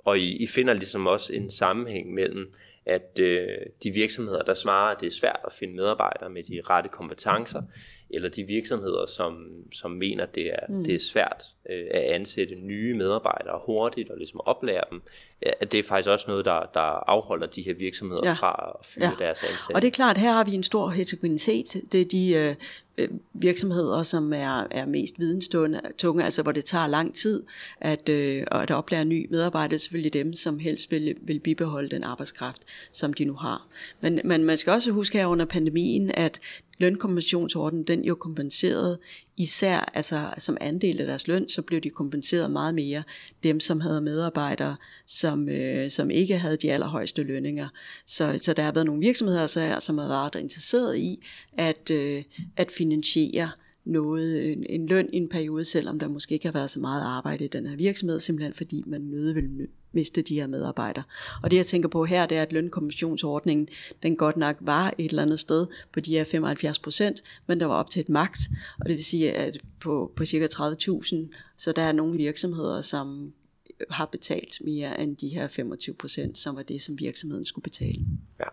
Og 0.05 0.18
I, 0.18 0.37
I 0.37 0.47
finder 0.47 0.73
ligesom 0.75 1.07
også 1.07 1.33
en 1.33 1.51
sammenhæng 1.51 2.14
mellem 2.14 2.53
at 2.88 3.18
øh, 3.21 3.49
de 3.83 3.90
virksomheder, 3.90 4.42
der 4.42 4.55
svarer, 4.55 4.94
at 4.94 5.01
det 5.01 5.07
er 5.07 5.11
svært 5.11 5.40
at 5.44 5.53
finde 5.53 5.75
medarbejdere 5.75 6.31
med 6.31 6.42
de 6.42 6.61
rette 6.71 6.88
kompetencer, 6.88 7.62
eller 8.11 8.29
de 8.29 8.44
virksomheder, 8.44 9.07
som, 9.07 9.47
som 9.73 9.90
mener, 9.90 10.27
det 10.27 10.47
er, 10.47 10.66
mm. 10.68 10.85
det 10.85 10.94
er 10.94 10.99
svært 10.99 11.44
øh, 11.71 11.87
at 11.90 12.03
ansætte 12.03 12.55
nye 12.55 12.94
medarbejdere 12.94 13.61
hurtigt 13.66 14.11
og 14.11 14.16
ligesom 14.16 14.40
oplære 14.40 14.85
dem, 14.90 15.03
at 15.42 15.73
det 15.73 15.79
er 15.79 15.83
faktisk 15.83 16.09
også 16.09 16.25
noget, 16.29 16.44
der, 16.44 16.71
der 16.75 17.11
afholder 17.11 17.47
de 17.47 17.62
her 17.62 17.75
virksomheder 17.75 18.29
ja. 18.29 18.33
fra 18.33 18.77
at 18.81 18.87
fyre 18.87 19.05
ja. 19.21 19.25
deres 19.25 19.42
ansatte. 19.42 19.75
Og 19.75 19.83
det 19.83 19.88
er 19.88 19.92
klart, 19.92 20.18
her 20.18 20.33
har 20.33 20.44
vi 20.44 20.53
en 20.53 20.62
stor 20.62 20.88
heterogenitet. 20.88 21.77
Det 21.92 22.01
er 22.01 22.05
de 22.05 22.31
øh, 22.31 22.55
øh 22.99 23.09
virksomheder, 23.41 24.03
som 24.03 24.33
er, 24.33 24.67
er 24.71 24.87
mest 24.87 25.19
videnstunge, 25.19 26.25
altså 26.25 26.43
hvor 26.43 26.53
det 26.53 26.65
tager 26.65 26.87
lang 26.87 27.15
tid 27.15 27.43
at, 27.81 28.09
øh, 28.09 28.45
at 28.51 28.71
oplære 28.71 29.05
ny 29.05 29.27
medarbejder, 29.31 29.75
er 29.75 29.79
selvfølgelig 29.79 30.13
dem, 30.13 30.33
som 30.33 30.59
helst 30.59 30.91
vil, 30.91 31.17
vil 31.23 31.41
bibeholde 31.41 31.89
den 31.89 32.05
arbejdskraft, 32.05 32.63
som 32.93 33.13
de 33.13 33.25
nu 33.25 33.35
har. 33.35 33.67
Men, 34.01 34.21
men 34.25 34.45
man 34.45 34.57
skal 34.57 34.73
også 34.73 34.91
huske 34.91 35.19
her 35.19 35.27
under 35.27 35.45
pandemien, 35.45 36.11
at 36.15 36.41
lønkompensationsordenen, 36.79 37.85
den 37.85 38.05
jo 38.05 38.15
kompenserede 38.15 38.99
især 39.38 39.81
altså, 39.94 40.31
som 40.38 40.57
andel 40.61 41.01
af 41.01 41.07
deres 41.07 41.29
løn, 41.29 41.48
så 41.48 41.62
blev 41.62 41.81
de 41.81 41.90
kompenseret 41.90 42.51
meget 42.51 42.74
mere 42.74 43.03
dem, 43.42 43.61
som 43.61 43.81
havde 43.81 44.01
medarbejdere, 44.01 44.77
som, 45.07 45.48
øh, 45.48 45.90
som 45.90 46.11
ikke 46.11 46.38
havde 46.38 46.57
de 46.57 46.72
allerhøjeste 46.72 47.22
lønninger. 47.22 47.68
Så, 48.07 48.38
så 48.42 48.53
der 48.53 48.62
har 48.62 48.72
været 48.72 48.87
nogle 48.87 49.01
virksomheder, 49.01 49.46
så, 49.46 49.61
her, 49.61 49.79
som 49.79 49.98
har 49.98 50.09
været 50.09 50.42
interesseret 50.42 50.96
i 50.96 51.24
at, 51.53 51.90
øh, 51.90 52.22
at 52.57 52.72
finansiere 52.72 53.51
noget, 53.85 54.53
en, 54.53 54.66
en 54.68 54.87
løn 54.87 55.11
i 55.12 55.16
en 55.16 55.29
periode, 55.29 55.64
selvom 55.64 55.98
der 55.98 56.09
måske 56.09 56.35
ikke 56.35 56.46
har 56.46 56.53
været 56.53 56.70
så 56.70 56.81
meget 56.81 57.03
arbejde 57.03 57.44
i 57.44 57.48
den 57.48 57.66
her 57.66 57.77
virksomhed, 57.77 58.20
simpelthen 58.20 58.55
fordi 58.55 58.83
man 58.87 59.01
nødvendigvis 59.01 59.68
miste 59.99 60.23
de 60.23 60.35
her 60.35 60.47
medarbejdere. 60.47 61.05
Og 61.43 61.51
det 61.51 61.57
jeg 61.57 61.67
tænker 61.67 61.89
på 61.89 62.05
her, 62.05 62.27
det 62.27 62.39
er, 62.39 62.43
at 62.43 62.53
lønkommissionsordningen, 62.53 63.69
den 64.03 64.17
godt 64.17 64.37
nok 64.37 64.57
var 64.61 64.95
et 64.99 65.11
eller 65.11 65.23
andet 65.23 65.41
sted 65.41 65.67
på 65.93 66.01
de 66.01 66.11
her 66.11 66.25
75 66.25 66.79
procent, 66.79 67.23
men 67.47 67.61
der 67.61 67.67
var 67.67 67.75
op 67.75 67.91
til 67.91 68.01
et 68.01 68.09
maks, 68.09 68.41
og 68.81 68.87
det 68.87 68.95
vil 68.95 69.05
sige, 69.05 69.33
at 69.33 69.59
på, 69.81 70.13
på 70.17 70.25
cirka 70.25 70.47
30.000, 70.47 71.17
så 71.57 71.73
der 71.73 71.83
er 71.83 71.93
nogle 71.93 72.17
virksomheder, 72.17 72.83
som 72.83 73.33
øh, 73.81 73.87
har 73.91 74.07
betalt 74.07 74.59
mere 74.65 75.01
end 75.01 75.17
de 75.17 75.29
her 75.29 75.49
25 75.49 75.95
procent, 75.95 76.39
som 76.39 76.57
var 76.57 76.63
det, 76.63 76.83
som 76.83 76.99
virksomheden 76.99 77.45
skulle 77.45 77.63
betale. 77.63 78.01
Ja. 78.41 78.49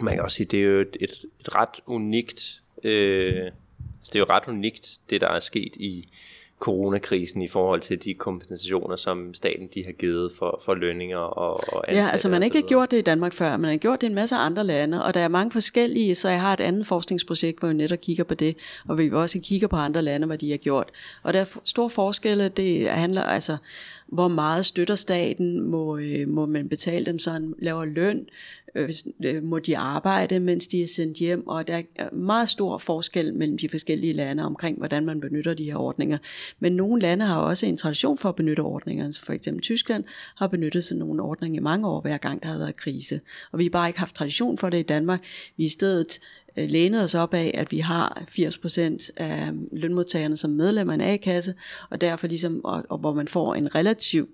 Man 0.00 0.14
kan 0.14 0.24
også 0.24 0.36
sige, 0.36 0.46
det 0.46 0.60
er 0.60 0.64
jo 0.64 0.80
et, 0.80 0.96
et, 1.00 1.24
et 1.40 1.54
ret 1.54 1.80
unikt, 1.86 2.62
øh, 2.84 3.44
altså, 3.98 4.10
det 4.12 4.14
er 4.14 4.18
jo 4.18 4.26
ret 4.28 4.48
unikt, 4.48 4.98
det 5.10 5.20
der 5.20 5.28
er 5.28 5.40
sket 5.40 5.76
i, 5.76 6.08
coronakrisen 6.60 7.42
i 7.42 7.48
forhold 7.48 7.80
til 7.80 8.04
de 8.04 8.14
kompensationer, 8.14 8.96
som 8.96 9.34
staten 9.34 9.68
de 9.74 9.84
har 9.84 9.92
givet 9.92 10.32
for, 10.38 10.62
for 10.64 10.74
lønninger 10.74 11.16
og, 11.16 11.60
og 11.74 11.84
Ja, 11.88 12.08
altså 12.12 12.28
man 12.28 12.42
har 12.42 12.44
ikke 12.44 12.62
gjort 12.62 12.90
det 12.90 12.98
i 12.98 13.00
Danmark 13.00 13.32
før, 13.32 13.56
man 13.56 13.70
har 13.70 13.76
gjort 13.76 14.00
det 14.00 14.06
i 14.06 14.10
en 14.10 14.14
masse 14.14 14.36
andre 14.36 14.64
lande, 14.64 15.04
og 15.04 15.14
der 15.14 15.20
er 15.20 15.28
mange 15.28 15.50
forskellige, 15.50 16.14
så 16.14 16.28
jeg 16.28 16.40
har 16.40 16.52
et 16.52 16.60
andet 16.60 16.86
forskningsprojekt, 16.86 17.58
hvor 17.58 17.68
vi 17.68 17.74
netop 17.74 18.00
kigger 18.00 18.24
på 18.24 18.34
det, 18.34 18.56
og 18.88 18.98
vi 18.98 19.10
også 19.10 19.40
kigger 19.42 19.68
på 19.68 19.76
andre 19.76 20.02
lande, 20.02 20.26
hvad 20.26 20.38
de 20.38 20.50
har 20.50 20.58
gjort. 20.58 20.88
Og 21.22 21.32
der 21.32 21.40
er 21.40 21.58
stor 21.64 21.88
forskelle, 21.88 22.48
det 22.48 22.90
handler 22.90 23.22
altså 23.22 23.56
hvor 24.10 24.28
meget 24.28 24.66
støtter 24.66 24.94
staten, 24.94 25.60
må, 25.60 25.98
øh, 25.98 26.28
må 26.28 26.46
man 26.46 26.68
betale 26.68 27.06
dem, 27.06 27.18
så 27.18 27.30
han 27.30 27.54
laver 27.58 27.84
løn, 27.84 28.28
Øh, 28.74 28.94
øh, 29.24 29.42
må 29.42 29.58
de 29.58 29.78
arbejde, 29.78 30.40
mens 30.40 30.66
de 30.66 30.82
er 30.82 30.86
sendt 30.86 31.18
hjem, 31.18 31.46
og 31.46 31.68
der 31.68 31.82
er 31.96 32.14
meget 32.14 32.48
stor 32.48 32.78
forskel 32.78 33.34
mellem 33.34 33.58
de 33.58 33.68
forskellige 33.68 34.12
lande 34.12 34.44
omkring, 34.44 34.78
hvordan 34.78 35.04
man 35.04 35.20
benytter 35.20 35.54
de 35.54 35.64
her 35.64 35.76
ordninger. 35.76 36.18
Men 36.58 36.72
nogle 36.72 37.02
lande 37.02 37.24
har 37.24 37.36
også 37.36 37.66
en 37.66 37.76
tradition 37.76 38.18
for 38.18 38.28
at 38.28 38.36
benytte 38.36 38.60
ordningerne, 38.60 39.12
så 39.12 39.22
for 39.22 39.32
eksempel 39.32 39.62
Tyskland 39.62 40.04
har 40.36 40.46
benyttet 40.46 40.84
sådan 40.84 40.98
nogle 40.98 41.22
ordninger 41.22 41.60
i 41.60 41.62
mange 41.62 41.88
år, 41.88 42.00
hver 42.00 42.18
gang 42.18 42.42
der 42.42 42.48
har 42.48 42.58
været 42.58 42.76
krise. 42.76 43.20
Og 43.52 43.58
vi 43.58 43.64
har 43.64 43.70
bare 43.70 43.88
ikke 43.88 43.98
haft 43.98 44.14
tradition 44.14 44.58
for 44.58 44.70
det 44.70 44.78
i 44.78 44.82
Danmark. 44.82 45.24
Vi 45.56 45.64
i 45.64 45.68
stedet 45.68 46.20
øh, 46.56 46.68
lænet 46.68 47.02
os 47.02 47.14
op 47.14 47.34
af, 47.34 47.50
at 47.54 47.72
vi 47.72 47.78
har 47.78 48.22
80% 48.30 49.10
af 49.16 49.52
lønmodtagerne 49.72 50.36
som 50.36 50.50
medlemmer 50.50 50.92
af 50.92 50.94
en 50.94 51.00
A-kasse, 51.00 51.54
og 51.90 52.00
derfor 52.00 52.26
ligesom, 52.26 52.64
og, 52.64 52.84
og 52.88 52.98
hvor 52.98 53.14
man 53.14 53.28
får 53.28 53.54
en 53.54 53.74
relativ 53.74 54.28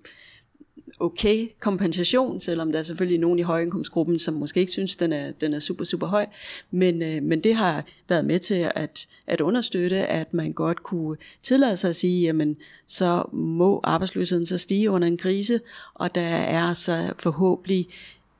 okay 0.99 1.47
kompensation, 1.59 2.39
selvom 2.39 2.71
der 2.71 2.79
er 2.79 2.83
selvfølgelig 2.83 3.19
nogen 3.19 3.39
i 3.39 3.41
højindkomstgruppen, 3.41 4.19
som 4.19 4.33
måske 4.33 4.59
ikke 4.59 4.71
synes, 4.71 4.95
den 4.95 5.13
er, 5.13 5.31
den 5.31 5.53
er 5.53 5.59
super, 5.59 5.85
super 5.85 6.07
høj. 6.07 6.25
Men, 6.71 7.01
øh, 7.01 7.23
men 7.23 7.43
det 7.43 7.55
har 7.55 7.85
været 8.09 8.25
med 8.25 8.39
til 8.39 8.69
at, 8.75 9.07
at 9.27 9.41
understøtte, 9.41 9.97
at 9.97 10.33
man 10.33 10.53
godt 10.53 10.83
kunne 10.83 11.17
tillade 11.43 11.77
sig 11.77 11.89
at 11.89 11.95
sige, 11.95 12.21
jamen 12.21 12.57
så 12.87 13.23
må 13.33 13.79
arbejdsløsheden 13.83 14.45
så 14.45 14.57
stige 14.57 14.91
under 14.91 15.07
en 15.07 15.17
krise, 15.17 15.59
og 15.93 16.15
der 16.15 16.21
er 16.21 16.73
så 16.73 17.13
forhåbentlig 17.19 17.87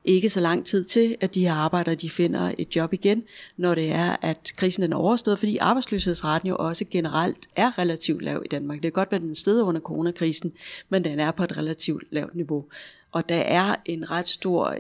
ikke 0.08 0.30
så 0.30 0.40
lang 0.40 0.66
tid 0.66 0.84
til, 0.84 1.16
at 1.22 1.36
de 1.36 1.42
her 1.42 1.54
arbejdere 1.54 1.96
de 1.96 2.10
finder 2.10 2.54
et 2.58 2.76
job 2.76 2.94
igen, 2.94 3.24
når 3.58 3.76
det 3.76 3.92
er, 3.92 4.16
at 4.22 4.54
krisen 4.56 4.94
er 4.94 4.98
overstået, 4.98 5.40
fordi 5.40 5.58
arbejdsløshedsraten 5.58 6.50
jo 6.50 6.56
også 6.56 6.86
generelt 6.92 7.48
er 7.56 7.80
relativt 7.80 8.22
lav 8.22 8.42
i 8.46 8.48
Danmark. 8.48 8.78
Det 8.78 8.86
er 8.86 8.92
godt, 8.92 9.10
at 9.12 9.22
den 9.22 9.36
sted 9.36 9.62
under 9.62 9.82
coronakrisen, 9.82 10.54
men 10.90 11.04
den 11.04 11.20
er 11.20 11.32
på 11.32 11.44
et 11.44 11.58
relativt 11.58 12.04
lavt 12.12 12.36
niveau. 12.36 12.66
Og 13.12 13.30
der 13.30 13.36
er 13.36 13.76
en 13.86 14.12
ret 14.12 14.28
stor, 14.30 14.76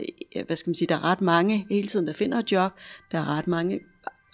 hvad 0.46 0.56
skal 0.56 0.70
man 0.70 0.76
sige, 0.76 0.88
der 0.88 0.96
er 0.96 1.04
ret 1.04 1.22
mange 1.22 1.66
hele 1.70 1.88
tiden, 1.88 2.08
der 2.08 2.14
finder 2.14 2.40
et 2.40 2.52
job. 2.52 2.72
Der 3.12 3.18
er 3.18 3.38
ret 3.38 3.48
mange 3.48 3.80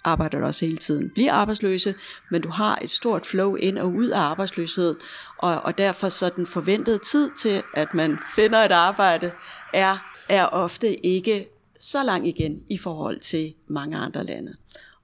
arbejder 0.04 0.38
der 0.38 0.46
også 0.46 0.64
hele 0.64 0.78
tiden 0.78 1.10
bliver 1.10 1.32
arbejdsløse, 1.32 1.94
men 2.30 2.42
du 2.42 2.48
har 2.48 2.78
et 2.82 2.90
stort 2.90 3.26
flow 3.26 3.54
ind 3.54 3.78
og 3.78 3.92
ud 3.92 4.08
af 4.08 4.20
arbejdsløshed, 4.20 4.96
og, 5.38 5.60
og 5.60 5.78
derfor 5.78 6.08
så 6.08 6.30
den 6.36 6.46
forventede 6.46 6.98
tid 6.98 7.30
til, 7.38 7.62
at 7.74 7.94
man 7.94 8.18
finder 8.34 8.58
et 8.58 8.72
arbejde, 8.72 9.32
er 9.72 10.13
er 10.28 10.46
ofte 10.46 11.06
ikke 11.06 11.48
så 11.78 12.02
lang 12.02 12.28
igen 12.28 12.64
i 12.68 12.78
forhold 12.78 13.20
til 13.20 13.54
mange 13.66 13.96
andre 13.96 14.24
lande. 14.24 14.56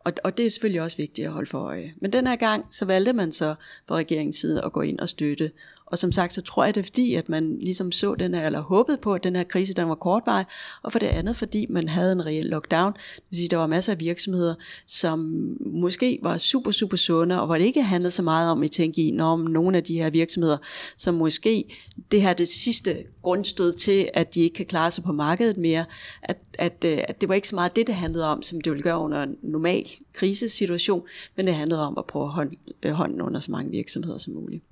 Og, 0.04 0.12
og 0.24 0.36
det 0.36 0.46
er 0.46 0.50
selvfølgelig 0.50 0.82
også 0.82 0.96
vigtigt 0.96 1.26
at 1.26 1.32
holde 1.32 1.50
for 1.50 1.58
øje. 1.58 1.94
Men 2.00 2.12
den 2.12 2.26
her 2.26 2.36
gang, 2.36 2.66
så 2.70 2.84
valgte 2.84 3.12
man 3.12 3.32
så 3.32 3.54
fra 3.88 3.96
regeringens 3.96 4.36
side 4.36 4.64
at 4.64 4.72
gå 4.72 4.80
ind 4.80 4.98
og 4.98 5.08
støtte 5.08 5.50
og 5.90 5.98
som 5.98 6.12
sagt, 6.12 6.32
så 6.32 6.42
tror 6.42 6.64
jeg 6.64 6.74
det 6.74 6.80
er 6.80 6.84
fordi, 6.84 7.14
at 7.14 7.28
man 7.28 7.58
ligesom 7.60 7.92
så 7.92 8.14
den 8.14 8.34
her, 8.34 8.46
eller 8.46 8.60
håbede 8.60 8.96
på, 8.96 9.14
at 9.14 9.24
den 9.24 9.36
her 9.36 9.44
krise, 9.44 9.74
den 9.74 9.88
var 9.88 9.94
kortvarig, 9.94 10.46
og 10.82 10.92
for 10.92 10.98
det 10.98 11.06
andet, 11.06 11.36
fordi 11.36 11.66
man 11.70 11.88
havde 11.88 12.12
en 12.12 12.26
reel 12.26 12.46
lockdown. 12.46 12.92
Det 12.92 13.22
vil 13.30 13.36
sige, 13.36 13.48
der 13.48 13.56
var 13.56 13.66
masser 13.66 13.92
af 13.92 14.00
virksomheder, 14.00 14.54
som 14.86 15.18
måske 15.60 16.18
var 16.22 16.38
super, 16.38 16.70
super 16.70 16.96
sunde, 16.96 17.40
og 17.40 17.46
hvor 17.46 17.54
det 17.54 17.64
ikke 17.64 17.82
handlede 17.82 18.10
så 18.10 18.22
meget 18.22 18.50
om 18.50 18.62
at 18.62 18.70
tænke 18.70 19.02
i, 19.02 19.10
når 19.10 19.36
nogle 19.36 19.76
af 19.76 19.84
de 19.84 19.94
her 19.94 20.10
virksomheder, 20.10 20.58
som 20.96 21.14
måske 21.14 21.64
det 22.10 22.22
her 22.22 22.32
det 22.32 22.48
sidste 22.48 22.96
grundstød 23.22 23.72
til, 23.72 24.08
at 24.14 24.34
de 24.34 24.40
ikke 24.40 24.54
kan 24.54 24.66
klare 24.66 24.90
sig 24.90 25.04
på 25.04 25.12
markedet 25.12 25.56
mere, 25.56 25.84
at, 26.22 26.38
at, 26.58 26.84
øh, 26.84 26.98
at 27.08 27.20
det 27.20 27.28
var 27.28 27.34
ikke 27.34 27.48
så 27.48 27.54
meget 27.54 27.76
det, 27.76 27.86
det 27.86 27.94
handlede 27.94 28.26
om, 28.26 28.42
som 28.42 28.60
det 28.60 28.72
ville 28.72 28.82
gøre 28.82 28.98
under 28.98 29.22
en 29.22 29.36
normal 29.42 29.86
krisesituation, 30.12 31.02
men 31.36 31.46
det 31.46 31.54
handlede 31.54 31.86
om 31.86 31.94
at 31.98 32.06
prøve 32.06 32.24
at 32.24 32.30
holde 32.30 32.56
øh, 32.82 32.92
hånden 32.92 33.20
under 33.20 33.40
så 33.40 33.50
mange 33.50 33.70
virksomheder 33.70 34.18
som 34.18 34.34
muligt. 34.34 34.64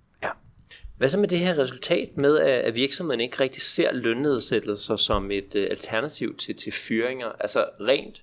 Hvad 0.99 1.09
så 1.09 1.19
med 1.19 1.29
det 1.29 1.39
her 1.39 1.59
resultat 1.59 2.17
med, 2.17 2.39
at 2.39 2.75
virksomheden 2.75 3.21
ikke 3.21 3.41
rigtig 3.41 3.63
ser 3.63 3.93
lønnedsættelser 3.93 4.97
som 4.97 5.31
et 5.31 5.55
uh, 5.55 5.63
alternativ 5.63 6.37
til, 6.37 6.55
til 6.57 6.73
fyringer? 6.73 7.27
Altså 7.27 7.65
rent 7.81 8.23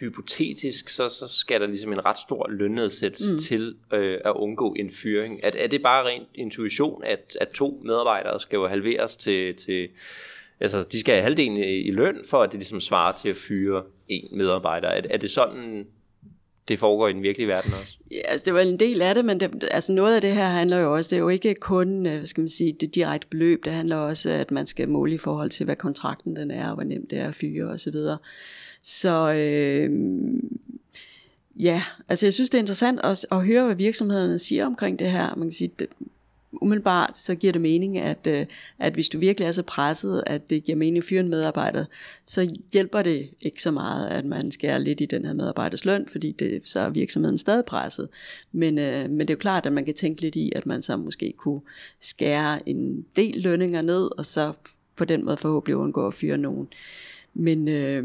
hypotetisk, 0.00 0.88
så, 0.88 1.08
så 1.08 1.28
skal 1.28 1.60
der 1.60 1.66
ligesom 1.66 1.92
en 1.92 2.04
ret 2.04 2.18
stor 2.18 2.48
lønnedsættelse 2.50 3.32
mm. 3.32 3.38
til 3.38 3.76
øh, 3.92 4.20
at 4.24 4.32
undgå 4.36 4.74
en 4.78 4.90
fyring. 4.90 5.40
Er, 5.42 5.50
er 5.58 5.66
det 5.66 5.82
bare 5.82 6.06
rent 6.06 6.28
intuition, 6.34 7.04
at, 7.04 7.36
at 7.40 7.48
to 7.48 7.82
medarbejdere 7.84 8.40
skal 8.40 8.56
jo 8.56 8.68
halveres 8.68 9.16
til, 9.16 9.54
til 9.54 9.88
altså 10.60 10.82
de 10.82 11.00
skal 11.00 11.14
have 11.14 11.22
halvdelen 11.22 11.56
i, 11.56 11.62
i 11.62 11.90
løn, 11.90 12.24
for 12.30 12.42
at 12.42 12.52
det 12.52 12.58
ligesom 12.58 12.80
svarer 12.80 13.16
til 13.16 13.28
at 13.28 13.36
fyre 13.36 13.82
en 14.08 14.38
medarbejder. 14.38 14.88
Er, 14.88 15.02
er 15.10 15.18
det 15.18 15.30
sådan, 15.30 15.86
det 16.68 16.78
foregår 16.78 17.08
i 17.08 17.12
den 17.12 17.22
virkelige 17.22 17.48
verden 17.48 17.72
også? 17.82 17.96
Ja, 18.10 18.20
altså, 18.28 18.44
det 18.44 18.54
var 18.54 18.60
en 18.60 18.80
del 18.80 19.02
af 19.02 19.14
det, 19.14 19.24
men 19.24 19.40
det, 19.40 19.68
altså 19.70 19.92
noget 19.92 20.14
af 20.14 20.20
det 20.20 20.32
her 20.32 20.48
handler 20.48 20.78
jo 20.78 20.94
også, 20.94 21.08
det 21.10 21.16
er 21.16 21.20
jo 21.20 21.28
ikke 21.28 21.54
kun, 21.54 22.06
øh, 22.06 22.16
hvad 22.16 22.26
skal 22.26 22.40
man 22.40 22.48
sige, 22.48 22.72
det 22.72 22.94
direkte 22.94 23.26
beløb, 23.30 23.64
det 23.64 23.72
handler 23.72 23.96
også, 23.96 24.30
at 24.30 24.50
man 24.50 24.66
skal 24.66 24.88
måle 24.88 25.14
i 25.14 25.18
forhold 25.18 25.50
til, 25.50 25.64
hvad 25.64 25.76
kontrakten 25.76 26.36
den 26.36 26.50
er, 26.50 26.68
og 26.68 26.74
hvor 26.74 26.84
nemt 26.84 27.10
det 27.10 27.18
er 27.18 27.28
at 27.28 27.34
fyre 27.34 27.64
osv. 27.64 27.78
Så, 27.78 27.90
videre. 27.90 28.18
så 28.82 29.32
øh, 29.32 29.90
ja, 31.56 31.82
altså 32.08 32.26
jeg 32.26 32.32
synes, 32.34 32.50
det 32.50 32.58
er 32.58 32.62
interessant 32.62 33.00
at, 33.04 33.26
at 33.30 33.44
høre, 33.44 33.64
hvad 33.64 33.76
virksomhederne 33.76 34.38
siger 34.38 34.66
omkring 34.66 34.98
det 34.98 35.10
her. 35.10 35.34
Man 35.34 35.48
kan 35.48 35.52
sige, 35.52 35.70
det, 35.78 35.88
umiddelbart 36.52 37.18
så 37.18 37.34
giver 37.34 37.52
det 37.52 37.62
mening, 37.62 37.98
at, 37.98 38.26
øh, 38.26 38.46
at 38.78 38.92
hvis 38.92 39.08
du 39.08 39.18
virkelig 39.18 39.46
er 39.46 39.52
så 39.52 39.62
presset, 39.62 40.22
at 40.26 40.50
det 40.50 40.64
giver 40.64 40.76
mening 40.76 40.98
at 40.98 41.04
fyre 41.04 41.20
en 41.20 41.28
medarbejder, 41.28 41.84
så 42.26 42.56
hjælper 42.72 43.02
det 43.02 43.28
ikke 43.42 43.62
så 43.62 43.70
meget, 43.70 44.08
at 44.08 44.24
man 44.24 44.50
skærer 44.50 44.78
lidt 44.78 45.00
i 45.00 45.06
den 45.06 45.24
her 45.24 45.32
medarbejders 45.32 45.84
løn, 45.84 46.06
fordi 46.12 46.32
det, 46.32 46.60
så 46.64 46.80
er 46.80 46.88
virksomheden 46.88 47.38
stadig 47.38 47.64
presset. 47.64 48.08
Men, 48.52 48.78
øh, 48.78 49.10
men 49.10 49.20
det 49.20 49.30
er 49.30 49.34
jo 49.34 49.38
klart, 49.38 49.66
at 49.66 49.72
man 49.72 49.84
kan 49.84 49.94
tænke 49.94 50.20
lidt 50.20 50.36
i, 50.36 50.52
at 50.56 50.66
man 50.66 50.82
så 50.82 50.96
måske 50.96 51.32
kunne 51.36 51.60
skære 52.00 52.68
en 52.68 53.06
del 53.16 53.38
lønninger 53.40 53.82
ned, 53.82 54.18
og 54.18 54.26
så 54.26 54.52
på 54.96 55.04
den 55.04 55.24
måde 55.24 55.36
forhåbentlig 55.36 55.76
undgå 55.76 56.06
at 56.06 56.14
fyre 56.14 56.38
nogen. 56.38 56.68
Men, 57.34 57.68
øh, 57.68 58.04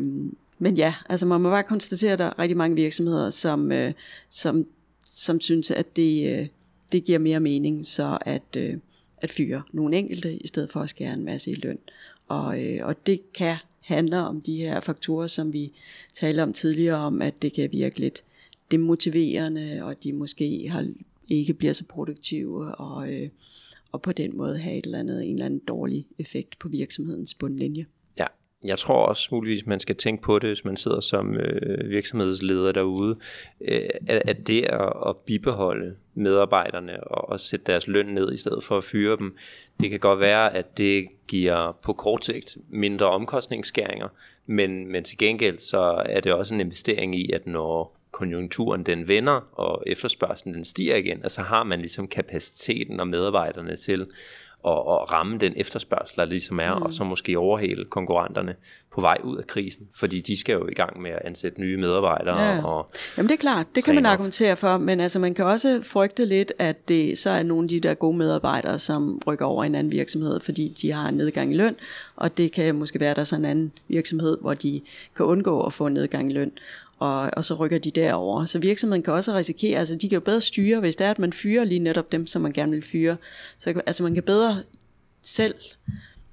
men 0.60 0.76
ja, 0.76 0.94
altså 1.10 1.26
man 1.26 1.42
må 1.42 1.50
bare 1.50 1.64
konstatere, 1.64 2.14
at 2.14 2.20
der 2.20 2.26
er 2.26 2.40
rigtig 2.40 2.58
mange 2.58 2.76
virksomheder, 2.76 3.30
som, 3.30 3.72
øh, 3.72 3.94
som, 4.30 4.66
som 5.06 5.40
synes, 5.40 5.72
at 5.72 5.96
det, 5.96 6.40
øh, 6.40 6.48
det 6.92 7.06
giver 7.06 7.20
mere 7.20 7.40
mening 7.40 7.88
så 7.88 8.18
at, 8.22 8.56
øh, 8.58 8.78
at 9.18 9.32
fyre 9.32 9.62
nogle 9.72 9.98
enkelte, 9.98 10.36
i 10.36 10.48
stedet 10.48 10.72
for 10.72 10.80
at 10.80 10.90
skære 10.90 11.14
en 11.14 11.26
masse 11.26 11.52
i 11.52 11.54
løn. 11.54 11.80
Og, 12.28 12.64
øh, 12.64 12.86
og 12.86 13.06
det 13.06 13.34
kan 13.34 13.58
handle 13.82 14.18
om 14.18 14.42
de 14.42 14.58
her 14.58 14.80
faktorer, 14.80 15.28
som 15.28 15.54
vi 15.54 15.72
talte 16.14 16.44
om 16.44 16.54
tidligere, 16.54 16.98
om 16.98 17.22
at 17.22 17.42
det 17.42 17.54
kan 17.54 17.72
virke 17.72 18.00
lidt 18.00 18.24
demotiverende, 18.72 19.80
og 19.84 20.04
de 20.04 20.14
måske 20.14 20.68
har, 20.70 20.88
ikke 21.30 21.54
bliver 21.54 21.74
så 21.74 21.86
produktive, 21.86 22.76
og, 22.76 23.14
øh, 23.14 23.30
og 23.92 24.02
på 24.02 24.12
den 24.12 24.38
måde 24.38 24.58
have 24.58 24.78
et 24.78 24.86
eller 24.86 25.00
andet, 25.00 25.26
en 25.26 25.34
eller 25.34 25.46
anden 25.46 25.62
dårlig 25.68 26.08
effekt 26.20 26.60
på 26.60 26.70
virksomhedens 26.70 27.34
bundlinje 27.34 27.86
jeg 28.64 28.80
tror 28.80 29.06
også 29.06 29.30
muligvis, 29.32 29.66
man 29.66 29.80
skal 29.80 29.96
tænke 29.96 30.24
på 30.24 30.40
det, 30.40 30.50
hvis 30.50 30.66
man 30.66 30.78
sidder 30.78 31.00
som 31.00 31.38
øh, 31.38 31.90
virksomhedsleder 31.90 32.72
derude, 32.72 33.18
øh, 33.62 33.90
at, 34.08 34.22
at 34.26 34.48
det 34.48 34.64
at, 34.64 34.94
at 35.08 35.16
bibeholde 35.26 35.96
medarbejderne 36.14 37.04
og, 37.04 37.30
og 37.30 37.40
sætte 37.40 37.66
deres 37.66 37.88
løn 37.88 38.06
ned 38.06 38.34
i 38.34 38.38
stedet 38.38 38.64
for 38.64 38.78
at 38.78 38.84
fyre 38.84 39.18
dem, 39.18 39.38
det 39.80 39.90
kan 39.90 40.00
godt 40.00 40.20
være, 40.20 40.56
at 40.56 40.78
det 40.78 41.08
giver 41.28 41.72
på 41.82 41.94
kort 41.94 42.26
sigt 42.26 42.58
mindre 42.70 43.06
omkostningsskæringer, 43.06 44.08
men, 44.46 44.92
men 44.92 45.04
til 45.04 45.18
gengæld 45.18 45.60
så 45.60 46.04
er 46.06 46.20
det 46.20 46.34
også 46.34 46.54
en 46.54 46.62
investering 46.62 47.16
i, 47.16 47.32
at 47.32 47.48
når 47.48 47.98
konjunkturen 48.12 48.84
den 48.84 49.08
vender, 49.08 49.50
og 49.52 49.84
efterspørgselen 49.88 50.54
den 50.54 50.66
stiger 50.66 50.96
igen, 50.96 51.24
altså 51.24 51.42
har 51.42 51.64
man 51.64 51.80
ligesom 51.80 52.08
kapaciteten 52.08 53.00
og 53.00 53.08
medarbejderne 53.08 53.76
til 53.76 54.08
og, 54.64 54.88
og 54.88 55.12
ramme 55.12 55.38
den 55.38 55.54
efterspørgsel, 55.56 56.18
der 56.18 56.26
ligesom 56.26 56.60
er, 56.60 56.76
mm. 56.76 56.82
og 56.82 56.94
så 56.94 57.04
måske 57.04 57.38
overhale 57.38 57.86
konkurrenterne 57.86 58.56
på 58.94 59.02
vej 59.02 59.18
ud 59.24 59.38
af 59.38 59.48
krisen, 59.48 59.88
fordi 59.96 60.20
de 60.20 60.40
skal 60.40 60.54
jo 60.54 60.68
i 60.68 60.74
gang 60.74 61.02
med 61.02 61.12
at 61.12 61.20
ansætte 61.26 61.62
nye 61.62 61.78
medarbejdere. 61.78 62.42
Ja. 62.42 62.66
Og 62.66 62.92
Jamen 63.18 63.30
det 63.30 63.36
er 63.36 63.40
klart, 63.40 63.68
det 63.76 63.84
kan 63.84 63.96
man 63.96 64.06
argumentere 64.06 64.56
for, 64.56 64.78
men 64.78 65.00
altså 65.00 65.20
man 65.20 65.34
kan 65.34 65.46
også 65.46 65.80
frygte 65.84 66.26
lidt, 66.26 66.54
at 66.60 66.88
det 66.88 67.18
så 67.18 67.30
er 67.30 67.44
nogle 67.44 67.66
af 67.66 67.70
de 67.70 67.80
der 67.80 67.94
gode 67.94 68.18
medarbejdere, 68.18 68.80
som 68.80 69.22
rykker 69.28 69.46
over 69.46 69.64
i 69.64 69.68
en 69.68 69.76
anden 69.76 69.92
virksomhed, 69.92 70.40
fordi 70.40 70.78
de 70.82 70.92
har 70.92 71.10
en 71.10 71.16
nedgang 71.16 71.54
i 71.54 71.58
løn, 71.58 71.76
og 72.16 72.38
det 72.38 72.52
kan 72.52 72.76
måske 72.76 73.00
være, 73.00 73.10
at 73.10 73.16
der 73.16 73.22
er 73.22 73.26
sådan 73.26 73.46
en 73.46 73.52
anden 73.52 73.72
virksomhed, 73.88 74.38
hvor 74.42 74.54
de 74.54 74.82
kan 75.16 75.26
undgå 75.26 75.64
at 75.64 75.74
få 75.74 75.88
en 75.88 75.94
nedgang 75.94 76.32
i 76.32 76.34
løn 76.34 76.52
og, 77.02 77.30
og 77.38 77.46
så 77.46 77.54
rykker 77.54 77.78
de 77.78 77.92
derover. 77.92 78.46
Så 78.46 78.60
virksomheden 78.60 79.04
kan 79.04 79.14
også 79.14 79.34
risikere, 79.34 79.80
altså 79.80 79.96
de 79.96 80.10
kan 80.10 80.16
jo 80.16 80.20
bedre 80.20 80.42
styre, 80.42 80.80
hvis 80.80 80.96
det 80.96 81.08
er, 81.08 81.12
at 81.12 81.20
man 81.20 81.34
fyrer 81.34 81.64
lige 81.64 81.80
netop 81.80 82.12
dem, 82.12 82.28
som 82.28 82.42
man 82.42 82.54
gerne 82.54 82.72
vil 82.72 82.82
fyre. 82.82 83.18
Så 83.58 83.82
altså 83.86 84.04
man 84.04 84.14
kan 84.14 84.24
bedre 84.24 84.64
selv 85.22 85.56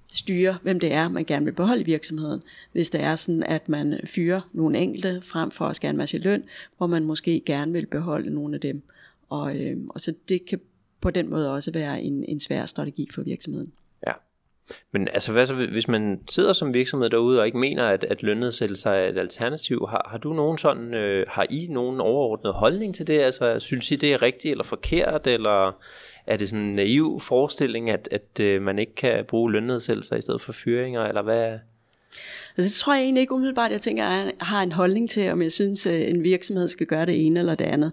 styre, 0.08 0.58
hvem 0.62 0.80
det 0.80 0.92
er, 0.92 1.08
man 1.08 1.24
gerne 1.24 1.44
vil 1.44 1.52
beholde 1.52 1.80
i 1.80 1.84
virksomheden. 1.84 2.42
Hvis 2.72 2.90
det 2.90 3.02
er 3.02 3.16
sådan, 3.16 3.42
at 3.42 3.68
man 3.68 4.00
fyrer 4.04 4.40
nogle 4.52 4.78
enkelte 4.78 5.22
frem 5.22 5.50
for 5.50 5.64
at 5.64 5.76
skære 5.76 5.90
en 5.90 5.96
masse 5.96 6.18
løn, 6.18 6.44
hvor 6.76 6.86
man 6.86 7.04
måske 7.04 7.42
gerne 7.46 7.72
vil 7.72 7.86
beholde 7.86 8.34
nogle 8.34 8.54
af 8.54 8.60
dem. 8.60 8.82
Og, 9.28 9.56
øh, 9.56 9.76
og 9.88 10.00
så 10.00 10.14
det 10.28 10.46
kan 10.46 10.60
på 11.00 11.10
den 11.10 11.30
måde 11.30 11.52
også 11.52 11.72
være 11.72 12.02
en, 12.02 12.24
en 12.24 12.40
svær 12.40 12.66
strategi 12.66 13.08
for 13.14 13.22
virksomheden. 13.22 13.72
Men 14.92 15.08
altså, 15.12 15.32
hvad 15.32 15.46
så, 15.46 15.54
hvis 15.54 15.88
man 15.88 16.20
sidder 16.30 16.52
som 16.52 16.74
virksomhed 16.74 17.10
derude 17.10 17.40
og 17.40 17.46
ikke 17.46 17.58
mener, 17.58 17.84
at, 17.84 18.04
at 18.04 18.22
lønnedsættelse 18.22 18.88
er 18.88 19.08
et 19.08 19.18
alternativ, 19.18 19.86
har, 19.88 20.08
har 20.10 20.18
du 20.18 20.32
nogen 20.32 20.58
sådan, 20.58 20.94
øh, 20.94 21.26
har 21.28 21.46
I 21.50 21.66
nogen 21.70 22.00
overordnet 22.00 22.52
holdning 22.52 22.94
til 22.94 23.06
det? 23.06 23.20
Altså, 23.20 23.60
synes 23.60 23.90
I, 23.90 23.96
det 23.96 24.12
er 24.12 24.22
rigtigt 24.22 24.52
eller 24.52 24.64
forkert, 24.64 25.26
eller 25.26 25.72
er 26.26 26.36
det 26.36 26.48
sådan 26.48 26.64
en 26.64 26.74
naiv 26.74 27.20
forestilling, 27.20 27.90
at, 27.90 28.08
at 28.10 28.40
øh, 28.40 28.62
man 28.62 28.78
ikke 28.78 28.94
kan 28.94 29.24
bruge 29.24 29.52
lønnedsættelser 29.52 30.16
i 30.16 30.22
stedet 30.22 30.40
for 30.40 30.52
fyringer, 30.52 31.02
eller 31.02 31.22
hvad? 31.22 31.58
Altså, 32.56 32.68
det 32.68 32.72
tror 32.72 32.94
jeg 32.94 33.02
egentlig 33.02 33.20
ikke 33.20 33.34
umiddelbart, 33.34 33.72
jeg 33.72 33.80
tænker, 33.80 34.04
at 34.04 34.26
jeg 34.26 34.32
har 34.40 34.62
en 34.62 34.72
holdning 34.72 35.10
til, 35.10 35.30
om 35.32 35.42
jeg 35.42 35.52
synes, 35.52 35.86
at 35.86 36.10
en 36.10 36.22
virksomhed 36.22 36.68
skal 36.68 36.86
gøre 36.86 37.06
det 37.06 37.26
ene 37.26 37.40
eller 37.40 37.54
det 37.54 37.64
andet. 37.64 37.92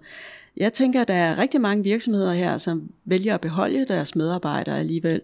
Jeg 0.58 0.74
tænker, 0.74 1.02
at 1.02 1.08
der 1.08 1.14
er 1.14 1.38
rigtig 1.38 1.62
mange 1.62 1.84
virksomheder 1.84 2.34
her, 2.34 2.58
som 2.58 2.90
vælger 3.06 3.34
at 3.34 3.42
beholde 3.42 3.86
deres 3.86 4.16
medarbejdere 4.16 4.80
alligevel, 4.80 5.22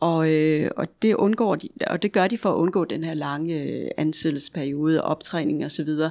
og, 0.00 0.30
øh, 0.30 0.70
og, 0.76 0.86
det 1.02 1.14
undgår 1.14 1.54
de, 1.54 1.68
og 1.86 2.02
det 2.02 2.12
gør 2.12 2.26
de 2.26 2.38
for 2.38 2.50
at 2.50 2.56
undgå 2.56 2.84
den 2.84 3.04
her 3.04 3.14
lange 3.14 3.62
øh, 3.62 3.90
ansættelsesperiode, 3.96 5.02
optræning 5.02 5.64
og 5.64 5.70
så 5.70 5.84
videre. 5.84 6.10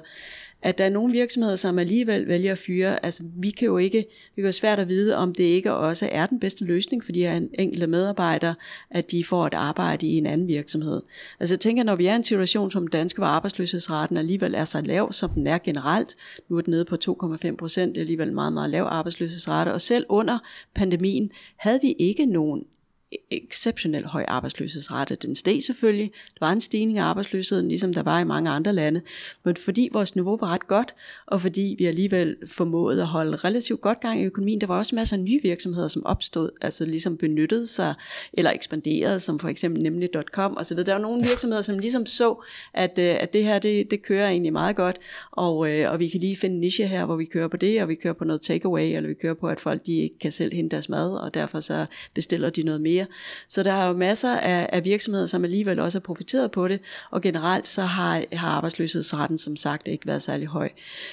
At 0.61 0.77
der 0.77 0.85
er 0.85 0.89
nogle 0.89 1.11
virksomheder, 1.11 1.55
som 1.55 1.79
alligevel 1.79 2.27
vælger 2.27 2.51
at 2.51 2.57
fyre, 2.57 3.05
altså 3.05 3.23
vi 3.37 3.49
kan 3.49 3.65
jo 3.65 3.77
ikke, 3.77 3.97
det 4.35 4.41
er 4.41 4.45
jo 4.45 4.51
svært 4.51 4.79
at 4.79 4.87
vide, 4.87 5.15
om 5.15 5.33
det 5.33 5.43
ikke 5.43 5.73
også 5.73 6.09
er 6.11 6.25
den 6.25 6.39
bedste 6.39 6.65
løsning 6.65 7.03
for 7.03 7.11
de 7.11 7.19
her 7.19 7.41
enkelte 7.53 7.87
medarbejdere, 7.87 8.55
at 8.89 9.11
de 9.11 9.23
får 9.23 9.47
et 9.47 9.53
arbejde 9.53 10.07
i 10.07 10.17
en 10.17 10.25
anden 10.25 10.47
virksomhed. 10.47 11.01
Altså 11.39 11.55
jeg 11.55 11.59
tænker, 11.59 11.83
når 11.83 11.95
vi 11.95 12.05
er 12.05 12.13
i 12.13 12.15
en 12.15 12.23
situation 12.23 12.71
som 12.71 12.87
danske, 12.87 13.19
hvor 13.19 13.27
arbejdsløshedsraten 13.27 14.17
alligevel 14.17 14.53
er 14.53 14.65
så 14.65 14.81
lav, 14.81 15.13
som 15.13 15.29
den 15.29 15.47
er 15.47 15.57
generelt, 15.57 16.15
nu 16.49 16.57
er 16.57 16.61
den 16.61 16.71
nede 16.71 16.85
på 16.85 16.95
2,5 17.09 17.55
procent, 17.55 17.95
det 17.95 18.01
er 18.01 18.03
alligevel 18.03 18.33
meget, 18.33 18.53
meget 18.53 18.69
lav 18.69 18.83
arbejdsløshedsrate, 18.83 19.73
og 19.73 19.81
selv 19.81 20.05
under 20.09 20.39
pandemien 20.75 21.31
havde 21.57 21.79
vi 21.81 21.95
ikke 21.99 22.25
nogen 22.25 22.63
exceptionelt 23.31 24.05
høj 24.05 24.25
arbejdsløshedsrate. 24.27 25.15
Den 25.15 25.35
steg 25.35 25.63
selvfølgelig. 25.63 26.11
Der 26.39 26.45
var 26.45 26.51
en 26.51 26.61
stigning 26.61 26.97
af 26.97 27.03
arbejdsløsheden, 27.03 27.67
ligesom 27.67 27.93
der 27.93 28.03
var 28.03 28.19
i 28.19 28.23
mange 28.23 28.49
andre 28.49 28.73
lande. 28.73 29.01
Men 29.43 29.55
fordi 29.55 29.89
vores 29.93 30.15
niveau 30.15 30.37
var 30.37 30.47
ret 30.47 30.67
godt, 30.67 30.93
og 31.25 31.41
fordi 31.41 31.75
vi 31.77 31.85
alligevel 31.85 32.35
formåede 32.47 33.01
at 33.01 33.07
holde 33.07 33.35
relativt 33.35 33.81
godt 33.81 33.99
gang 33.99 34.21
i 34.21 34.23
økonomien, 34.23 34.61
der 34.61 34.67
var 34.67 34.77
også 34.77 34.95
masser 34.95 35.17
af 35.17 35.23
nye 35.23 35.39
virksomheder, 35.43 35.87
som 35.87 36.05
opstod, 36.05 36.49
altså 36.61 36.85
ligesom 36.85 37.17
benyttede 37.17 37.67
sig, 37.67 37.93
eller 38.33 38.51
ekspanderede, 38.51 39.19
som 39.19 39.39
for 39.39 39.47
eksempel 39.47 39.83
nemlig.com 39.83 40.57
osv. 40.57 40.77
Der 40.77 40.93
var 40.93 41.01
nogle 41.01 41.27
virksomheder, 41.27 41.61
som 41.61 41.79
ligesom 41.79 42.05
så, 42.05 42.43
at, 42.73 42.99
øh, 42.99 43.15
at 43.19 43.33
det 43.33 43.43
her, 43.43 43.59
det, 43.59 43.91
det 43.91 44.01
kører 44.01 44.29
egentlig 44.29 44.53
meget 44.53 44.75
godt, 44.75 44.97
og, 45.31 45.71
øh, 45.71 45.91
og 45.91 45.99
vi 45.99 46.07
kan 46.07 46.19
lige 46.19 46.37
finde 46.37 46.53
en 46.53 46.61
niche 46.61 46.87
her, 46.87 47.05
hvor 47.05 47.15
vi 47.15 47.25
kører 47.25 47.47
på 47.47 47.57
det, 47.57 47.81
og 47.81 47.89
vi 47.89 47.95
kører 47.95 48.13
på 48.13 48.25
noget 48.25 48.41
takeaway, 48.41 48.95
eller 48.95 49.07
vi 49.07 49.13
kører 49.13 49.33
på, 49.33 49.47
at 49.47 49.59
folk 49.59 49.85
de 49.85 49.93
ikke 49.93 50.19
kan 50.19 50.31
selv 50.31 50.53
hente 50.53 50.75
deres 50.75 50.89
mad, 50.89 51.13
og 51.13 51.33
derfor 51.33 51.59
så 51.59 51.85
bestiller 52.13 52.49
de 52.49 52.63
noget 52.63 52.81
mere 52.81 52.96
mere. 52.97 53.07
Så 53.47 53.63
der 53.63 53.73
er 53.73 53.87
jo 53.87 53.93
masser 53.93 54.37
af, 54.37 54.69
af 54.73 54.85
virksomheder, 54.85 55.25
som 55.25 55.43
alligevel 55.43 55.79
også 55.79 55.99
har 55.99 56.01
profiteret 56.01 56.51
på 56.51 56.67
det, 56.67 56.79
og 57.11 57.21
generelt 57.21 57.67
så 57.67 57.81
har, 57.81 58.23
har 58.33 58.49
arbejdsløshedsretten 58.49 59.37
som 59.37 59.55
sagt 59.55 59.87
ikke 59.87 60.07
været 60.07 60.21
særlig 60.21 60.47
høj. 60.47 60.69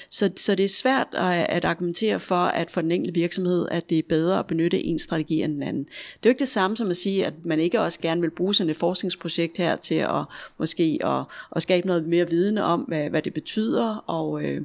Så, 0.09 0.31
så 0.35 0.55
det 0.55 0.63
er 0.63 0.69
svært 0.69 1.07
at, 1.13 1.45
at 1.49 1.65
argumentere 1.65 2.19
for, 2.19 2.35
at 2.35 2.71
for 2.71 2.81
den 2.81 2.91
enkelte 2.91 3.19
virksomhed, 3.19 3.67
at 3.71 3.89
det 3.89 3.97
er 3.99 4.03
bedre 4.09 4.39
at 4.39 4.47
benytte 4.47 4.83
en 4.83 4.99
strategi 4.99 5.43
end 5.43 5.53
den 5.53 5.63
anden. 5.63 5.83
Det 5.83 6.25
er 6.25 6.25
jo 6.25 6.29
ikke 6.29 6.39
det 6.39 6.47
samme 6.47 6.77
som 6.77 6.89
at 6.89 6.97
sige, 6.97 7.25
at 7.25 7.33
man 7.45 7.59
ikke 7.59 7.81
også 7.81 7.99
gerne 8.01 8.21
vil 8.21 8.29
bruge 8.29 8.53
sådan 8.53 8.69
et 8.69 8.77
forskningsprojekt 8.77 9.57
her 9.57 9.75
til 9.75 9.95
at 9.95 10.23
måske 10.57 10.99
at, 11.03 11.23
at 11.55 11.61
skabe 11.61 11.87
noget 11.87 12.07
mere 12.07 12.29
viden 12.29 12.57
om, 12.57 12.81
hvad, 12.81 13.09
hvad 13.09 13.21
det 13.21 13.33
betyder, 13.33 14.03
og, 14.07 14.43
øh, 14.43 14.61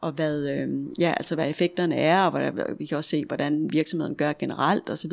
og 0.00 0.12
hvad, 0.12 0.48
øh, 0.48 0.68
ja, 0.98 1.14
altså 1.16 1.34
hvad 1.34 1.50
effekterne 1.50 1.96
er, 1.96 2.24
og 2.24 2.30
hvad, 2.30 2.64
vi 2.78 2.86
kan 2.86 2.96
også 2.96 3.10
se, 3.10 3.24
hvordan 3.24 3.72
virksomheden 3.72 4.14
gør 4.14 4.32
generelt 4.32 4.90
osv. 4.90 5.12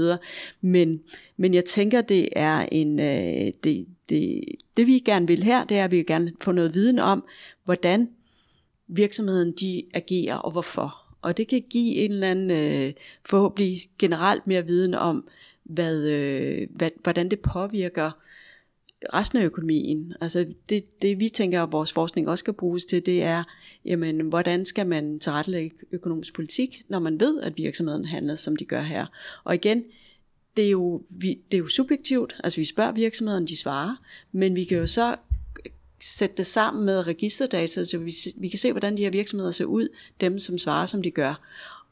Men, 0.62 1.02
men 1.38 1.54
jeg 1.54 1.66
tænker, 1.66 2.02
det 2.02 2.30
er 2.36 2.68
en, 2.72 3.00
øh, 3.00 3.52
det, 3.64 3.86
det, 4.10 4.44
det 4.78 4.88
vi 4.88 5.00
gerne 5.00 5.28
vil 5.28 5.44
her, 5.44 5.64
det 5.64 5.78
er, 5.78 5.84
at 5.84 5.92
vi 5.92 5.98
vil 5.98 6.06
gerne 6.06 6.34
få 6.42 6.52
noget 6.52 6.74
viden 6.74 7.00
om, 7.00 7.24
hvordan 7.64 8.10
virksomheden 8.88 9.52
de 9.52 9.84
agerer 9.94 10.36
og 10.36 10.52
hvorfor. 10.52 11.02
Og 11.22 11.38
det 11.38 11.48
kan 11.48 11.64
give 11.70 11.96
en 11.96 12.12
eller 12.12 12.32
anden 12.32 12.52
øh, 12.52 12.94
forhåbentlig 13.26 13.90
generelt 14.00 14.48
mere 14.48 14.66
viden 14.66 14.94
om, 14.94 15.28
hvad, 15.64 16.04
øh, 16.10 16.68
hvad, 16.70 16.90
hvordan 17.04 17.30
det 17.30 17.40
påvirker 17.40 18.12
resten 19.14 19.40
af 19.40 19.46
økonomien. 19.46 20.14
Altså 20.22 20.46
det, 20.70 21.02
det 21.02 21.20
vi 21.20 21.30
tænker, 21.30 21.64
at 21.64 21.72
vores 21.72 21.94
forskning 21.94 22.30
også 22.30 22.42
skal 22.42 22.54
bruges 22.54 22.86
til, 22.86 23.06
det 23.06 23.24
er, 23.24 23.44
jamen, 23.86 24.20
hvordan 24.20 24.66
skal 24.66 24.88
man 24.88 25.20
tilrettelægge 25.20 25.76
økonomisk 25.92 26.34
politik, 26.34 26.84
når 26.88 27.00
man 27.00 27.20
ved, 27.20 27.42
at 27.42 27.58
virksomheden 27.58 28.06
handler, 28.06 28.36
som 28.36 28.56
de 28.56 28.66
gør 28.66 28.82
her. 28.82 29.06
Og 29.44 29.56
igen, 29.56 29.84
det 30.58 30.66
er 30.66 30.70
jo, 30.70 31.02
vi, 31.10 31.40
det 31.52 31.58
er 31.58 31.62
jo 31.62 31.68
subjektivt, 31.68 32.36
altså 32.44 32.62
vi 32.62 32.66
spørger 32.66 32.92
virksomheden, 32.92 33.48
de 33.48 33.58
svarer, 33.58 33.96
men 34.32 34.56
vi 34.56 34.64
kan 34.64 34.78
jo 34.78 34.88
så 34.88 35.16
sætte 36.02 36.38
det 36.38 36.46
sammen 36.46 36.86
med 36.86 37.08
registerdata, 37.08 37.84
så 37.84 37.98
vi, 37.98 38.14
vi 38.38 38.50
kan 38.50 38.60
se, 38.60 38.72
hvordan 38.72 38.98
de 38.98 39.04
her 39.04 39.10
virksomheder 39.10 39.52
ser 39.52 39.66
ud, 39.66 39.88
dem 40.22 40.40
som 40.40 40.58
svarer, 40.58 40.86
som 40.86 41.04
de 41.04 41.12
gør. 41.12 41.42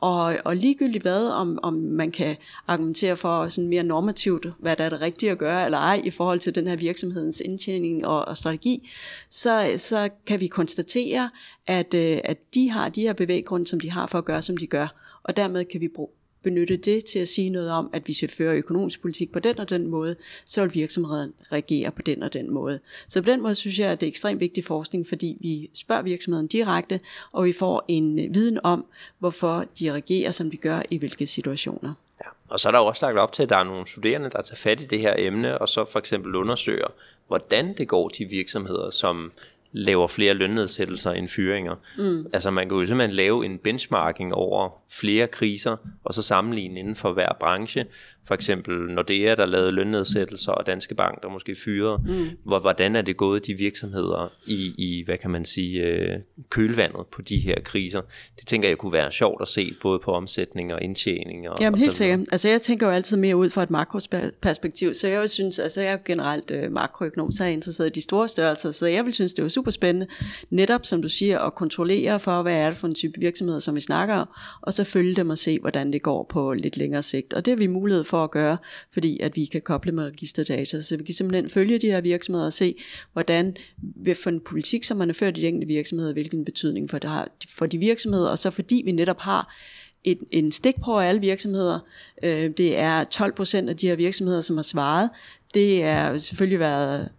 Og, 0.04 0.38
og 0.46 0.56
ligegyldigt 0.56 1.02
hvad, 1.02 1.28
om, 1.28 1.60
om 1.64 1.74
man 1.74 2.12
kan 2.12 2.36
argumentere 2.68 3.18
for 3.18 3.48
sådan 3.48 3.70
mere 3.70 3.84
normativt, 3.84 4.48
hvad 4.60 4.76
der 4.76 4.84
er 4.84 4.90
det 4.90 5.02
rigtige 5.02 5.32
at 5.32 5.38
gøre 5.38 5.66
eller 5.66 5.78
ej 5.78 6.02
i 6.04 6.10
forhold 6.10 6.40
til 6.40 6.56
den 6.56 6.68
her 6.68 6.76
virksomhedens 6.76 7.42
indtjening 7.46 8.06
og, 8.08 8.26
og 8.26 8.38
strategi, 8.38 8.90
så, 9.30 9.74
så 9.78 10.10
kan 10.26 10.40
vi 10.40 10.48
konstatere, 10.48 11.30
at, 11.68 11.94
øh, 11.94 12.20
at 12.24 12.38
de 12.54 12.72
har 12.72 12.90
de 12.90 13.02
her 13.02 13.14
bevæggrunde, 13.14 13.68
som 13.68 13.80
de 13.80 13.92
har 13.92 14.08
for 14.08 14.18
at 14.18 14.26
gøre, 14.26 14.42
som 14.42 14.58
de 14.58 14.68
gør. 14.68 14.88
Og 15.24 15.38
dermed 15.38 15.66
kan 15.66 15.82
vi 15.82 15.88
bruge, 15.88 16.10
benytte 16.44 16.78
det 16.78 17.06
til 17.06 17.20
at 17.20 17.28
sige 17.28 17.50
noget 17.50 17.72
om, 17.72 17.90
at 17.94 18.08
vi 18.08 18.28
fører 18.30 18.56
økonomisk 18.56 19.02
politik 19.02 19.32
på 19.32 19.40
den 19.40 19.60
og 19.60 19.70
den 19.70 19.88
måde, 19.88 20.16
så 20.46 20.62
vil 20.62 20.74
virksomheden 20.74 21.34
reagere 21.52 21.92
på 21.92 22.02
den 22.02 22.24
og 22.24 22.34
den 22.34 22.52
måde. 22.52 22.80
Så 23.08 23.22
på 23.22 23.30
den 23.30 23.42
måde 23.42 23.56
synes 23.56 23.80
jeg, 23.80 23.92
at 23.92 24.00
det 24.00 24.08
er 24.08 24.12
ekstremt 24.12 24.40
vigtig 24.40 24.64
forskning, 24.64 25.08
fordi 25.08 25.38
vi 25.42 25.70
spørger 25.74 26.02
virksomheden 26.02 26.48
direkte, 26.48 27.00
og 27.32 27.46
vi 27.46 27.54
får 27.54 27.86
en 27.88 28.20
øh, 28.20 28.34
viden 28.34 28.60
om, 28.64 28.86
hvorfor 29.20 29.66
de 29.80 29.92
reagerer, 29.92 30.32
som 30.32 30.52
de 30.52 30.58
gør 30.58 30.82
i 30.92 30.98
hvilke 30.98 31.28
situationer. 31.28 31.94
Ja, 32.26 32.30
og 32.50 32.60
så 32.60 32.70
er 32.70 32.72
der 32.72 32.80
også 32.80 33.06
lagt 33.06 33.18
op 33.18 33.34
til, 33.34 33.44
at 33.44 33.50
der 33.50 33.58
er 33.58 33.64
nogle 33.64 33.88
studerende, 33.88 34.30
der 34.30 34.42
tager 34.42 34.56
fat 34.56 34.82
i 34.82 34.86
det 34.86 35.00
her 35.00 35.16
emne, 35.18 35.58
og 35.58 35.70
så 35.70 35.86
for 35.86 36.00
eksempel 36.00 36.36
undersøger, 36.36 36.88
hvordan 37.28 37.78
det 37.78 37.88
går 37.88 38.10
til 38.10 38.30
virksomheder, 38.30 38.90
som 38.90 39.32
laver 39.74 40.08
flere 40.08 40.34
lønnedsættelser 40.34 41.12
end 41.12 41.28
fyringer. 41.28 41.76
Mm. 41.98 42.26
Altså 42.34 42.52
man 42.52 42.70
kan 42.70 42.78
jo 42.78 42.86
simpelthen 42.86 43.16
lave 43.16 43.46
en 43.46 43.58
benchmarking 43.58 44.34
over 44.34 44.70
flere 44.92 45.28
kriser, 45.28 45.78
og 46.04 46.14
så 46.14 46.22
sammenligne 46.22 46.80
inden 46.80 46.96
for 46.96 47.14
hver 47.14 47.30
branche, 47.40 47.86
for 48.28 48.34
eksempel 48.36 48.98
er 49.10 49.36
der 49.36 49.46
lavede 49.46 49.72
lønnedsættelser, 49.72 50.52
og 50.52 50.66
Danske 50.66 50.96
Bank, 50.96 51.24
der 51.24 51.30
måske 51.30 51.56
fyrer, 51.56 51.98
mm. 51.98 52.30
hvor, 52.46 52.60
hvordan 52.60 52.96
er 52.96 53.02
det 53.02 53.18
gået 53.18 53.48
de 53.48 53.54
virksomheder 53.54 54.32
i, 54.48 54.74
i 54.78 55.04
hvad 55.06 55.18
kan 55.18 55.32
man 55.32 55.46
sige, 55.46 55.82
øh, 55.82 56.20
kølvandet 56.50 57.08
på 57.12 57.22
de 57.22 57.38
her 57.38 57.56
kriser. 57.64 58.02
Det 58.40 58.48
tænker 58.48 58.68
jeg 58.68 58.78
kunne 58.78 58.92
være 58.92 59.12
sjovt 59.12 59.42
at 59.42 59.48
se, 59.48 59.74
både 59.82 60.00
på 60.00 60.12
omsætning 60.12 60.74
og 60.74 60.82
indtjening. 60.82 61.50
Og, 61.50 61.58
Jamen 61.62 61.74
og 61.74 61.80
helt 61.80 61.96
sikkert. 61.96 62.20
Altså 62.32 62.50
jeg 62.50 62.62
tænker 62.62 62.88
jo 62.88 62.94
altid 62.94 63.18
mere 63.18 63.36
ud 63.36 63.50
fra 63.50 63.64
et 63.64 63.70
makroperspektiv, 63.70 64.94
så 64.94 65.08
jeg 65.08 65.30
synes, 65.30 65.60
altså 65.60 65.82
jeg 65.82 65.94
er 65.94 65.98
generelt 66.06 66.52
øh, 66.52 66.72
makroøkonom, 66.72 67.32
så 67.32 67.44
er 67.44 67.48
jeg 67.48 67.54
interesseret 67.54 67.88
i 67.88 67.92
de 67.92 68.02
store 68.02 68.28
størrelser, 68.28 68.72
så 68.72 68.88
jeg 68.88 69.06
vil 69.06 69.14
synes, 69.14 69.34
det 69.34 69.44
var 69.44 69.50
super 69.50 69.72
spændende, 69.72 70.08
netop 70.50 70.86
som 70.86 71.02
du 71.02 71.10
siger, 71.10 71.40
at 71.40 71.56
kontrollere 71.56 72.20
for, 72.20 72.42
hvad 72.42 72.56
er 72.56 72.70
det 72.70 72.78
for 72.78 72.88
en 72.88 72.96
type 72.96 73.20
virksomheder, 73.20 73.60
som 73.60 73.76
vi 73.76 73.82
snakker 73.82 74.16
om, 74.16 74.28
og 74.62 74.74
så 74.74 74.84
følge 74.84 75.16
dem 75.16 75.30
og 75.30 75.38
se, 75.38 75.60
hvordan 75.60 75.94
det 75.94 76.02
går 76.02 76.24
på 76.30 76.54
lidt 76.54 76.78
længere 76.78 77.02
sigt. 77.02 77.34
Og 77.34 77.46
det 77.46 77.52
har 77.52 77.58
vi 77.58 77.68
mulighed 77.68 78.04
for 78.04 78.13
at 78.18 78.32
gøre, 78.32 78.58
fordi 78.92 79.20
at 79.20 79.36
vi 79.36 79.46
kan 79.46 79.62
koble 79.62 79.92
med 79.92 80.04
registerdata. 80.04 80.82
Så 80.82 80.98
vi 80.98 81.04
kan 81.04 81.14
simpelthen 81.14 81.50
følge 81.50 81.80
de 81.80 81.88
her 81.88 82.02
virksomheder 82.02 82.46
og 82.46 82.54
se, 82.54 82.76
hvordan 83.14 83.58
ved 83.78 84.16
for 84.16 84.30
en 84.30 84.40
politik, 84.40 84.84
som 84.84 84.98
man 84.98 85.08
har 85.08 85.14
ført 85.14 85.38
i 85.38 85.42
de 85.42 85.48
enkelte 85.48 85.68
virksomheder, 85.68 86.14
hvilken 86.14 86.46
betydning 86.46 86.90
for 86.90 86.98
det 86.98 87.10
har 87.10 87.30
for 87.50 87.66
de 87.66 87.78
virksomheder, 87.78 88.30
og 88.30 88.38
så 88.38 88.52
fordi 88.52 88.82
vi 88.86 88.92
netop 88.92 89.20
har 89.20 89.56
en, 90.04 90.18
en 90.32 90.52
stikprøve 90.52 91.04
af 91.04 91.10
alle 91.10 91.22
virksomheder. 91.22 91.80
Øh, 92.24 92.50
det 92.50 92.78
er 92.78 93.04
12 93.04 93.34
procent 93.34 93.70
af 93.70 93.78
de 93.78 93.88
her 93.88 93.96
virksomheder, 93.96 94.42
som 94.42 94.58
har 94.58 94.64
svaret. 94.64 95.10
Det 95.54 95.84
er 95.84 96.18
selvfølgelig 96.18 96.60
været 96.60 97.10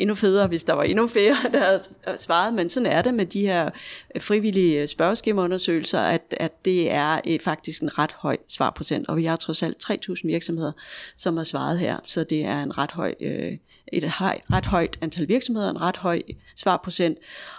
endnu 0.00 0.14
federe, 0.14 0.46
hvis 0.46 0.64
der 0.64 0.72
var 0.72 0.82
endnu 0.82 1.06
flere, 1.06 1.36
der 1.52 1.64
havde 1.64 1.80
øh, 2.08 2.16
svaret, 2.18 2.54
men 2.54 2.68
sådan 2.68 2.86
er 2.86 3.02
det 3.02 3.14
med 3.14 3.26
de 3.26 3.40
her 3.40 3.70
øh, 4.14 4.22
frivillige 4.22 4.82
øh, 4.82 4.88
spørgeskemaundersøgelser, 4.88 6.00
at, 6.00 6.34
at 6.36 6.64
det 6.64 6.90
er 6.90 7.20
et, 7.24 7.42
faktisk 7.42 7.82
en 7.82 7.98
ret 7.98 8.12
høj 8.12 8.36
svarprocent, 8.48 9.08
og 9.08 9.16
vi 9.16 9.24
har 9.24 9.36
trods 9.36 9.62
alt 9.62 9.90
3.000 9.90 10.20
virksomheder, 10.24 10.72
som 11.16 11.36
har 11.36 11.44
svaret 11.44 11.78
her, 11.78 11.96
så 12.04 12.24
det 12.24 12.44
er 12.44 12.62
en 12.62 12.78
ret 12.78 12.90
høj, 12.90 13.14
øh, 13.20 13.52
et 13.92 14.04
høj, 14.04 14.38
ret 14.52 14.66
højt 14.66 14.98
antal 15.00 15.28
virksomheder, 15.28 15.70
en 15.70 15.80
ret 15.80 15.96
høj 15.96 16.22
svarprocent, 16.56 17.18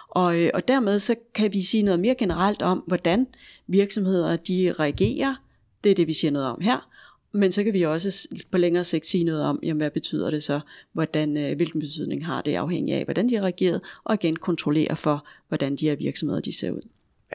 og, 0.09 0.39
øh, 0.39 0.51
og 0.53 0.67
dermed 0.67 0.99
så 0.99 1.15
kan 1.33 1.53
vi 1.53 1.63
sige 1.63 1.83
noget 1.83 1.99
mere 1.99 2.15
generelt 2.15 2.61
om, 2.61 2.83
hvordan 2.87 3.27
virksomheder 3.67 4.35
de 4.35 4.73
reagerer, 4.79 5.35
det 5.83 5.91
er 5.91 5.95
det, 5.95 6.07
vi 6.07 6.13
siger 6.13 6.31
noget 6.31 6.47
om 6.47 6.61
her, 6.61 6.87
men 7.31 7.51
så 7.51 7.63
kan 7.63 7.73
vi 7.73 7.83
også 7.83 8.27
på 8.51 8.57
længere 8.57 8.83
sigt 8.83 9.05
sige 9.05 9.23
noget 9.23 9.43
om, 9.43 9.59
jamen, 9.63 9.81
hvad 9.81 9.91
betyder 9.91 10.31
det 10.31 10.43
så, 10.43 10.59
hvordan, 10.93 11.37
øh, 11.37 11.55
hvilken 11.55 11.79
betydning 11.79 12.25
har 12.25 12.41
det 12.41 12.55
afhængig 12.55 12.95
af, 12.95 13.03
hvordan 13.03 13.29
de 13.29 13.35
har 13.35 13.43
reageret, 13.43 13.81
og 14.03 14.13
igen 14.13 14.35
kontrollere 14.35 14.95
for, 14.95 15.27
hvordan 15.47 15.75
de 15.75 15.89
her 15.89 15.95
virksomheder 15.95 16.41
de 16.41 16.57
ser 16.57 16.71
ud. 16.71 16.81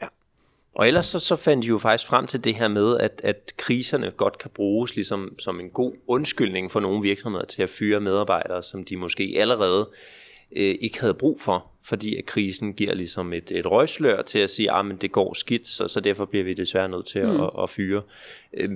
Ja. 0.01 0.07
Og 0.75 0.87
ellers 0.87 1.05
så, 1.05 1.19
så 1.19 1.35
fandt 1.35 1.63
de 1.63 1.67
jo 1.67 1.77
faktisk 1.77 2.09
frem 2.09 2.27
til 2.27 2.43
det 2.43 2.55
her 2.55 2.67
med, 2.67 2.97
at, 2.97 3.21
at 3.23 3.53
kriserne 3.57 4.11
godt 4.11 4.37
kan 4.37 4.51
bruges 4.53 4.95
ligesom, 4.95 5.35
som 5.39 5.59
en 5.59 5.69
god 5.69 5.93
undskyldning 6.07 6.71
for 6.71 6.79
nogle 6.79 7.01
virksomheder 7.01 7.45
til 7.45 7.63
at 7.63 7.69
fyre 7.69 7.99
medarbejdere, 7.99 8.63
som 8.63 8.83
de 8.83 8.97
måske 8.97 9.35
allerede 9.37 9.89
øh, 9.89 10.26
ikke 10.51 10.99
havde 10.99 11.13
brug 11.13 11.41
for, 11.41 11.71
fordi 11.83 12.15
at 12.15 12.25
krisen 12.25 12.73
giver 12.73 12.93
ligesom 12.93 13.33
et, 13.33 13.51
et 13.51 13.65
røgslør 13.65 14.21
til 14.21 14.39
at 14.39 14.49
sige, 14.49 14.71
at 14.71 14.85
ah, 14.85 15.01
det 15.01 15.11
går 15.11 15.33
skidt, 15.33 15.67
så, 15.67 15.87
så 15.87 15.99
derfor 15.99 16.25
bliver 16.25 16.43
vi 16.43 16.53
desværre 16.53 16.89
nødt 16.89 17.05
til 17.05 17.25
mm. 17.25 17.41
at, 17.41 17.49
at 17.63 17.69
fyre. 17.69 18.01
Øh, 18.53 18.69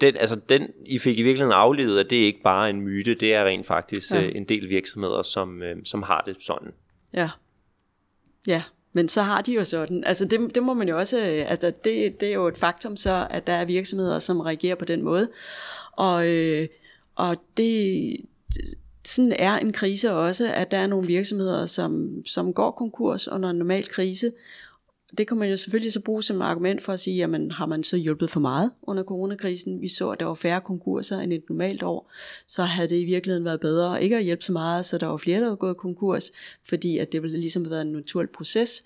den, 0.00 0.16
altså 0.16 0.40
den, 0.48 0.68
I 0.86 0.98
fik 0.98 1.18
i 1.18 1.22
virkeligheden 1.22 1.52
aflevet, 1.52 2.00
at 2.00 2.10
det 2.10 2.16
ikke 2.16 2.40
bare 2.40 2.66
er 2.66 2.70
en 2.70 2.80
myte, 2.80 3.14
det 3.14 3.34
er 3.34 3.44
rent 3.44 3.66
faktisk 3.66 4.10
ja. 4.10 4.22
øh, 4.22 4.32
en 4.34 4.44
del 4.44 4.68
virksomheder, 4.68 5.22
som, 5.22 5.62
øh, 5.62 5.76
som 5.84 6.02
har 6.02 6.22
det 6.26 6.36
sådan. 6.40 6.72
Ja. 7.14 7.30
Ja, 8.46 8.62
men 8.92 9.08
så 9.08 9.22
har 9.22 9.40
de 9.40 9.52
jo 9.52 9.64
sådan, 9.64 10.04
altså 10.04 10.24
det, 10.24 10.54
det 10.54 10.62
må 10.62 10.74
man 10.74 10.88
jo 10.88 10.98
også, 10.98 11.18
øh, 11.18 11.50
altså 11.50 11.72
det, 11.84 12.20
det 12.20 12.28
er 12.28 12.34
jo 12.34 12.46
et 12.46 12.58
faktum 12.58 12.96
så, 12.96 13.26
at 13.30 13.46
der 13.46 13.52
er 13.52 13.64
virksomheder, 13.64 14.18
som 14.18 14.40
reagerer 14.40 14.74
på 14.74 14.84
den 14.84 15.02
måde, 15.02 15.28
og, 15.92 16.28
øh, 16.28 16.68
og 17.14 17.36
det, 17.56 18.16
sådan 19.04 19.32
er 19.32 19.58
en 19.58 19.72
krise 19.72 20.12
også, 20.12 20.52
at 20.52 20.70
der 20.70 20.78
er 20.78 20.86
nogle 20.86 21.06
virksomheder, 21.06 21.66
som, 21.66 22.22
som 22.26 22.52
går 22.52 22.70
konkurs 22.70 23.28
under 23.28 23.50
en 23.50 23.56
normal 23.56 23.88
krise. 23.88 24.32
Det 25.18 25.28
kan 25.28 25.36
man 25.36 25.50
jo 25.50 25.56
selvfølgelig 25.56 25.92
så 25.92 26.00
bruge 26.00 26.22
som 26.22 26.42
argument 26.42 26.82
for 26.82 26.92
at 26.92 27.00
sige, 27.00 27.16
jamen 27.16 27.50
har 27.50 27.66
man 27.66 27.84
så 27.84 27.96
hjulpet 27.96 28.30
for 28.30 28.40
meget 28.40 28.70
under 28.82 29.02
coronakrisen? 29.02 29.80
Vi 29.80 29.88
så, 29.88 30.10
at 30.10 30.20
der 30.20 30.26
var 30.26 30.34
færre 30.34 30.60
konkurser 30.60 31.20
end 31.20 31.32
et 31.32 31.42
normalt 31.48 31.82
år, 31.82 32.12
så 32.46 32.62
havde 32.62 32.88
det 32.88 32.96
i 32.96 33.04
virkeligheden 33.04 33.44
været 33.44 33.60
bedre 33.60 34.02
ikke 34.02 34.16
at 34.16 34.24
hjælpe 34.24 34.42
så 34.42 34.52
meget, 34.52 34.86
så 34.86 34.98
der 34.98 35.06
var 35.06 35.16
flere, 35.16 35.40
der 35.40 35.48
var 35.48 35.56
gået 35.56 35.76
konkurs, 35.76 36.32
fordi 36.68 36.98
at 36.98 37.12
det 37.12 37.22
ville 37.22 37.38
ligesom 37.38 37.64
have 37.64 37.70
været 37.70 37.86
en 37.86 37.92
naturlig 37.92 38.30
proces. 38.30 38.84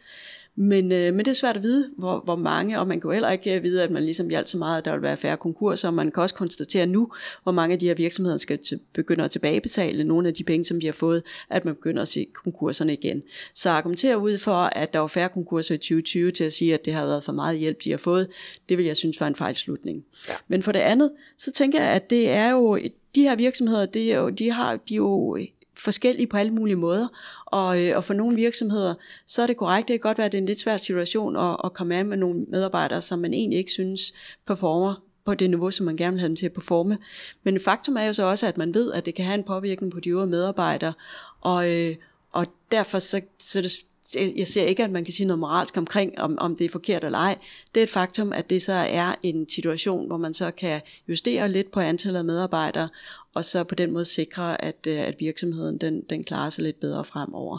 Men, 0.61 0.93
øh, 0.93 1.15
men 1.15 1.19
det 1.19 1.29
er 1.29 1.35
svært 1.35 1.57
at 1.57 1.63
vide, 1.63 1.91
hvor, 1.97 2.21
hvor 2.21 2.37
mange, 2.37 2.81
og 2.81 2.89
man 2.89 3.01
kan 3.01 3.09
jo 3.09 3.13
heller 3.13 3.31
ikke 3.31 3.63
vide, 3.63 3.83
at 3.83 3.91
man 3.91 4.03
ligesom 4.03 4.29
hjalp 4.29 4.49
så 4.49 4.59
meget, 4.59 4.79
at 4.79 4.85
der 4.85 4.93
vil 4.93 5.03
være 5.03 5.17
færre 5.17 5.37
konkurser, 5.37 5.89
og 5.89 5.95
man 5.95 6.11
kan 6.11 6.23
også 6.23 6.35
konstatere 6.35 6.87
nu, 6.87 7.13
hvor 7.43 7.53
mange 7.53 7.73
af 7.73 7.79
de 7.79 7.87
her 7.87 7.95
virksomheder 7.95 8.37
skal 8.37 8.59
til, 8.59 8.81
begynde 8.93 9.25
at 9.25 9.31
tilbagebetale 9.31 10.05
nogle 10.05 10.29
af 10.29 10.35
de 10.35 10.45
penge, 10.45 10.65
som 10.65 10.81
de 10.81 10.87
har 10.87 10.93
fået, 10.93 11.23
at 11.51 11.65
man 11.65 11.75
begynder 11.75 12.03
at 12.03 12.09
se 12.09 12.27
konkurserne 12.45 12.93
igen. 12.93 13.23
Så 13.55 13.71
argumentere 13.71 14.19
ud 14.19 14.39
for, 14.39 14.53
at 14.53 14.93
der 14.93 14.99
var 14.99 15.07
færre 15.07 15.29
konkurser 15.29 15.75
i 15.75 15.79
2020 15.79 16.31
til 16.31 16.45
at 16.45 16.53
sige, 16.53 16.75
at 16.75 16.85
det 16.85 16.93
har 16.93 17.07
været 17.07 17.25
for 17.25 17.33
meget 17.33 17.59
hjælp, 17.59 17.85
de 17.85 17.91
har 17.91 17.99
fået, 17.99 18.29
det 18.69 18.79
vil 18.79 18.87
jeg 18.87 18.97
synes 18.97 19.21
var 19.21 19.27
en 19.27 19.35
fejlslutning. 19.35 20.05
Ja. 20.29 20.35
Men 20.49 20.63
for 20.63 20.73
det 20.73 20.81
andet, 20.81 21.11
så 21.37 21.53
tænker 21.53 21.83
jeg, 21.83 21.93
at 21.93 22.11
det 22.11 22.31
er 22.31 22.51
jo, 22.51 22.79
de 23.15 23.23
her 23.23 23.37
virksomheder, 23.37 23.87
det 23.87 24.13
er 24.13 24.19
jo, 24.19 24.29
de 24.29 24.53
har 24.53 24.77
de 24.77 24.95
er 24.95 24.97
jo 24.97 25.39
forskellige 25.79 26.27
på 26.27 26.37
alle 26.37 26.53
mulige 26.53 26.77
måder. 26.77 27.09
Og, 27.47 27.83
øh, 27.85 27.97
og 27.97 28.05
for 28.05 28.15
nogle 28.15 28.37
virksomheder, 28.37 28.95
så 29.27 29.43
er 29.43 29.47
det 29.47 29.57
korrekt, 29.57 29.89
det 29.89 29.95
kan 29.95 30.09
godt 30.09 30.19
være, 30.19 30.25
at 30.25 30.33
det 30.33 30.39
er 30.39 30.43
en 30.43 30.47
lidt 30.47 30.61
svær 30.61 30.77
situation 30.77 31.37
at, 31.37 31.57
at 31.65 31.73
komme 31.73 31.97
af 31.97 32.05
med 32.05 32.17
nogle 32.17 32.45
medarbejdere, 32.49 33.01
som 33.01 33.19
man 33.19 33.35
egentlig 33.35 33.59
ikke 33.59 33.73
synes 33.73 34.15
performer 34.47 34.95
på 35.25 35.35
det 35.35 35.51
niveau, 35.51 35.71
som 35.71 35.87
man 35.87 35.97
gerne 35.97 36.13
vil 36.13 36.21
have 36.21 36.29
dem 36.29 36.37
til 36.37 36.47
at 36.47 36.53
performe. 36.53 36.99
Men 37.43 37.61
faktum 37.61 37.97
er 37.97 38.05
jo 38.05 38.13
så 38.13 38.25
også, 38.25 38.47
at 38.47 38.59
man 38.59 38.75
ved, 38.75 38.93
at 38.93 39.07
det 39.07 39.15
kan 39.15 39.25
have 39.25 39.35
en 39.35 39.45
påvirkning 39.45 39.93
på 39.93 40.01
de 40.01 40.09
øvrige 40.09 40.31
medarbejdere, 40.31 40.93
og, 41.41 41.71
øh, 41.71 41.97
og 42.33 42.47
derfor 42.73 42.99
så, 42.99 43.21
så 43.39 43.63
det 43.63 43.71
jeg 44.15 44.47
ser 44.47 44.65
ikke, 44.65 44.85
at 44.85 44.91
man 44.91 45.05
kan 45.05 45.13
sige 45.13 45.27
noget 45.27 45.39
moralsk 45.39 45.77
omkring, 45.77 46.19
om, 46.19 46.39
om 46.39 46.57
det 46.57 46.65
er 46.65 46.69
forkert 46.69 47.05
eller 47.05 47.19
ej. 47.19 47.39
Det 47.75 47.81
er 47.81 47.85
et 47.85 47.91
faktum, 47.91 48.33
at 48.33 48.51
det 48.51 48.63
så 48.63 48.73
er 48.73 49.15
en 49.23 49.49
situation, 49.49 50.07
hvor 50.07 50.17
man 50.17 50.35
så 50.35 50.51
kan 50.51 50.81
justere 51.09 51.49
lidt 51.49 51.71
på 51.71 51.81
antallet 51.81 52.19
af 52.19 52.25
medarbejdere, 52.25 52.89
og 53.35 53.45
så 53.45 53.65
på 53.65 53.75
den 53.75 53.93
måde 53.93 54.05
sikre, 54.05 54.65
at, 54.65 54.87
øh, 54.87 55.01
at 55.01 55.15
virksomheden 55.19 55.79
den, 55.79 56.01
den 56.11 56.25
klarer 56.25 56.51
sig 56.51 56.65
lidt 56.65 56.81
bedre 56.81 57.05
fremover. 57.05 57.59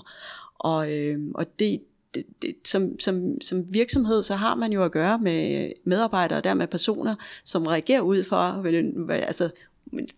Og, 0.58 0.92
øh, 0.92 1.20
og 1.36 1.60
det, 1.60 1.82
det, 2.16 2.26
det, 2.42 2.56
som, 2.66 3.00
som, 3.00 3.42
som 3.42 3.74
virksomhed, 3.74 4.22
så 4.24 4.36
har 4.36 4.56
man 4.56 4.72
jo 4.72 4.84
at 4.84 4.92
gøre 4.92 5.20
med 5.20 5.72
medarbejdere, 5.84 6.40
og 6.40 6.44
dermed 6.44 6.68
personer, 6.68 7.16
som 7.44 7.68
reagerer 7.68 8.02
ud 8.02 8.24
for, 8.24 8.36
altså 9.12 9.50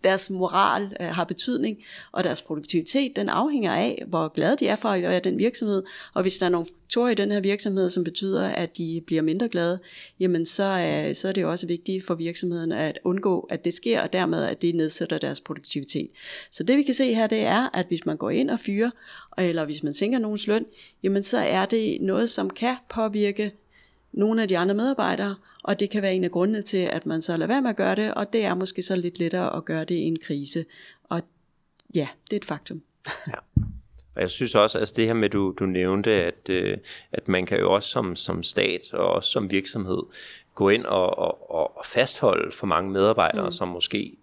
deres 0.04 0.30
moral 0.30 0.96
øh, 1.00 1.06
har 1.06 1.24
betydning, 1.24 1.78
og 2.12 2.24
deres 2.24 2.42
produktivitet, 2.42 3.16
den 3.16 3.28
afhænger 3.28 3.72
af, 3.72 4.04
hvor 4.06 4.28
glade 4.28 4.56
de 4.56 4.66
er 4.66 4.76
for 4.76 4.88
at 4.88 5.02
gøre 5.02 5.20
den 5.20 5.38
virksomhed. 5.38 5.82
Og 6.14 6.22
hvis 6.22 6.38
der 6.38 6.46
er 6.46 6.50
nogle 6.50 6.66
faktorer 6.66 7.10
i 7.10 7.14
den 7.14 7.32
her 7.32 7.40
virksomhed, 7.40 7.90
som 7.90 8.04
betyder, 8.04 8.48
at 8.48 8.78
de 8.78 9.02
bliver 9.06 9.22
mindre 9.22 9.48
glade, 9.48 9.78
jamen 10.20 10.46
så 10.46 10.62
er, 10.62 11.12
så 11.12 11.28
er 11.28 11.32
det 11.32 11.42
jo 11.42 11.50
også 11.50 11.66
vigtigt 11.66 12.06
for 12.06 12.14
virksomheden 12.14 12.72
at 12.72 12.98
undgå, 13.04 13.40
at 13.50 13.64
det 13.64 13.74
sker, 13.74 14.02
og 14.02 14.12
dermed, 14.12 14.44
at 14.44 14.62
det 14.62 14.74
nedsætter 14.74 15.18
deres 15.18 15.40
produktivitet. 15.40 16.08
Så 16.50 16.62
det 16.62 16.76
vi 16.76 16.82
kan 16.82 16.94
se 16.94 17.14
her, 17.14 17.26
det 17.26 17.40
er, 17.40 17.68
at 17.74 17.86
hvis 17.88 18.06
man 18.06 18.16
går 18.16 18.30
ind 18.30 18.50
og 18.50 18.60
fyrer, 18.60 18.90
eller 19.38 19.64
hvis 19.64 19.82
man 19.82 19.94
sænker 19.94 20.18
nogens 20.18 20.46
løn, 20.46 20.66
jamen 21.02 21.22
så 21.22 21.38
er 21.38 21.66
det 21.66 21.98
noget, 22.00 22.30
som 22.30 22.50
kan 22.50 22.76
påvirke 22.88 23.52
nogle 24.12 24.42
af 24.42 24.48
de 24.48 24.58
andre 24.58 24.74
medarbejdere, 24.74 25.34
og 25.62 25.80
det 25.80 25.90
kan 25.90 26.02
være 26.02 26.14
en 26.14 26.24
af 26.24 26.30
grundene 26.30 26.62
til, 26.62 26.78
at 26.78 27.06
man 27.06 27.22
så 27.22 27.36
lader 27.36 27.46
være 27.46 27.62
med 27.62 27.70
at 27.70 27.76
gøre 27.76 27.94
det, 27.94 28.14
og 28.14 28.32
det 28.32 28.44
er 28.44 28.54
måske 28.54 28.82
så 28.82 28.96
lidt 28.96 29.18
lettere 29.18 29.56
at 29.56 29.64
gøre 29.64 29.84
det 29.84 29.94
i 29.94 30.02
en 30.02 30.18
krise. 30.18 30.64
Og 31.04 31.22
ja, 31.94 32.08
det 32.24 32.32
er 32.32 32.36
et 32.36 32.44
faktum. 32.44 32.82
ja. 33.28 33.62
Og 34.14 34.20
jeg 34.20 34.30
synes 34.30 34.54
også, 34.54 34.78
at 34.78 34.82
altså 34.82 34.94
det 34.96 35.06
her 35.06 35.14
med, 35.14 35.28
du, 35.28 35.54
du 35.58 35.66
nævnte, 35.66 36.10
at, 36.10 36.48
øh, 36.48 36.78
at 37.12 37.28
man 37.28 37.46
kan 37.46 37.58
jo 37.58 37.72
også 37.72 37.88
som, 37.88 38.16
som 38.16 38.42
stat 38.42 38.92
og 38.92 39.08
også 39.08 39.30
som 39.30 39.50
virksomhed 39.50 40.02
gå 40.54 40.68
ind 40.68 40.84
og, 40.84 41.18
og, 41.18 41.50
og 41.50 41.84
fastholde 41.84 42.52
for 42.52 42.66
mange 42.66 42.90
medarbejdere, 42.90 43.44
mm. 43.44 43.52
som 43.52 43.68
måske 43.68 44.16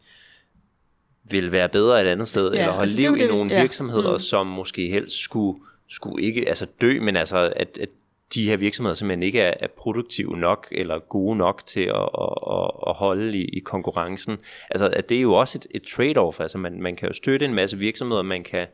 vil 1.23 1.51
være 1.51 1.69
bedre 1.69 2.01
et 2.01 2.07
andet 2.07 2.27
sted, 2.27 2.51
ja, 2.51 2.59
eller 2.59 2.71
holde 2.71 2.81
altså 2.81 2.97
liv 2.97 3.17
det, 3.17 3.21
i 3.21 3.27
nogle 3.27 3.53
ja. 3.53 3.61
virksomheder, 3.61 4.13
mm. 4.13 4.19
som 4.19 4.47
måske 4.47 4.89
helst 4.89 5.17
skulle, 5.17 5.59
skulle 5.87 6.25
ikke 6.25 6.49
altså 6.49 6.67
dø, 6.81 6.99
men 6.99 7.15
altså 7.15 7.53
at, 7.55 7.77
at 7.77 7.89
de 8.33 8.49
her 8.49 8.57
virksomheder 8.57 8.95
simpelthen 8.95 9.23
ikke 9.23 9.41
er, 9.41 9.53
er 9.59 9.67
produktive 9.67 10.37
nok 10.37 10.67
eller 10.71 10.99
gode 10.99 11.37
nok 11.37 11.65
til 11.65 11.81
at, 11.81 12.09
at, 12.51 12.71
at 12.87 12.93
holde 12.93 13.37
i, 13.37 13.45
i 13.45 13.59
konkurrencen. 13.59 14.37
Altså 14.69 14.89
at 14.89 15.09
det 15.09 15.17
er 15.17 15.21
jo 15.21 15.33
også 15.33 15.57
et, 15.57 15.67
et 15.71 15.83
trade-off, 15.87 16.41
altså 16.41 16.57
man, 16.57 16.81
man 16.81 16.95
kan 16.95 17.07
jo 17.07 17.13
støtte 17.13 17.45
en 17.45 17.53
masse 17.53 17.77
virksomheder, 17.77 18.21
man 18.21 18.43
kan, 18.43 18.67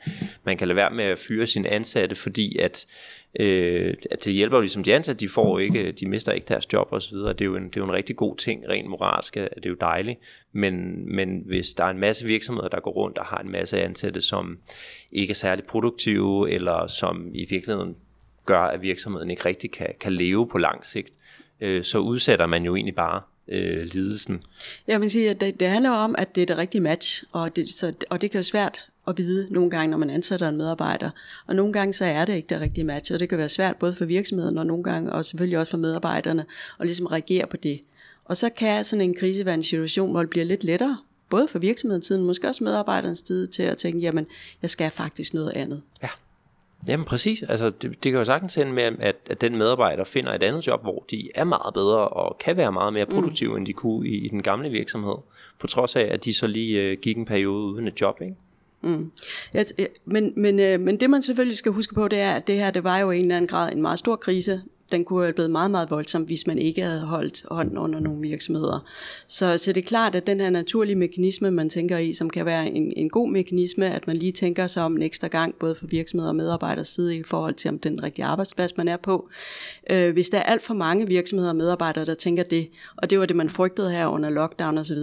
man 0.44 0.58
kan 0.58 0.68
lade 0.68 0.76
være 0.76 0.92
med 0.92 1.04
at 1.04 1.20
fyre 1.20 1.48
sine 1.48 1.70
ansatte, 1.70 2.16
fordi 2.16 2.58
at, 2.58 2.86
øh, 3.40 3.94
at 4.12 4.26
det 4.26 4.34
hjælper 4.34 4.58
jo 4.58 4.62
ligesom 4.62 4.84
de 4.84 4.96
ansatte, 4.96 5.20
de 5.20 5.30
får 5.30 5.60
ikke, 5.60 5.92
de 5.92 6.10
mister 6.10 6.32
ikke 6.32 6.48
deres 6.48 6.74
job 6.74 6.88
osv., 6.92 7.18
det 7.18 7.42
er 7.42 7.46
jo 7.46 7.56
en, 7.56 7.64
det 7.64 7.78
er 7.78 7.82
jo 7.82 7.86
en 7.86 7.94
rigtig 7.94 8.16
god 8.16 8.38
ting, 8.38 8.70
rent 8.70 8.90
moralsk 8.90 9.34
det 9.34 9.66
er 9.66 9.70
jo 9.70 9.78
dejligt, 9.82 10.20
men, 10.52 11.06
men 11.16 11.44
hvis 11.46 11.74
der 11.74 11.84
er 11.84 11.90
en 11.90 12.00
masse 12.00 12.26
virksomheder, 12.26 12.68
der 12.68 12.80
går 12.80 12.92
rundt 12.92 13.18
og 13.18 13.26
har 13.26 13.38
en 13.38 13.52
masse 13.52 13.82
ansatte, 13.82 14.22
som 14.22 14.58
ikke 15.12 15.32
er 15.32 15.36
særlig 15.36 15.66
produktive, 15.66 16.52
eller 16.52 16.88
som 16.88 17.32
i 17.34 17.46
virkeligheden 17.50 17.96
gør, 18.46 18.62
at 18.62 18.82
virksomheden 18.82 19.30
ikke 19.30 19.46
rigtig 19.46 19.72
kan, 19.72 19.88
kan 20.00 20.14
leve 20.14 20.48
på 20.48 20.58
lang 20.58 20.86
sigt, 20.86 21.14
øh, 21.62 21.84
så 21.84 21.98
udsætter 21.98 22.46
man 22.46 22.64
jo 22.64 22.76
egentlig 22.76 22.96
bare 22.96 23.22
øh, 23.48 23.84
lidelsen. 23.94 24.44
Jeg 24.88 25.02
vil 25.02 25.12
sige, 25.12 25.30
at 25.30 25.42
det, 25.42 25.60
det 25.60 25.68
handler 25.68 25.92
om, 25.92 26.16
at 26.18 26.36
det 26.36 26.42
er 26.42 26.46
det 26.46 26.58
rigtige 26.58 26.82
match, 26.82 27.24
og 27.32 27.56
det, 27.56 27.70
så, 27.70 27.94
og 28.10 28.22
det 28.22 28.32
kan 28.32 28.40
jo 28.40 28.44
svært 28.44 28.90
at 29.08 29.18
vide 29.18 29.48
nogle 29.52 29.70
gange, 29.70 29.92
når 29.92 29.98
man 29.98 30.10
ansætter 30.10 30.50
en 30.50 30.58
medarbejder. 30.58 31.10
Og 31.48 31.56
nogle 31.56 31.74
gange 31.74 31.94
så 31.94 32.06
er 32.06 32.26
det 32.26 32.36
ikke 32.36 32.48
det 32.48 32.62
rigtige 32.62 32.84
match, 32.84 33.14
og 33.14 33.20
det 33.20 33.30
kan 33.30 33.38
være 33.38 33.50
svært 33.50 33.76
både 33.76 33.96
for 33.96 34.06
virksomheden 34.06 34.58
og 34.58 34.66
nogle 34.66 34.84
gange, 34.84 35.12
og 35.12 35.26
selvfølgelig 35.26 35.60
også 35.60 35.70
for 35.70 35.78
medarbejderne, 35.78 36.46
at 36.80 36.86
ligesom 36.86 37.06
reagere 37.06 37.48
på 37.48 37.58
det. 37.58 37.82
Og 38.26 38.38
så 38.38 38.50
kan 38.50 38.84
sådan 38.84 39.02
en 39.02 39.16
krise 39.16 39.46
være 39.46 39.56
en 39.56 39.64
situation, 39.64 40.12
hvor 40.12 40.20
det 40.20 40.30
bliver 40.30 40.46
lidt 40.46 40.64
lettere, 40.64 40.98
både 41.30 41.48
for 41.48 41.60
virksomhedens 41.60 42.06
side, 42.06 42.20
men 42.20 42.28
måske 42.28 42.48
også 42.48 42.64
medarbejderens 42.64 43.24
side, 43.26 43.48
til 43.48 43.64
at 43.64 43.78
tænke, 43.78 44.00
jamen, 44.00 44.28
jeg 44.62 44.70
skal 44.70 44.92
faktisk 44.92 45.34
noget 45.34 45.52
andet. 45.52 45.82
Ja. 46.04 46.10
Jamen 46.88 47.06
præcis, 47.06 47.44
altså 47.44 47.70
det, 47.70 48.04
det 48.04 48.12
kan 48.12 48.14
jo 48.14 48.26
sagtens 48.26 48.58
ende 48.58 48.74
med, 48.74 48.84
at, 49.00 49.16
at 49.30 49.42
den 49.42 49.58
medarbejder 49.58 50.04
finder 50.04 50.34
et 50.34 50.44
andet 50.44 50.68
job, 50.68 50.82
hvor 50.82 51.06
de 51.12 51.30
er 51.36 51.44
meget 51.44 51.74
bedre 51.74 52.08
og 52.08 52.38
kan 52.38 52.58
være 52.58 52.72
meget 52.72 52.94
mere 52.94 53.06
produktive, 53.06 53.50
mm. 53.50 53.58
end 53.58 53.66
de 53.66 53.74
kunne 53.74 54.08
i, 54.08 54.26
i 54.26 54.28
den 54.28 54.44
gamle 54.44 54.70
virksomhed, 54.70 55.16
på 55.60 55.68
trods 55.68 55.96
af, 55.96 56.10
at 56.12 56.26
de 56.26 56.34
så 56.34 56.48
lige 56.48 56.82
øh, 56.82 56.98
gik 57.02 57.18
en 57.18 57.26
periode 57.26 57.66
uden 57.66 57.88
et 57.88 58.02
job, 58.02 58.22
ikke? 58.22 58.36
Mm. 58.82 59.12
Ja, 59.54 59.64
men, 60.06 60.34
men, 60.36 60.60
øh, 60.60 60.80
men 60.80 61.00
det 61.00 61.10
man 61.10 61.22
selvfølgelig 61.22 61.58
skal 61.58 61.72
huske 61.72 61.96
på, 61.96 62.08
det 62.08 62.20
er, 62.20 62.32
at 62.32 62.48
det 62.48 62.56
her 62.56 62.72
det 62.72 62.84
var 62.84 62.98
jo 62.98 63.12
i 63.12 63.18
en 63.18 63.22
eller 63.22 63.38
anden 63.38 63.48
grad 63.48 63.72
en 63.72 63.82
meget 63.82 64.00
stor 64.00 64.16
krise, 64.16 64.62
den 64.92 65.06
kunne 65.06 65.24
have 65.24 65.34
blevet 65.34 65.52
meget, 65.52 65.72
meget 65.72 65.92
voldsom, 65.92 66.24
hvis 66.24 66.48
man 66.48 66.58
ikke 66.58 66.82
havde 66.82 67.02
holdt 67.02 67.46
hånden 67.52 67.78
under 67.78 68.00
nogle 68.00 68.22
virksomheder. 68.22 68.80
Så, 69.28 69.58
så 69.58 69.74
det 69.74 69.86
er 69.86 69.88
klart, 69.88 70.16
at 70.16 70.28
den 70.28 70.40
her 70.40 70.50
naturlige 70.50 70.96
mekanisme, 70.96 71.52
man 71.52 71.70
tænker 71.70 71.98
i, 71.98 72.14
som 72.14 72.30
kan 72.30 72.46
være 72.46 72.70
en, 72.70 72.94
en 72.96 73.10
god 73.10 73.30
mekanisme, 73.30 73.94
at 73.94 74.08
man 74.08 74.18
lige 74.18 74.32
tænker 74.32 74.68
sig 74.68 74.84
om 74.84 74.96
en 74.96 75.02
ekstra 75.02 75.28
gang, 75.28 75.56
både 75.56 75.76
for 75.76 75.88
virksomheder 75.88 76.30
og 76.30 76.36
medarbejders 76.36 76.88
side, 76.88 77.18
i 77.18 77.24
forhold 77.24 77.54
til 77.54 77.70
om 77.70 77.80
den 77.80 78.04
rigtige 78.04 78.26
arbejdsplads, 78.26 78.78
man 78.78 78.88
er 78.88 78.98
på. 78.98 79.30
Øh, 79.90 80.14
hvis 80.14 80.30
der 80.30 80.38
er 80.38 80.44
alt 80.44 80.64
for 80.64 80.74
mange 80.74 81.08
virksomheder 81.08 81.50
og 81.50 81.56
medarbejdere, 81.56 82.06
der 82.06 82.16
tænker 82.16 82.44
det, 82.44 82.70
og 82.96 83.10
det 83.10 83.20
var 83.20 83.26
det, 83.26 83.36
man 83.36 83.50
frygtede 83.50 83.92
her 83.92 84.08
under 84.08 84.30
lockdown 84.30 84.78
osv., 84.78 84.98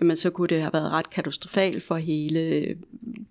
jamen 0.00 0.16
så 0.16 0.30
kunne 0.30 0.48
det 0.48 0.60
have 0.60 0.72
været 0.72 0.90
ret 0.90 1.10
katastrofalt 1.10 1.82
for 1.82 1.94
hele 1.94 2.40
øh, 2.40 2.76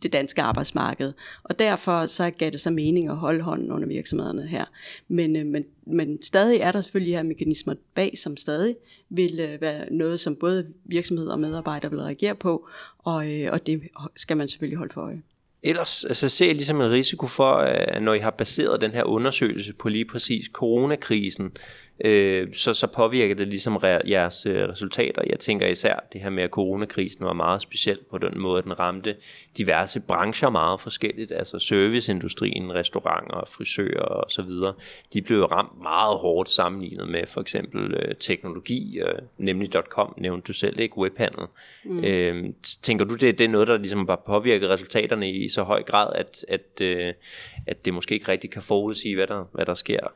det 0.04 0.14
danske 0.14 0.42
arbejdsmarked. 0.42 1.14
Og 1.44 1.60
derfor 1.60 2.06
så 2.06 2.30
gav 2.30 2.52
det 2.52 2.60
så 2.60 2.70
mening 2.70 3.10
at 3.10 3.16
holde 3.16 3.42
hånden 3.42 3.72
under 3.72 3.88
virksomhederne 3.88 4.48
her. 4.48 4.66
Men, 5.08 5.36
øh, 5.36 5.46
men, 5.46 5.66
men 5.88 6.22
stadig 6.22 6.60
er 6.60 6.72
der 6.72 6.82
selvfølgelig 6.82 7.16
her 7.16 7.24
mekanismer 7.24 7.74
bag, 7.96 8.18
som 8.18 8.38
stadig 8.38 8.76
vil 9.10 9.40
øh, 9.40 9.62
være 9.62 9.94
noget, 9.94 10.20
som 10.20 10.36
både 10.36 10.68
virksomheder 10.86 11.32
og 11.32 11.40
medarbejdere 11.40 11.92
vil 11.92 12.02
reagere 12.02 12.36
på, 12.36 12.70
og, 13.00 13.32
øh, 13.32 13.52
og 13.52 13.68
det 13.68 13.82
skal 14.16 14.38
man 14.38 14.48
selvfølgelig 14.48 14.78
holde 14.78 14.94
for 14.94 15.02
øje. 15.02 15.22
Ellers 15.64 16.06
altså, 16.06 16.30
ser 16.30 16.46
jeg 16.46 16.56
ligesom 16.56 16.82
en 16.82 16.92
risiko 16.92 17.28
for, 17.28 17.58
øh, 17.58 18.02
når 18.02 18.14
I 18.14 18.20
har 18.20 18.30
baseret 18.30 18.82
den 18.82 18.92
her 18.92 19.04
undersøgelse 19.04 19.74
på 19.74 19.90
lige 19.90 20.06
præcis 20.06 20.50
coronakrisen, 20.54 21.52
øh, 22.06 22.54
så, 22.54 22.74
så 22.74 22.88
påvirker 22.88 23.36
det 23.36 23.48
ligesom 23.48 23.80
jeres 24.08 24.46
øh, 24.46 24.70
resultater. 24.70 25.22
Jeg 25.30 25.40
tænker 25.40 25.68
især 25.68 26.08
det 26.14 26.22
her 26.22 26.30
med, 26.30 26.44
at 26.44 26.50
coronakrisen 26.50 27.26
var 27.26 27.34
meget 27.34 27.62
speciel 27.62 28.00
på 28.12 28.18
den 28.18 28.40
måde, 28.40 28.58
at 28.58 28.64
den 28.64 28.80
ramte 28.80 29.16
diverse 29.58 30.00
brancher 30.00 30.50
meget 30.50 30.82
forskelligt, 30.82 31.32
altså 31.32 31.60
serviceindustrien, 31.60 32.74
restauranter, 32.74 33.44
frisører 33.48 34.02
og 34.02 34.32
så 34.32 34.42
videre. 34.42 34.74
De 35.14 35.22
blev 35.22 35.44
ramt 35.44 35.82
meget 35.82 36.18
hårdt 36.18 36.50
sammenlignet 36.50 37.08
med 37.08 37.28
for 37.28 37.42
eksempel 37.42 37.94
øh, 37.94 38.16
teknologi, 38.16 39.00
øh, 39.00 39.20
nemlig 39.38 39.70
.com 39.90 40.14
nævnte 40.18 40.48
du 40.48 40.54
selv, 40.54 40.80
ikke? 40.80 40.98
Webhandel. 40.98 41.46
Mm. 41.84 42.04
Øh, 42.04 42.54
tænker 42.82 43.06
du, 43.06 43.16
det, 43.16 43.38
det 43.38 43.44
er 43.44 43.50
noget, 43.50 43.68
der 43.68 43.78
ligesom 43.78 44.06
bare 44.06 44.18
påvirket 44.26 44.70
resultaterne 44.70 45.32
i 45.32 45.50
så 45.50 45.64
høj 45.64 45.84
grad, 45.84 46.16
at, 46.16 46.46
at, 46.48 46.82
øh, 46.82 47.14
at 47.68 47.86
det 47.86 47.94
måske 47.94 48.14
ikke 48.14 48.28
rigtig 48.28 48.50
kan 48.50 48.62
forudsige, 48.62 49.16
hvad 49.16 49.28
der, 49.28 49.46
hvad 49.54 49.66
der 49.66 49.74
sker 49.74 50.08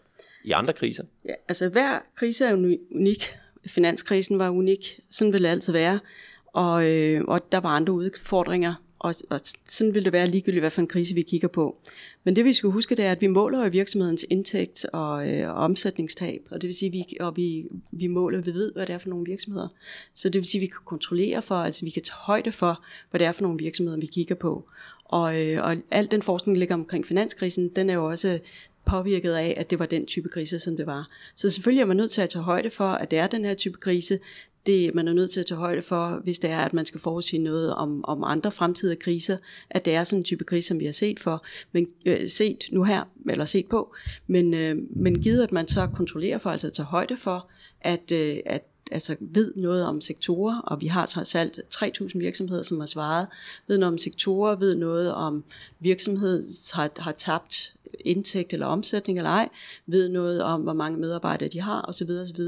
i 0.44 0.52
andre 0.52 0.74
kriser? 0.74 1.04
Ja, 1.26 1.34
altså 1.48 1.70
hver 1.70 2.00
krise 2.16 2.46
er 2.46 2.54
unik. 2.92 3.32
Finanskrisen 3.68 4.40
var 4.40 4.50
unik. 4.50 5.00
Sådan 5.10 5.34
vil 5.34 5.44
det 5.44 5.50
altid 5.50 5.74
være. 5.74 6.00
Og, 6.48 6.90
øh, 6.90 7.24
og 7.28 7.52
der 7.52 7.58
var 7.58 7.70
andre 7.70 7.94
udfordringer. 7.94 8.74
Og, 9.00 9.16
og 9.30 9.40
sådan 9.68 9.94
vil 9.94 10.06
det 10.06 10.14
være 10.14 10.28
ligegyldigt, 10.28 10.62
hvad 10.62 10.70
for 10.70 10.82
en 10.82 10.88
krise 10.88 11.16
vi 11.16 11.22
kigger 11.22 11.48
på. 11.48 11.78
Men 12.24 12.36
det 12.36 12.46
vi 12.46 12.54
skal 12.54 12.70
huske, 12.70 12.96
det 12.96 13.06
er, 13.06 13.12
at 13.12 13.22
vi 13.22 13.28
måler 13.28 13.70
virksomhedens 13.70 14.26
indtægt 14.30 14.86
og, 14.94 15.30
øh, 15.30 15.50
og 15.50 15.56
omsætningstab. 15.56 16.42
Og 16.52 16.62
det 16.62 16.68
vil 16.68 16.76
sige, 16.76 16.90
at 16.90 16.94
vi, 16.94 17.18
og 17.20 17.38
vi, 17.38 17.66
vi 17.92 18.08
måler, 18.08 18.42
vi 18.42 18.54
ved, 18.54 18.74
hvad 18.74 18.86
det 18.86 18.94
er 18.94 18.98
for 18.98 19.10
nogle 19.10 19.26
virksomheder. 19.26 19.68
Så 20.14 20.30
det 20.30 20.40
vil 20.40 20.46
sige, 20.46 20.60
at 20.60 20.62
vi 20.62 20.68
kan 20.68 20.80
kontrollere 20.86 21.42
for, 21.42 21.56
altså 21.56 21.86
vi 21.86 21.92
kan 21.92 22.02
tage 22.02 22.16
højde 22.18 22.52
for, 22.52 22.84
hvad 23.10 23.20
det 23.20 23.28
er 23.28 23.32
for 23.32 23.42
nogle 23.42 23.58
virksomheder, 23.60 24.00
vi 24.00 24.06
kigger 24.06 24.36
på. 24.36 24.70
Og, 25.06 25.42
øh, 25.42 25.64
og 25.64 25.76
al 25.92 26.12
den 26.12 26.22
forskning, 26.22 26.56
der 26.56 26.60
ligger 26.60 26.76
omkring 26.76 27.06
finanskrisen, 27.06 27.70
den 27.76 27.90
er 27.90 27.94
jo 27.94 28.10
også 28.10 28.40
påvirket 28.86 29.34
af, 29.34 29.54
at 29.58 29.70
det 29.70 29.80
var 29.80 29.86
den 29.86 30.06
type 30.06 30.30
krise, 30.30 30.60
som 30.60 30.78
det 30.78 30.86
var. 30.86 31.10
Så 31.36 31.50
selvfølgelig 31.50 31.82
er 31.82 31.86
man 31.86 31.98
nødt 31.98 32.12
til 32.12 32.22
at 32.22 32.30
tage 32.30 32.44
højde 32.44 32.70
for, 32.70 32.88
at 32.88 33.12
det 33.12 33.20
er 33.20 33.28
den 33.28 33.46
her 33.46 33.54
type 33.54 33.78
krise. 33.78 34.20
Det 34.66 34.96
man 34.96 35.08
er 35.08 35.14
nødt 35.14 35.30
til 35.30 35.40
at 35.40 35.46
tage 35.46 35.58
højde 35.58 35.82
for, 35.82 36.20
hvis 36.24 36.40
det 36.40 36.50
er, 36.50 36.60
at 36.60 36.74
man 36.74 36.86
skal 36.86 37.00
forudsige 37.00 37.44
noget 37.44 37.74
om, 37.74 38.06
om 38.06 38.24
andre 38.24 38.52
fremtidige 38.52 38.96
kriser, 38.96 39.38
at 39.70 39.86
det 39.86 39.96
er 39.96 40.04
sådan 40.04 40.20
en 40.20 40.24
type 40.24 40.44
krise, 40.44 40.68
som 40.68 40.80
vi 40.80 40.86
har 40.86 40.92
set 40.92 41.20
for, 41.20 41.46
men 41.72 41.88
øh, 42.06 42.30
set 42.30 42.68
nu 42.72 42.84
her, 42.84 43.04
eller 43.30 43.46
set 43.46 43.66
på, 43.70 43.94
men, 44.28 44.54
øh, 44.54 44.76
men 44.90 45.22
givet 45.22 45.44
at 45.44 45.52
man 45.52 45.68
så 45.68 45.88
kontrollerer 45.88 46.38
for, 46.38 46.50
altså 46.50 46.68
at 46.68 46.74
tage 46.74 46.86
højde 46.86 47.18
for, 47.18 47.48
at, 47.82 48.12
øh, 48.12 48.38
at 48.46 48.64
altså 48.92 49.16
ved 49.20 49.54
noget 49.56 49.86
om 49.86 50.02
sektorer, 50.02 50.62
og 50.62 50.82
vi 50.82 50.88
har 50.88 51.06
trods 51.06 51.36
alt 51.36 51.60
3.000 51.76 52.18
virksomheder, 52.20 52.64
som 52.64 52.80
har 52.80 52.88
svaret, 52.88 53.28
ved 53.68 53.78
noget 53.78 53.94
om 53.94 53.98
sektorer, 53.98 54.56
ved 54.56 54.76
noget 54.76 55.14
om 55.14 55.44
virksomhed 55.80 56.44
har, 56.74 56.90
har 56.98 57.12
tabt 57.12 57.74
indtægt 58.00 58.54
eller 58.54 58.66
omsætning 58.66 59.20
eller 59.20 59.30
ej, 59.30 59.50
ved 59.86 60.10
noget 60.10 60.44
om, 60.44 60.62
hvor 60.62 60.74
mange 60.74 61.00
medarbejdere 61.00 61.50
de 61.50 61.62
har 61.62 61.86
osv. 61.88 62.10
osv. 62.10 62.42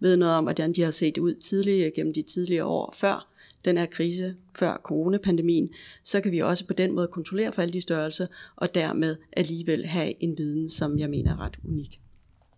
ved 0.00 0.16
noget 0.16 0.34
om, 0.34 0.44
hvordan 0.44 0.72
de 0.72 0.82
har 0.82 0.90
set 0.90 1.18
ud 1.18 1.34
tidligere 1.34 1.90
gennem 1.90 2.14
de 2.14 2.22
tidligere 2.22 2.64
år 2.64 2.94
før 2.96 3.28
den 3.64 3.78
her 3.78 3.86
krise, 3.86 4.34
før 4.58 4.80
coronapandemien, 4.84 5.70
så 6.04 6.20
kan 6.20 6.32
vi 6.32 6.38
også 6.38 6.66
på 6.66 6.72
den 6.72 6.94
måde 6.94 7.08
kontrollere 7.08 7.52
for 7.52 7.62
alle 7.62 7.72
de 7.72 7.80
størrelser, 7.80 8.26
og 8.56 8.74
dermed 8.74 9.16
alligevel 9.32 9.86
have 9.86 10.22
en 10.22 10.38
viden, 10.38 10.70
som 10.70 10.98
jeg 10.98 11.10
mener 11.10 11.32
er 11.32 11.40
ret 11.40 11.58
unik. 11.68 12.00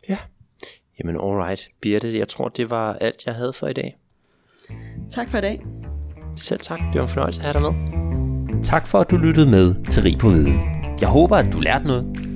Ja, 0.08 0.18
jamen 0.98 1.16
alright. 1.16 1.68
Birte, 1.80 2.18
jeg 2.18 2.28
tror, 2.28 2.48
det 2.48 2.70
var 2.70 2.92
alt, 2.92 3.26
jeg 3.26 3.34
havde 3.34 3.52
for 3.52 3.66
i 3.66 3.72
dag. 3.72 3.98
Tak 5.10 5.30
for 5.30 5.38
i 5.38 5.40
dag. 5.40 5.66
Selv 6.36 6.60
tak. 6.60 6.78
Det 6.78 6.94
var 6.94 7.02
en 7.02 7.08
fornøjelse 7.08 7.40
at 7.42 7.46
have 7.46 7.52
dig 7.52 7.72
med. 7.72 8.62
Tak 8.62 8.86
for, 8.86 8.98
at 8.98 9.10
du 9.10 9.16
lyttede 9.16 9.50
med 9.50 9.84
til 9.84 10.02
Rig 10.02 10.18
på 10.18 10.28
Viden. 10.28 10.60
Jeg 11.00 11.08
håber, 11.08 11.36
at 11.36 11.52
du 11.52 11.60
lærte 11.60 11.86
noget, 11.86 12.29